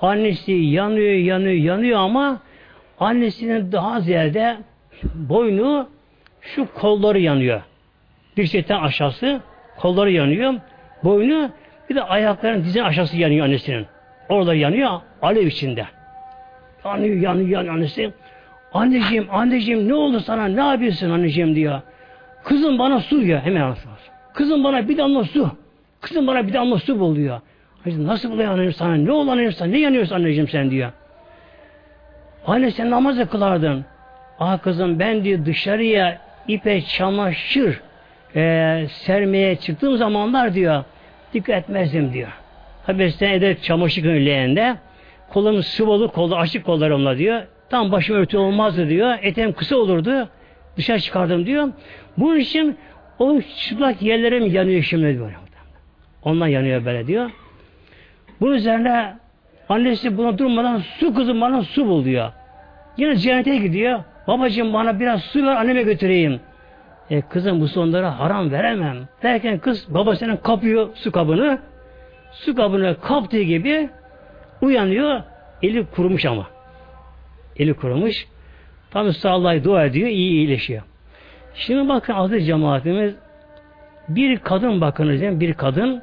annesi 0.00 0.52
yanıyor 0.52 1.12
yanıyor 1.12 1.52
yanıyor 1.52 1.98
ama 1.98 2.40
annesinin 3.00 3.72
daha 3.72 4.00
ziyade 4.00 4.56
boynu 5.14 5.88
şu 6.54 6.74
kolları 6.74 7.18
yanıyor. 7.18 7.62
Bir 8.36 8.46
şeytan 8.46 8.82
aşağısı 8.82 9.40
kolları 9.76 10.10
yanıyor. 10.10 10.54
Boynu 11.04 11.50
bir 11.90 11.94
de 11.94 12.02
ayakların 12.02 12.64
dizin 12.64 12.82
aşağısı 12.82 13.16
yanıyor 13.16 13.46
annesinin. 13.46 13.86
Orada 14.28 14.54
yanıyor 14.54 15.00
alev 15.22 15.46
içinde. 15.46 15.86
Yanıyor 16.84 17.16
yanıyor 17.16 17.48
yanıyor 17.48 17.74
annesi. 17.74 18.12
Anneciğim 18.72 19.28
anneciğim 19.30 19.88
ne 19.88 19.94
oldu 19.94 20.20
sana 20.20 20.44
ne 20.44 20.60
yapıyorsun 20.60 21.10
anneciğim 21.10 21.54
diyor. 21.54 21.80
Kızım 22.44 22.78
bana 22.78 23.00
su 23.00 23.22
diyor 23.22 23.40
hemen 23.40 23.60
anlatıyor. 23.60 23.96
Kızım 24.34 24.64
bana 24.64 24.88
bir 24.88 24.98
damla 24.98 25.24
su. 25.24 25.50
Kızım 26.00 26.26
bana 26.26 26.48
bir 26.48 26.52
damla 26.52 26.78
su 26.78 27.00
bul 27.00 27.16
diyor. 27.16 27.40
Nasıl 27.86 28.30
buluyor 28.30 28.48
anneciğim 28.48 28.72
sana? 28.72 28.94
Ne 28.94 29.12
oldu 29.12 29.30
anneciğim 29.30 29.52
sana? 29.52 29.68
Ne 29.68 29.78
yanıyorsun 29.78 30.14
anneciğim 30.14 30.48
sen 30.48 30.70
diyor. 30.70 30.92
Anne 32.46 32.70
sen 32.70 32.90
namaz 32.90 33.30
kılardın. 33.30 33.84
Ah 34.40 34.62
kızım 34.62 34.98
ben 34.98 35.24
diyor 35.24 35.46
dışarıya 35.46 36.27
ipe 36.48 36.80
çamaşır 36.80 37.80
e, 38.36 38.86
sermeye 38.88 39.56
çıktığım 39.56 39.96
zamanlar 39.96 40.54
diyor 40.54 40.84
dikkat 41.34 41.56
etmezdim 41.56 42.12
diyor. 42.12 42.28
Tabi 42.86 43.12
sen 43.12 43.32
eder 43.32 43.56
çamaşır 43.62 44.04
önleğinde 44.04 44.76
kolum 45.30 45.62
sıvalı 45.62 46.08
kolda 46.08 46.36
açık 46.36 46.64
kollarımla 46.64 47.18
diyor. 47.18 47.42
Tam 47.70 47.92
başım 47.92 48.16
örtü 48.16 48.38
olmazdı 48.38 48.88
diyor. 48.88 49.18
Etem 49.22 49.52
kısa 49.52 49.76
olurdu. 49.76 50.28
Dışarı 50.76 51.00
çıkardım 51.00 51.46
diyor. 51.46 51.68
Bunun 52.16 52.36
için 52.36 52.76
o 53.18 53.40
çıplak 53.40 54.02
yerlerim 54.02 54.46
yanıyor 54.46 54.82
şimdi 54.82 55.14
diyor. 55.14 55.32
Ondan 56.22 56.46
yanıyor 56.46 56.84
böyle 56.84 57.06
diyor. 57.06 57.30
Bunun 58.40 58.54
üzerine 58.54 59.14
annesi 59.68 60.18
buna 60.18 60.38
durmadan 60.38 60.78
su 60.78 61.14
kızım 61.14 61.40
bana 61.40 61.62
su 61.62 61.86
bul 61.86 62.04
diyor. 62.04 62.32
Yine 62.96 63.16
cennete 63.16 63.56
gidiyor. 63.56 64.00
Babacığım 64.28 64.72
bana 64.72 65.00
biraz 65.00 65.22
su 65.22 65.46
ver 65.46 65.56
anneme 65.56 65.82
götüreyim. 65.82 66.40
E 67.10 67.20
kızım 67.20 67.60
bu 67.60 67.68
sonlara 67.68 68.18
haram 68.18 68.50
veremem. 68.50 68.96
Derken 69.22 69.58
kız 69.58 69.94
babasının 69.94 70.36
kapıyor 70.36 70.88
su 70.94 71.12
kabını. 71.12 71.58
Su 72.32 72.54
kabını 72.54 72.96
kaptığı 73.00 73.42
gibi 73.42 73.88
uyanıyor. 74.62 75.22
Eli 75.62 75.86
kurumuş 75.86 76.24
ama. 76.24 76.46
Eli 77.56 77.74
kurumuş. 77.74 78.26
Tabi 78.90 79.12
sağlayı 79.12 79.64
dua 79.64 79.84
ediyor. 79.84 80.08
iyi 80.08 80.30
iyileşiyor. 80.30 80.82
Şimdi 81.54 81.88
bakın 81.88 82.12
aziz 82.12 82.46
cemaatimiz 82.46 83.14
bir 84.08 84.38
kadın 84.38 84.80
bakınız 84.80 85.40
bir 85.40 85.54
kadın 85.54 86.02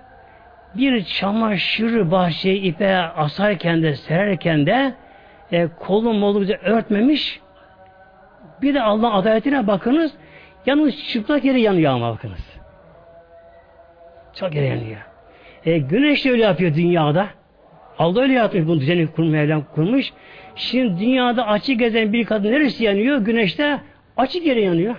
bir 0.77 1.03
çamaşırı 1.03 2.11
bahçeye 2.11 2.55
ipe 2.55 2.97
asarken 2.97 3.83
de 3.83 3.95
sererken 3.95 4.65
de 4.65 4.93
e, 5.51 5.67
kolun 5.79 6.15
molu 6.15 6.45
örtmemiş 6.63 7.39
bir 8.61 8.73
de 8.73 8.81
Allah 8.81 9.13
adaletine 9.13 9.67
bakınız 9.67 10.11
yalnız 10.65 11.07
çıplak 11.07 11.45
yeri 11.45 11.61
yanıyor 11.61 11.91
ama 11.93 12.11
bakınız. 12.13 12.55
Çok 14.35 14.51
geri 14.51 14.67
yanıyor. 14.67 14.97
E, 15.65 15.77
güneş 15.77 16.25
de 16.25 16.31
öyle 16.31 16.43
yapıyor 16.43 16.75
dünyada. 16.75 17.27
Allah 17.97 18.21
öyle 18.21 18.33
yapmış 18.33 18.67
bunu 18.67 18.79
düzeni 18.79 19.07
kurmuş, 19.07 19.31
Mevlam 19.31 19.63
kurmuş. 19.75 20.13
Şimdi 20.55 20.99
dünyada 20.99 21.47
açık 21.47 21.79
gezen 21.79 22.13
bir 22.13 22.25
kadın 22.25 22.51
neresi 22.51 22.83
yanıyor? 22.83 23.17
Güneşte 23.17 23.79
açık 24.17 24.45
yere 24.45 24.61
yanıyor. 24.61 24.95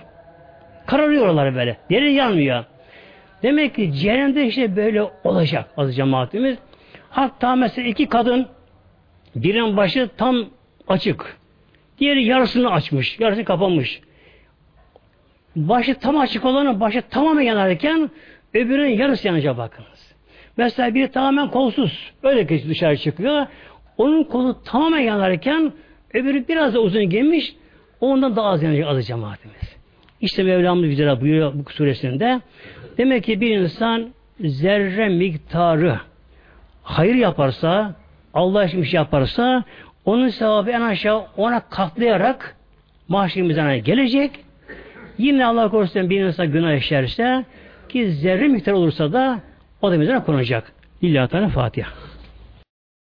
Kararıyor 0.85 1.55
böyle. 1.55 1.77
Deri 1.89 2.13
yanmıyor. 2.13 2.65
Demek 3.43 3.75
ki 3.75 3.93
cehennemde 3.93 4.45
işte 4.45 4.75
böyle 4.75 5.03
olacak 5.23 5.69
az 5.77 5.95
cemaatimiz. 5.95 6.57
Hatta 7.09 7.55
mesela 7.55 7.87
iki 7.87 8.09
kadın 8.09 8.47
birinin 9.35 9.77
başı 9.77 10.09
tam 10.17 10.45
açık. 10.87 11.37
Diğeri 11.99 12.25
yarısını 12.25 12.71
açmış. 12.71 13.19
Yarısını 13.19 13.45
kapanmış. 13.45 14.01
Başı 15.55 15.95
tam 15.99 16.17
açık 16.17 16.45
olanın 16.45 16.79
başı 16.79 17.01
tamamen 17.01 17.41
yanarken 17.41 18.09
öbürünün 18.53 18.97
yarısı 18.97 19.27
yanacak 19.27 19.57
bakınız. 19.57 20.15
Mesela 20.57 20.95
biri 20.95 21.11
tamamen 21.11 21.51
kolsuz. 21.51 22.11
Öyle 22.23 22.47
ki 22.47 22.69
dışarı 22.69 22.97
çıkıyor. 22.97 23.45
Onun 23.97 24.23
kolu 24.23 24.63
tamamen 24.63 24.99
yanarken 24.99 25.73
öbürü 26.13 26.47
biraz 26.47 26.73
da 26.73 26.79
uzun 26.79 27.09
giymiş. 27.09 27.55
Ondan 28.01 28.35
daha 28.35 28.47
az 28.47 28.63
yanacak 28.63 28.87
azı 28.87 29.03
cemaatimiz. 29.03 29.77
İşte 30.21 30.43
Mevlamız 30.43 30.89
güzel 30.89 31.21
buyuruyor 31.21 31.53
bu 31.53 31.71
suresinde. 31.71 32.41
Demek 32.97 33.23
ki 33.23 33.41
bir 33.41 33.57
insan 33.57 34.09
zerre 34.39 35.09
miktarı 35.09 35.99
hayır 36.83 37.15
yaparsa, 37.15 37.95
Allah 38.33 38.65
için 38.65 38.83
şey 38.83 38.97
yaparsa 38.97 39.63
onun 40.07 40.29
sevabı 40.29 40.71
en 40.71 40.81
aşağı 40.81 41.25
ona 41.37 41.59
katlayarak 41.59 42.55
mahşer 43.07 43.43
mizana 43.43 43.77
gelecek. 43.77 44.31
Yine 45.17 45.45
Allah 45.45 45.69
korusun 45.69 46.09
bir 46.09 46.21
insan 46.21 46.51
günah 46.51 46.73
işlerse 46.73 47.45
ki 47.89 48.11
zerre 48.11 48.47
miktar 48.47 48.71
olursa 48.71 49.13
da 49.13 49.39
o 49.81 49.91
da 49.91 49.97
mizana 49.97 50.23
konacak. 50.23 50.71
Lillahi 51.03 51.29
Teala 51.29 51.49
Fatiha. 51.49 51.89